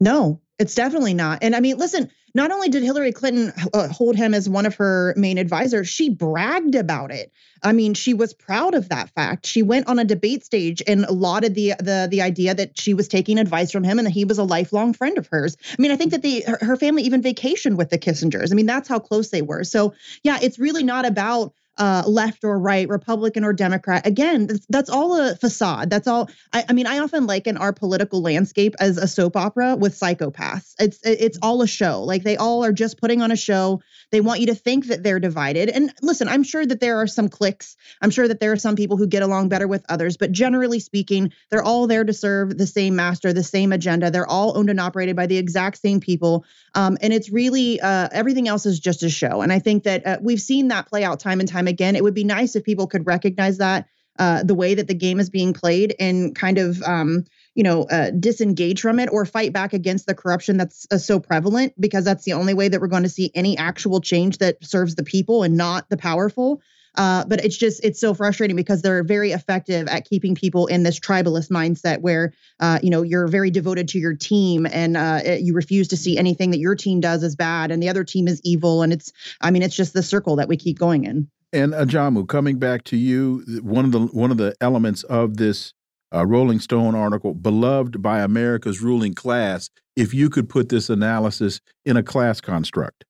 [0.00, 1.42] No, it's definitely not.
[1.42, 4.74] And I mean, listen, not only did Hillary Clinton uh, hold him as one of
[4.76, 7.32] her main advisors, she bragged about it.
[7.62, 9.46] I mean, she was proud of that fact.
[9.46, 13.08] She went on a debate stage and lauded the the the idea that she was
[13.08, 15.56] taking advice from him and that he was a lifelong friend of hers.
[15.70, 18.52] I mean, I think that the her, her family even vacationed with the Kissingers.
[18.52, 19.64] I mean, that's how close they were.
[19.64, 24.06] So, yeah, it's really not about uh, left or right, Republican or Democrat.
[24.06, 25.90] Again, that's, that's all a facade.
[25.90, 26.30] That's all.
[26.52, 30.74] I, I, mean, I often liken our political landscape as a soap opera with psychopaths.
[30.78, 32.02] It's it's all a show.
[32.02, 33.80] Like they all are just putting on a show.
[34.12, 35.68] They want you to think that they're divided.
[35.68, 37.76] And listen, I'm sure that there are some cliques.
[38.00, 40.16] I'm sure that there are some people who get along better with others.
[40.16, 44.10] But generally speaking, they're all there to serve the same master, the same agenda.
[44.10, 46.44] They're all owned and operated by the exact same people.
[46.74, 49.42] Um, and it's really uh, everything else is just a show.
[49.42, 51.96] And I think that uh, we've seen that play out time and time again.
[51.96, 53.86] It would be nice if people could recognize that
[54.18, 57.24] uh, the way that the game is being played and kind of um,
[57.54, 61.18] you know uh, disengage from it or fight back against the corruption that's uh, so
[61.18, 64.64] prevalent because that's the only way that we're going to see any actual change that
[64.64, 66.60] serves the people and not the powerful
[66.96, 70.84] uh, but it's just it's so frustrating because they're very effective at keeping people in
[70.84, 75.20] this tribalist mindset where uh, you know you're very devoted to your team and uh,
[75.40, 78.28] you refuse to see anything that your team does as bad and the other team
[78.28, 81.28] is evil and it's I mean it's just the circle that we keep going in.
[81.54, 85.72] And Ajamu, coming back to you, one of the one of the elements of this
[86.12, 91.60] uh, Rolling Stone article, beloved by America's ruling class, if you could put this analysis
[91.84, 93.04] in a class construct?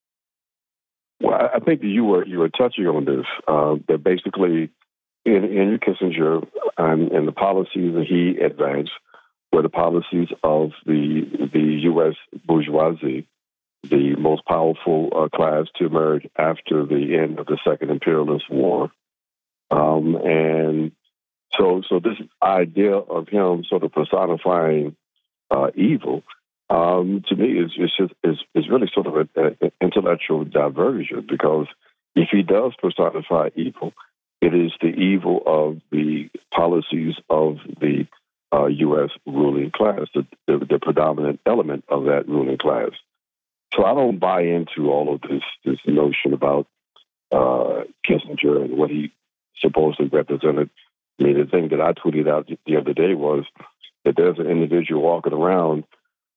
[1.22, 3.24] Well, I think you were you were touching on this.
[3.48, 4.68] Uh, that basically,
[5.24, 6.46] in Henry Kissinger
[6.76, 8.92] and, and the policies that he advanced
[9.54, 12.14] were the policies of the the U.S.
[12.44, 13.26] bourgeoisie,
[13.88, 18.90] the most powerful uh, class to emerge after the end of the Second Imperialist War,
[19.70, 20.92] um, and
[21.56, 24.96] so so this idea of him sort of personifying
[25.50, 26.22] uh, evil
[26.70, 31.66] um, to me is just, is is really sort of an intellectual diversion because
[32.16, 33.92] if he does personify evil,
[34.40, 38.06] it is the evil of the policies of the
[38.52, 39.10] uh, U.S.
[39.26, 42.90] ruling class, the, the, the, predominant element of that ruling class.
[43.74, 46.66] So I don't buy into all of this this notion about
[47.32, 49.12] uh, Kissinger and what he
[49.58, 50.70] supposedly represented.
[51.18, 53.44] I mean, the thing that I tweeted out the other day was
[54.04, 55.84] that there's an individual walking around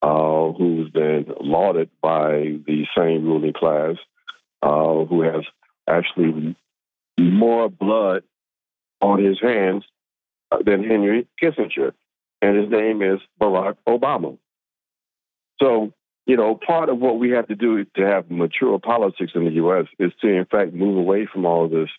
[0.01, 3.95] uh, who's been lauded by the same ruling class,
[4.61, 5.43] uh, who has
[5.87, 6.55] actually
[7.19, 8.23] more blood
[9.01, 9.83] on his hands
[10.51, 11.93] uh, than Henry Kissinger,
[12.41, 14.37] and his name is Barack Obama.
[15.59, 15.93] So,
[16.27, 19.51] you know, part of what we have to do to have mature politics in the
[19.51, 19.85] U.S.
[19.97, 21.89] is to, in fact, move away from all this,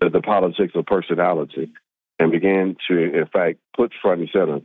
[0.00, 1.72] the, the politics of personality,
[2.20, 4.60] and begin to, in fact, put front and center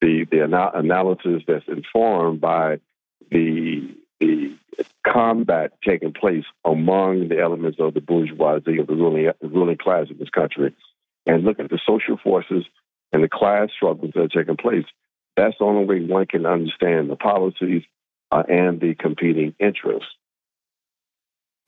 [0.00, 2.80] the the ana- analysis that's informed by
[3.30, 4.56] the the
[5.06, 10.18] combat taking place among the elements of the bourgeoisie of the ruling ruling class of
[10.18, 10.74] this country,
[11.26, 12.64] and look at the social forces
[13.12, 14.86] and the class struggles that are taking place.
[15.36, 17.82] That's the only way one can understand the policies
[18.32, 20.08] uh, and the competing interests.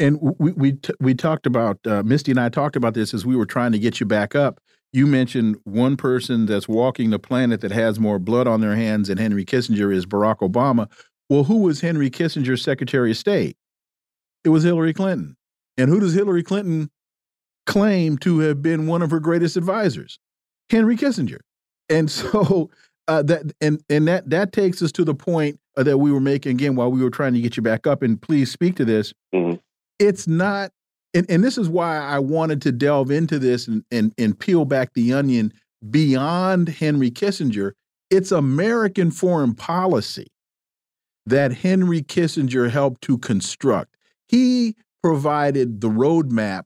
[0.00, 3.36] And we we we talked about uh, Misty and I talked about this as we
[3.36, 4.60] were trying to get you back up
[4.94, 9.08] you mentioned one person that's walking the planet that has more blood on their hands
[9.08, 10.88] than Henry Kissinger is Barack Obama.
[11.28, 13.56] Well, who was Henry Kissinger's Secretary of State?
[14.44, 15.36] It was Hillary Clinton.
[15.76, 16.90] And who does Hillary Clinton
[17.66, 20.20] claim to have been one of her greatest advisors?
[20.70, 21.40] Henry Kissinger.
[21.88, 22.70] And so
[23.08, 26.20] uh, that and and that that takes us to the point uh, that we were
[26.20, 28.02] making again while we were trying to get you back up.
[28.02, 29.14] And please speak to this.
[29.34, 29.60] Mm -hmm.
[29.98, 30.72] It's not
[31.14, 34.64] and, and this is why I wanted to delve into this and, and, and peel
[34.64, 35.52] back the onion
[35.90, 37.72] beyond Henry Kissinger.
[38.10, 40.26] It's American foreign policy
[41.26, 43.96] that Henry Kissinger helped to construct.
[44.28, 46.64] He provided the roadmap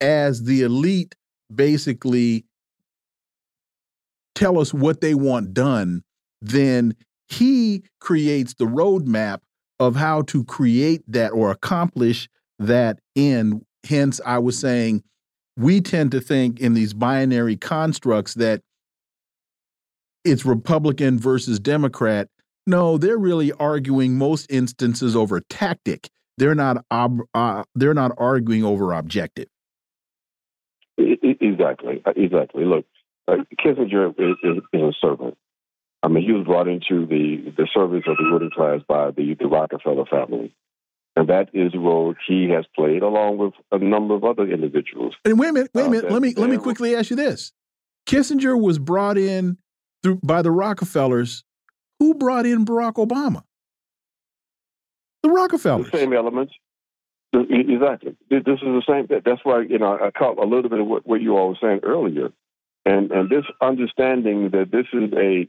[0.00, 1.14] as the elite
[1.54, 2.44] basically
[4.38, 6.02] tell us what they want done.
[6.40, 6.94] Then
[7.28, 9.40] he creates the roadmap
[9.80, 12.28] of how to create that or accomplish
[12.58, 15.02] that end Hence, I was saying
[15.56, 18.62] we tend to think in these binary constructs that
[20.24, 22.28] it's Republican versus Democrat.
[22.66, 26.10] No, they're really arguing most instances over tactic.
[26.36, 29.46] They're not uh, they're not arguing over objective.
[30.98, 32.64] Exactly, exactly.
[32.64, 32.84] Look,
[33.28, 35.36] uh, Kissinger is, is, is, a servant.
[36.02, 39.34] I mean, he was brought into the the service of the ruling class by the
[39.38, 40.54] the Rockefeller family.
[41.16, 45.16] And that is the role he has played along with a number of other individuals.
[45.24, 46.10] And wait a minute, wait a uh, minute.
[46.10, 47.52] Uh, let me let me quickly ask you this.
[48.06, 49.58] Kissinger was brought in
[50.02, 51.42] through by the Rockefellers.
[51.98, 53.42] Who brought in Barack Obama?
[55.24, 55.90] The Rockefellers.
[55.90, 56.52] The same elements.
[57.32, 58.16] Exactly.
[58.30, 59.08] This is the same.
[59.24, 61.58] That's why you know I caught a little bit of what, what you all were
[61.60, 62.30] saying earlier,
[62.84, 65.48] and and this understanding that this is a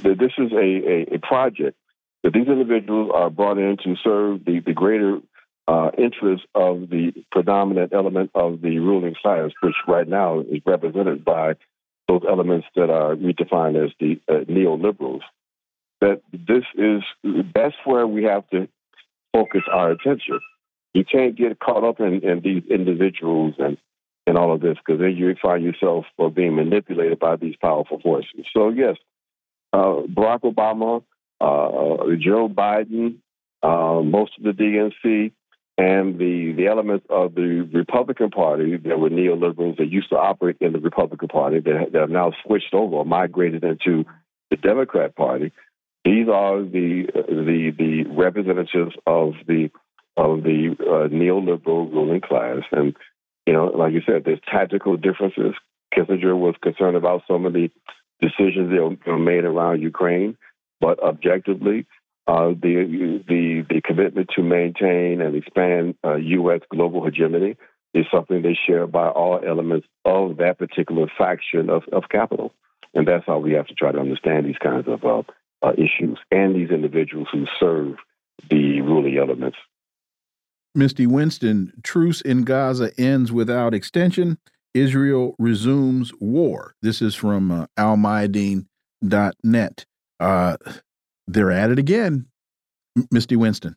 [0.00, 1.76] that this is a, a, a project
[2.22, 5.20] that these individuals are brought in to serve the, the greater
[5.68, 11.24] uh, interests of the predominant element of the ruling class, which right now is represented
[11.24, 11.54] by
[12.08, 15.22] those elements that are redefined as the uh, neoliberals.
[16.00, 17.02] That this is
[17.54, 18.68] that's where we have to
[19.32, 20.40] focus our attention.
[20.94, 23.76] You can't get caught up in, in these individuals and
[24.26, 28.00] and all of this because then you find yourself uh, being manipulated by these powerful
[28.00, 28.46] forces.
[28.52, 28.96] So yes,
[29.72, 31.02] uh, Barack Obama
[31.40, 33.16] uh, Joe Biden,
[33.62, 35.32] uh, most of the DNC,
[35.78, 40.56] and the, the elements of the Republican Party that were neoliberals that used to operate
[40.60, 44.06] in the Republican Party that, that have now switched over or migrated into
[44.50, 45.52] the Democrat Party.
[46.04, 49.70] These are the the the representatives of the
[50.16, 52.94] of the uh, neoliberal ruling class, and
[53.46, 55.54] you know, like you said, there's tactical differences.
[55.94, 57.70] Kissinger was concerned about some of the
[58.20, 60.36] decisions that were made around Ukraine.
[60.80, 61.86] But objectively,
[62.26, 66.60] uh, the, the, the commitment to maintain and expand uh, U.S.
[66.70, 67.56] global hegemony
[67.94, 72.52] is something they share by all elements of that particular faction of, of capital.
[72.94, 75.22] And that's how we have to try to understand these kinds of uh,
[75.62, 77.96] uh, issues and these individuals who serve
[78.50, 79.56] the ruling elements.
[80.76, 84.38] Misty Winston, truce in Gaza ends without extension.
[84.74, 86.74] Israel resumes war.
[86.82, 89.86] This is from uh, almayadeen.net.
[90.20, 90.56] Uh,
[91.26, 92.26] they're at it again,
[93.10, 93.76] Misty Winston.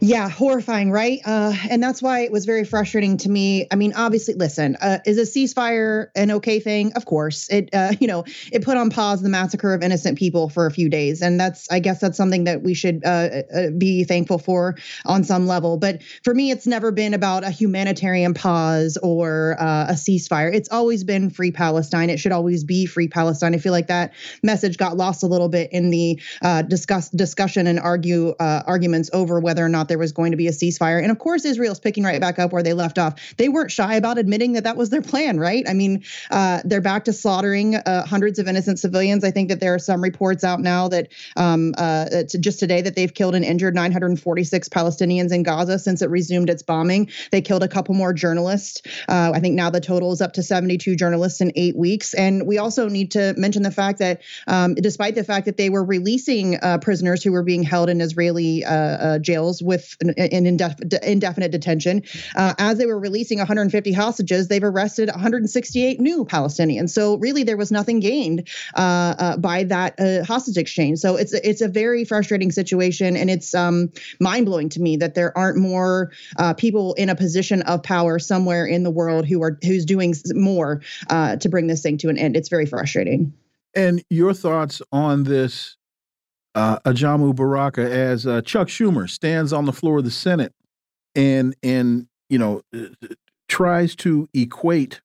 [0.00, 1.20] Yeah, horrifying, right?
[1.24, 3.66] Uh, and that's why it was very frustrating to me.
[3.70, 6.92] I mean, obviously, listen, uh, is a ceasefire an okay thing?
[6.92, 10.48] Of course, it uh, you know it put on pause the massacre of innocent people
[10.48, 13.70] for a few days, and that's I guess that's something that we should uh, uh,
[13.76, 15.76] be thankful for on some level.
[15.78, 20.54] But for me, it's never been about a humanitarian pause or uh, a ceasefire.
[20.54, 22.08] It's always been free Palestine.
[22.08, 23.54] It should always be free Palestine.
[23.54, 24.12] I feel like that
[24.44, 26.20] message got lost a little bit in the
[26.68, 30.52] discuss discussion and argue arguments over whether or not there was going to be a
[30.52, 31.02] ceasefire.
[31.02, 33.34] And of course, Israel's picking right back up where they left off.
[33.36, 35.64] They weren't shy about admitting that that was their plan, right?
[35.68, 39.24] I mean, uh, they're back to slaughtering uh, hundreds of innocent civilians.
[39.24, 42.94] I think that there are some reports out now that um, uh, just today that
[42.94, 47.10] they've killed and injured 946 Palestinians in Gaza since it resumed its bombing.
[47.30, 48.82] They killed a couple more journalists.
[49.08, 52.14] Uh, I think now the total is up to 72 journalists in eight weeks.
[52.14, 55.70] And we also need to mention the fact that um, despite the fact that they
[55.70, 60.44] were releasing uh, prisoners who were being held in Israeli uh, jails with with in
[60.44, 62.02] indef- indefinite detention.
[62.36, 66.90] Uh, as they were releasing 150 hostages, they've arrested 168 new Palestinians.
[66.90, 70.98] So really, there was nothing gained uh, uh, by that uh, hostage exchange.
[70.98, 73.90] So it's it's a very frustrating situation, and it's um,
[74.20, 78.18] mind blowing to me that there aren't more uh, people in a position of power
[78.18, 82.18] somewhere in the world who are who's doing more to bring this thing to an
[82.18, 82.36] end.
[82.36, 83.32] It's very frustrating.
[83.74, 85.76] And your thoughts on this
[86.54, 90.52] uh, Ajamu Baraka as uh, Chuck Schumer stands on the floor of the Senate
[91.14, 92.86] and and you know uh,
[93.48, 95.00] tries to equate.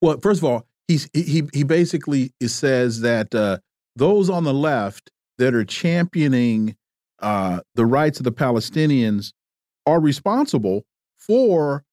[0.00, 3.58] Well, first of all, he's he he basically says that uh,
[3.96, 6.76] those on the left that are championing
[7.20, 9.32] uh, the rights of the Palestinians
[9.86, 10.84] are responsible
[11.18, 11.84] for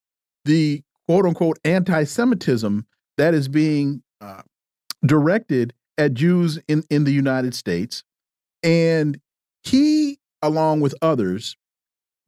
[0.44, 4.42] the quote unquote anti-Semitism that is being uh,
[5.04, 8.02] directed at Jews in, in the United States.
[8.62, 9.20] And
[9.62, 11.56] he, along with others,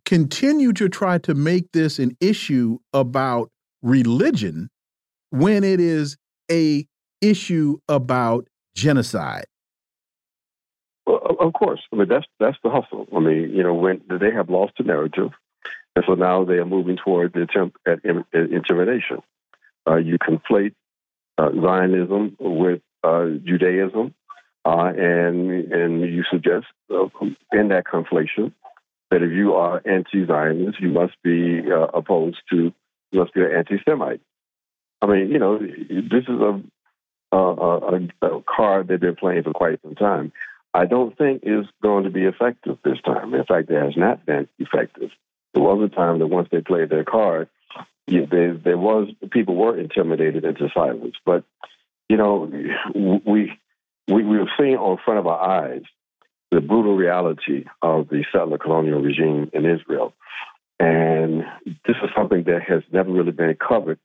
[0.05, 3.51] continue to try to make this an issue about
[3.83, 4.69] religion
[5.31, 6.19] when it is
[6.51, 6.87] a
[7.23, 9.47] issue about genocide.
[11.07, 11.81] Well, of course.
[11.93, 13.07] I mean, that's that's the hustle.
[13.17, 15.31] I mean, you know, when they have lost the narrative,
[15.97, 19.23] and so now they are moving toward the attempt at intimidation.
[19.89, 20.75] Uh, you conflate
[21.39, 22.83] uh, Zionism with
[23.45, 24.15] Judaism,
[24.65, 27.09] uh, and and you suggest uh,
[27.53, 28.53] in that conflation
[29.11, 32.73] that if you are anti-Zionist, you must be uh, opposed to,
[33.11, 34.23] you must be an anti-Semite.
[35.03, 36.63] I mean, you know, this is a,
[37.37, 40.33] a, a, card they've been playing for quite some time.
[40.73, 43.35] I don't think is going to be effective this time.
[43.35, 45.11] In fact, it has not been effective.
[45.53, 47.49] There was a time that once they played their card,
[48.07, 51.17] you, there, there was people were intimidated into silence.
[51.27, 51.45] But
[52.13, 52.47] you know,
[52.95, 53.51] we
[54.07, 55.81] we we've seen on front of our eyes
[56.51, 60.13] the brutal reality of the settler colonial regime in Israel,
[60.79, 61.43] and
[61.87, 63.99] this is something that has never really been covered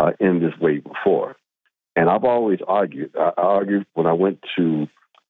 [0.00, 1.36] uh, in this way before.
[1.94, 3.14] And I've always argued.
[3.16, 4.88] I argued when I went to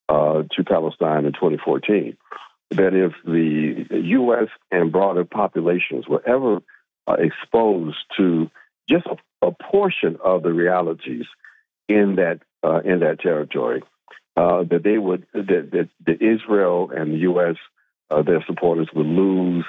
[0.08, 2.16] uh, to Palestine in 2014
[2.70, 4.48] that if the U.S.
[4.70, 6.62] and broader populations were ever
[7.06, 8.50] uh, exposed to
[8.88, 11.26] just a, a portion of the realities
[11.88, 13.82] in that uh, in that territory.
[14.36, 17.54] Uh, that they would that, that, that, Israel and the U.S.
[18.10, 19.64] Uh, their supporters would lose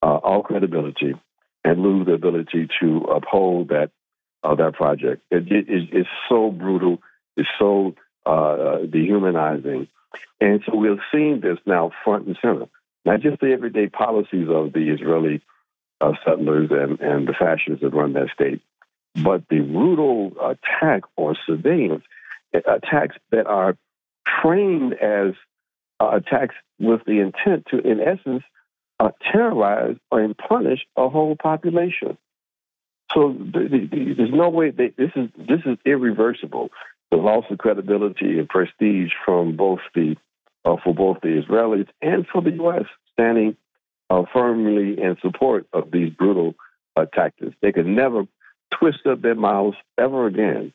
[0.00, 1.14] uh, all credibility
[1.64, 3.90] and lose the ability to uphold that
[4.44, 5.22] uh, that project.
[5.30, 7.02] It, it, it's so brutal.
[7.36, 9.88] It's so uh, dehumanizing,
[10.40, 12.66] and so we're seeing this now front and center.
[13.04, 15.42] Not just the everyday policies of the Israeli
[16.24, 18.62] settlers and, and the fascists that run that state,
[19.22, 22.02] but the brutal attack on civilians,
[22.52, 23.76] attacks that are
[24.42, 25.34] trained as
[26.00, 28.42] uh, attacks with the intent to, in essence,
[29.00, 32.16] uh, terrorize and punish a whole population.
[33.14, 36.70] So the, the, there's no way this is this is irreversible.
[37.10, 40.16] The loss of credibility and prestige from both the
[40.64, 42.84] uh, for both the Israelis and for the U.S.
[43.12, 43.56] standing
[44.10, 46.54] uh, firmly in support of these brutal
[47.14, 47.54] tactics.
[47.60, 48.26] They could never
[48.78, 50.72] twist up their mouths ever again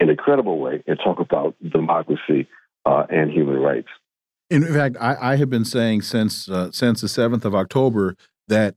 [0.00, 2.48] in a credible way and talk about democracy
[2.86, 3.88] uh, and human rights.
[4.50, 8.16] In fact, I, I have been saying since uh, since the seventh of October
[8.48, 8.76] that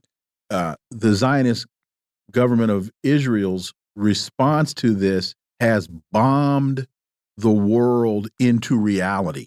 [0.50, 1.66] uh, the Zionist
[2.30, 6.86] government of Israel's response to this has bombed
[7.36, 9.46] the world into reality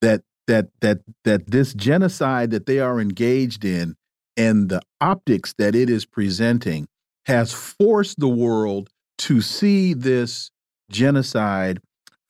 [0.00, 3.96] that that that that this genocide that they are engaged in
[4.36, 6.88] and the optics that it is presenting
[7.26, 8.88] has forced the world
[9.18, 10.50] to see this
[10.90, 11.80] genocide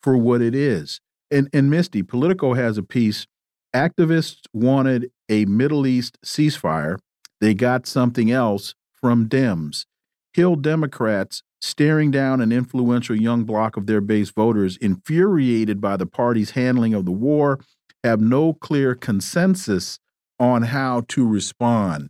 [0.01, 0.99] for what it is.
[1.29, 3.25] And, and Misty, Politico has a piece.
[3.73, 6.97] Activists wanted a Middle East ceasefire.
[7.39, 9.85] They got something else from Dems.
[10.33, 16.05] Hill Democrats staring down an influential young bloc of their base voters, infuriated by the
[16.05, 17.59] party's handling of the war,
[18.03, 19.99] have no clear consensus
[20.39, 22.09] on how to respond.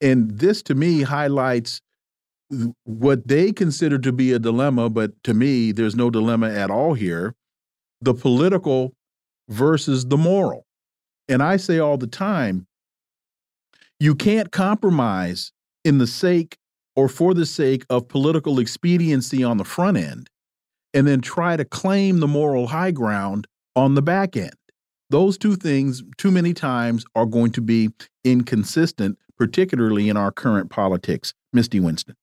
[0.00, 1.80] And this to me highlights
[2.84, 6.94] what they consider to be a dilemma, but to me, there's no dilemma at all
[6.94, 7.34] here
[8.02, 8.92] the political
[9.48, 10.66] versus the moral.
[11.28, 12.66] And I say all the time,
[13.98, 15.52] you can't compromise
[15.84, 16.58] in the sake
[16.94, 20.28] or for the sake of political expediency on the front end
[20.94, 24.54] and then try to claim the moral high ground on the back end.
[25.10, 27.90] Those two things, too many times, are going to be
[28.24, 31.32] inconsistent, particularly in our current politics.
[31.52, 32.16] Misty Winston.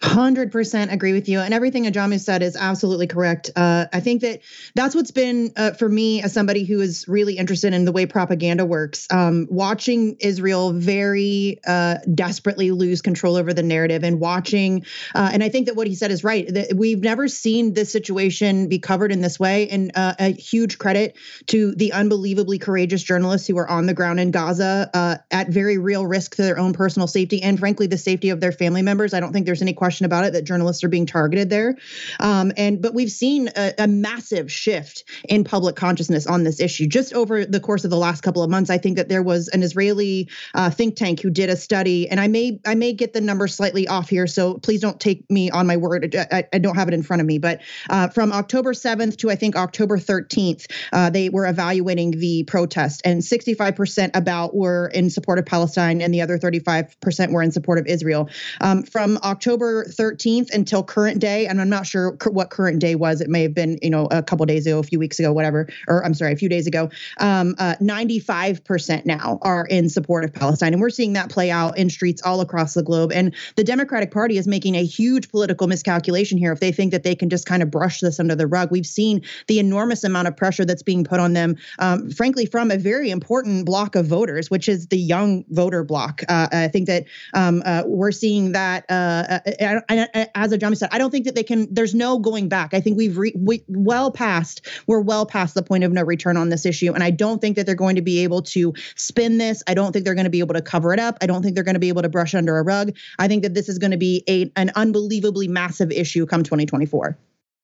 [0.00, 1.40] 100% agree with you.
[1.40, 3.50] And everything Ajamu said is absolutely correct.
[3.56, 4.40] Uh, I think that
[4.76, 8.06] that's what's been, uh, for me, as somebody who is really interested in the way
[8.06, 14.84] propaganda works, um, watching Israel very uh, desperately lose control over the narrative and watching,
[15.16, 16.46] uh, and I think that what he said is right.
[16.48, 19.68] That we've never seen this situation be covered in this way.
[19.68, 21.16] And uh, a huge credit
[21.48, 25.76] to the unbelievably courageous journalists who are on the ground in Gaza uh, at very
[25.78, 29.12] real risk to their own personal safety and, frankly, the safety of their family members.
[29.12, 31.74] I don't think there's any question question about it that journalists are being targeted there.
[32.20, 36.86] Um, and but we've seen a, a, massive shift in public consciousness on this issue
[36.86, 38.68] just over the course of the last couple of months.
[38.68, 42.20] I think that there was an Israeli uh, think tank who did a study, and
[42.20, 45.50] I may I may get the number slightly off here, so please don't take me
[45.50, 46.14] on my word.
[46.14, 49.30] I, I don't have it in front of me, but uh, from October 7th to
[49.30, 55.08] I think October 13th, uh, they were evaluating the protest, and 65% about were in
[55.08, 58.28] support of Palestine, and the other 35% were in support of Israel.
[58.60, 63.20] Um, from October 13th until current day, and I'm not sure what current day was.
[63.20, 65.68] It may have been, you know, a couple days ago, a few weeks ago, whatever,
[65.86, 66.90] or I'm sorry, a few days ago.
[67.18, 71.78] Um, uh, 95% now are in support of Palestine, and we're seeing that play out
[71.78, 73.12] in streets all across the globe.
[73.12, 77.02] And the Democratic Party is making a huge political miscalculation here if they think that
[77.02, 78.70] they can just kind of brush this under the rug.
[78.70, 82.70] We've seen the enormous amount of pressure that's being put on them, um, frankly, from
[82.70, 86.22] a very important block of voters, which is the young voter block.
[86.28, 90.88] Uh, I think that um, uh, we're seeing that uh, I, I, as Ajamu said,
[90.92, 91.72] I don't think that they can.
[91.72, 92.74] There's no going back.
[92.74, 94.66] I think we've re, we, well past.
[94.86, 97.56] We're well past the point of no return on this issue, and I don't think
[97.56, 99.62] that they're going to be able to spin this.
[99.66, 101.18] I don't think they're going to be able to cover it up.
[101.20, 102.92] I don't think they're going to be able to brush under a rug.
[103.18, 107.16] I think that this is going to be a an unbelievably massive issue come 2024.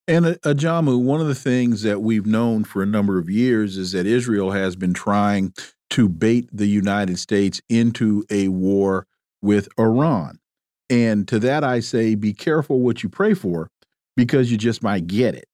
[0.06, 3.78] And uh, Ajamu, one of the things that we've known for a number of years
[3.78, 5.54] is that Israel has been trying
[5.90, 9.06] to bait the United States into a war
[9.40, 10.40] with Iran.
[10.94, 13.68] And to that, I say, be careful what you pray for
[14.16, 15.46] because you just might get it.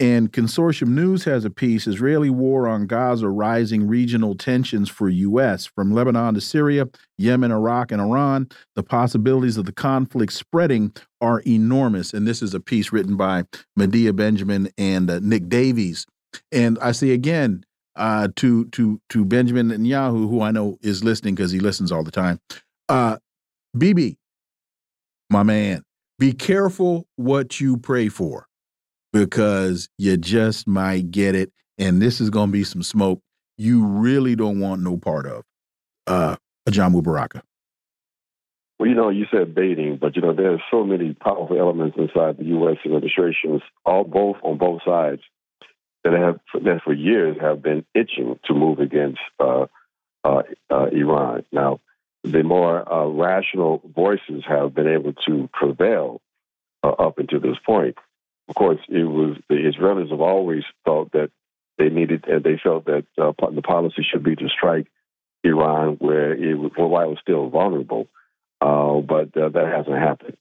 [0.00, 5.64] And Consortium News has a piece Israeli war on Gaza rising regional tensions for U.S.
[5.64, 6.88] From Lebanon to Syria,
[7.18, 12.12] Yemen, Iraq, and Iran, the possibilities of the conflict spreading are enormous.
[12.12, 13.44] And this is a piece written by
[13.76, 16.04] Medea Benjamin and uh, Nick Davies.
[16.50, 17.64] And I say again
[17.94, 22.02] uh, to to to Benjamin Netanyahu, who I know is listening because he listens all
[22.02, 22.40] the time.
[22.88, 23.18] Uh,
[23.76, 24.16] Bibi,
[25.30, 25.82] my man,
[26.18, 28.46] be careful what you pray for
[29.12, 31.52] because you just might get it.
[31.78, 33.20] And this is going to be some smoke
[33.56, 35.44] you really don't want no part of.
[36.06, 36.36] Uh,
[36.68, 37.42] Ajamu Baraka.
[38.78, 42.38] Well, you know, you said baiting, but you know, there's so many powerful elements inside
[42.38, 42.78] the U.S.
[42.86, 45.20] administrations, all both on both sides,
[46.04, 49.66] that have that for years have been itching to move against uh,
[50.24, 51.44] uh, uh, Iran.
[51.52, 51.80] Now,
[52.24, 56.20] the more uh, rational voices have been able to prevail
[56.82, 57.96] uh, up until this point.
[58.48, 61.30] Of course, it was the Israelis have always thought that
[61.78, 64.86] they needed, and they felt that uh, the policy should be to strike
[65.44, 68.08] Iran where it was, while it was still vulnerable,
[68.60, 70.36] uh, but uh, that hasn't happened.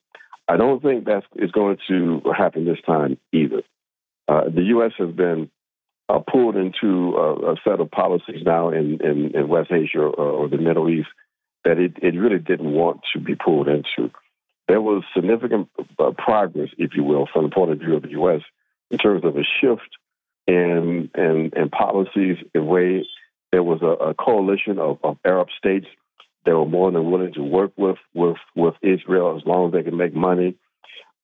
[0.47, 3.61] I don't think that is going to happen this time either.
[4.27, 4.91] Uh, the U.S.
[4.97, 5.49] has been
[6.31, 10.49] pulled into a, a, set of policies now in, in, in West Asia or, or
[10.49, 11.07] the Middle East
[11.65, 14.11] that it, it really didn't want to be pulled into.
[14.68, 18.11] There was significant uh, progress, if you will, from the point of view of the
[18.11, 18.41] U.S.
[18.91, 19.90] in terms of a shift
[20.48, 23.06] in in, in policies, in way
[23.52, 25.88] there was a, a coalition of, of, Arab states
[26.45, 29.84] that were more than willing to work with with with Israel as long as they
[29.84, 30.56] could make money.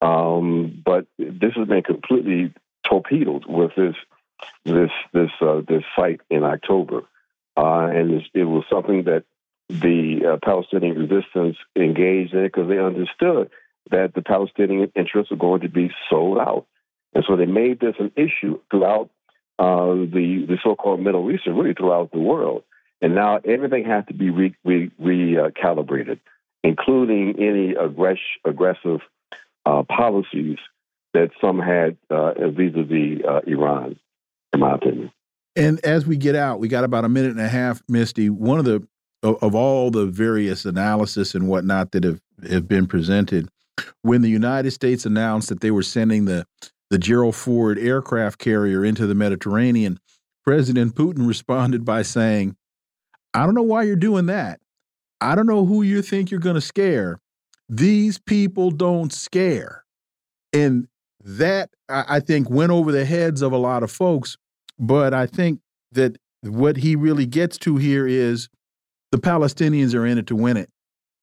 [0.01, 2.53] Um, but this has been completely
[2.87, 3.95] torpedoed with this
[4.65, 7.03] this this uh, this fight in October,
[7.57, 9.23] uh, and it was something that
[9.69, 13.49] the uh, Palestinian resistance engaged in it because they understood
[13.91, 16.65] that the Palestinian interests were going to be sold out,
[17.13, 19.09] and so they made this an issue throughout
[19.57, 22.63] uh, the the so-called Middle East and really throughout the world.
[23.01, 26.15] And now everything has to be recalibrated, re, re, uh,
[26.63, 29.01] including any aggress- aggressive
[29.65, 30.57] uh, policies
[31.13, 33.97] that some had uh, vis-a-vis uh, Iran,
[34.53, 35.11] in my opinion.
[35.55, 38.29] And as we get out, we got about a minute and a half, Misty.
[38.29, 38.85] One of the
[39.25, 43.49] of, of all the various analysis and whatnot that have have been presented,
[44.03, 46.45] when the United States announced that they were sending the
[46.91, 49.99] the Gerald Ford aircraft carrier into the Mediterranean,
[50.43, 52.55] President Putin responded by saying,
[53.33, 54.59] "I don't know why you're doing that.
[55.19, 57.19] I don't know who you think you're going to scare.
[57.67, 59.83] These people don't scare."
[60.53, 60.87] And
[61.23, 64.37] that I think went over the heads of a lot of folks.
[64.77, 65.59] But I think
[65.91, 68.49] that what he really gets to here is
[69.15, 70.69] the Palestinians are in it to win it.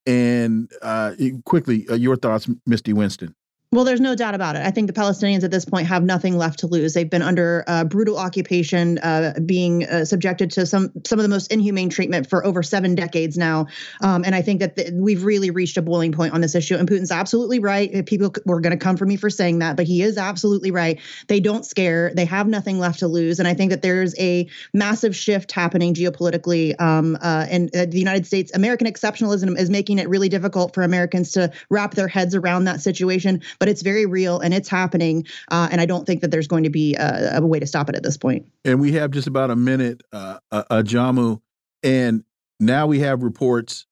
[0.07, 1.13] And uh,
[1.45, 3.35] quickly, uh, your thoughts, Misty Winston.
[3.73, 4.61] Well, there's no doubt about it.
[4.67, 6.93] I think the Palestinians at this point have nothing left to lose.
[6.93, 11.31] They've been under uh, brutal occupation, uh, being uh, subjected to some some of the
[11.31, 13.69] most inhumane treatment for over seven decades now.
[14.03, 16.77] Um, and I think that the, we've really reached a boiling point on this issue.
[16.77, 18.05] And Putin's absolutely right.
[18.05, 21.01] People were going to come for me for saying that, but he is absolutely right.
[21.29, 22.13] They don't scare.
[22.15, 23.39] They have nothing left to lose.
[23.39, 26.79] And I think that there's a massive shift happening geopolitically.
[26.79, 30.83] Um, uh, and uh, the United States, American exceptionalism is making it really difficult for
[30.83, 35.25] Americans to wrap their heads around that situation but it's very real and it's happening.
[35.49, 37.89] Uh, and I don't think that there's going to be a, a, way to stop
[37.89, 38.45] it at this point.
[38.65, 41.41] And we have just about a minute, uh, uh, Jamu,
[41.85, 42.25] and
[42.59, 43.87] now we have reports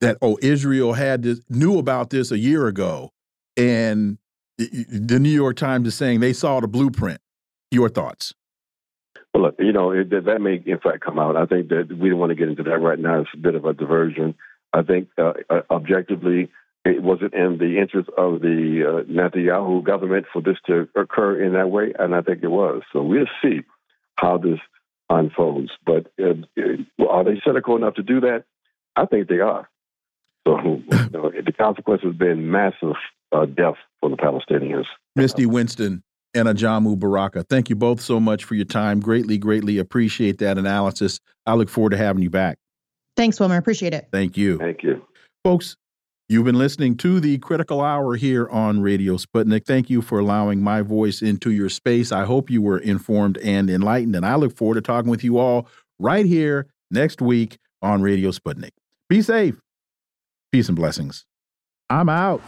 [0.00, 3.12] that oh, Israel had this, knew about this a year ago,
[3.58, 4.16] and
[4.56, 7.20] the New York Times is saying they saw the blueprint.
[7.70, 8.32] Your thoughts?
[9.34, 11.36] Well, look, you know, it, that may in fact come out.
[11.36, 13.20] I think that we don't want to get into that right now.
[13.20, 14.34] It's a bit of a diversion.
[14.72, 16.48] I think uh, uh objectively,
[16.84, 21.42] it was it in the interest of the uh, Netanyahu government for this to occur
[21.42, 21.92] in that way?
[21.98, 22.82] And I think it was.
[22.92, 23.60] So we'll see
[24.16, 24.58] how this
[25.10, 25.70] unfolds.
[25.84, 28.44] But uh, uh are they cynical enough to do that?
[28.96, 29.68] I think they are.
[30.46, 32.96] So you know, the consequence has been massive
[33.32, 34.86] uh, death for the Palestinians.
[35.16, 36.02] Misty Winston
[36.34, 39.00] and Ajamu Baraka, thank you both so much for your time.
[39.00, 41.20] Greatly, greatly appreciate that analysis.
[41.46, 42.58] I look forward to having you back.
[43.16, 43.56] Thanks, Wilmer.
[43.56, 44.08] Appreciate it.
[44.12, 44.58] Thank you.
[44.58, 45.04] Thank you.
[45.44, 45.76] Folks,
[46.30, 49.66] You've been listening to the Critical Hour here on Radio Sputnik.
[49.66, 52.12] Thank you for allowing my voice into your space.
[52.12, 55.38] I hope you were informed and enlightened, and I look forward to talking with you
[55.38, 55.66] all
[55.98, 58.70] right here next week on Radio Sputnik.
[59.08, 59.56] Be safe.
[60.52, 61.26] Peace and blessings.
[61.90, 62.40] I'm out.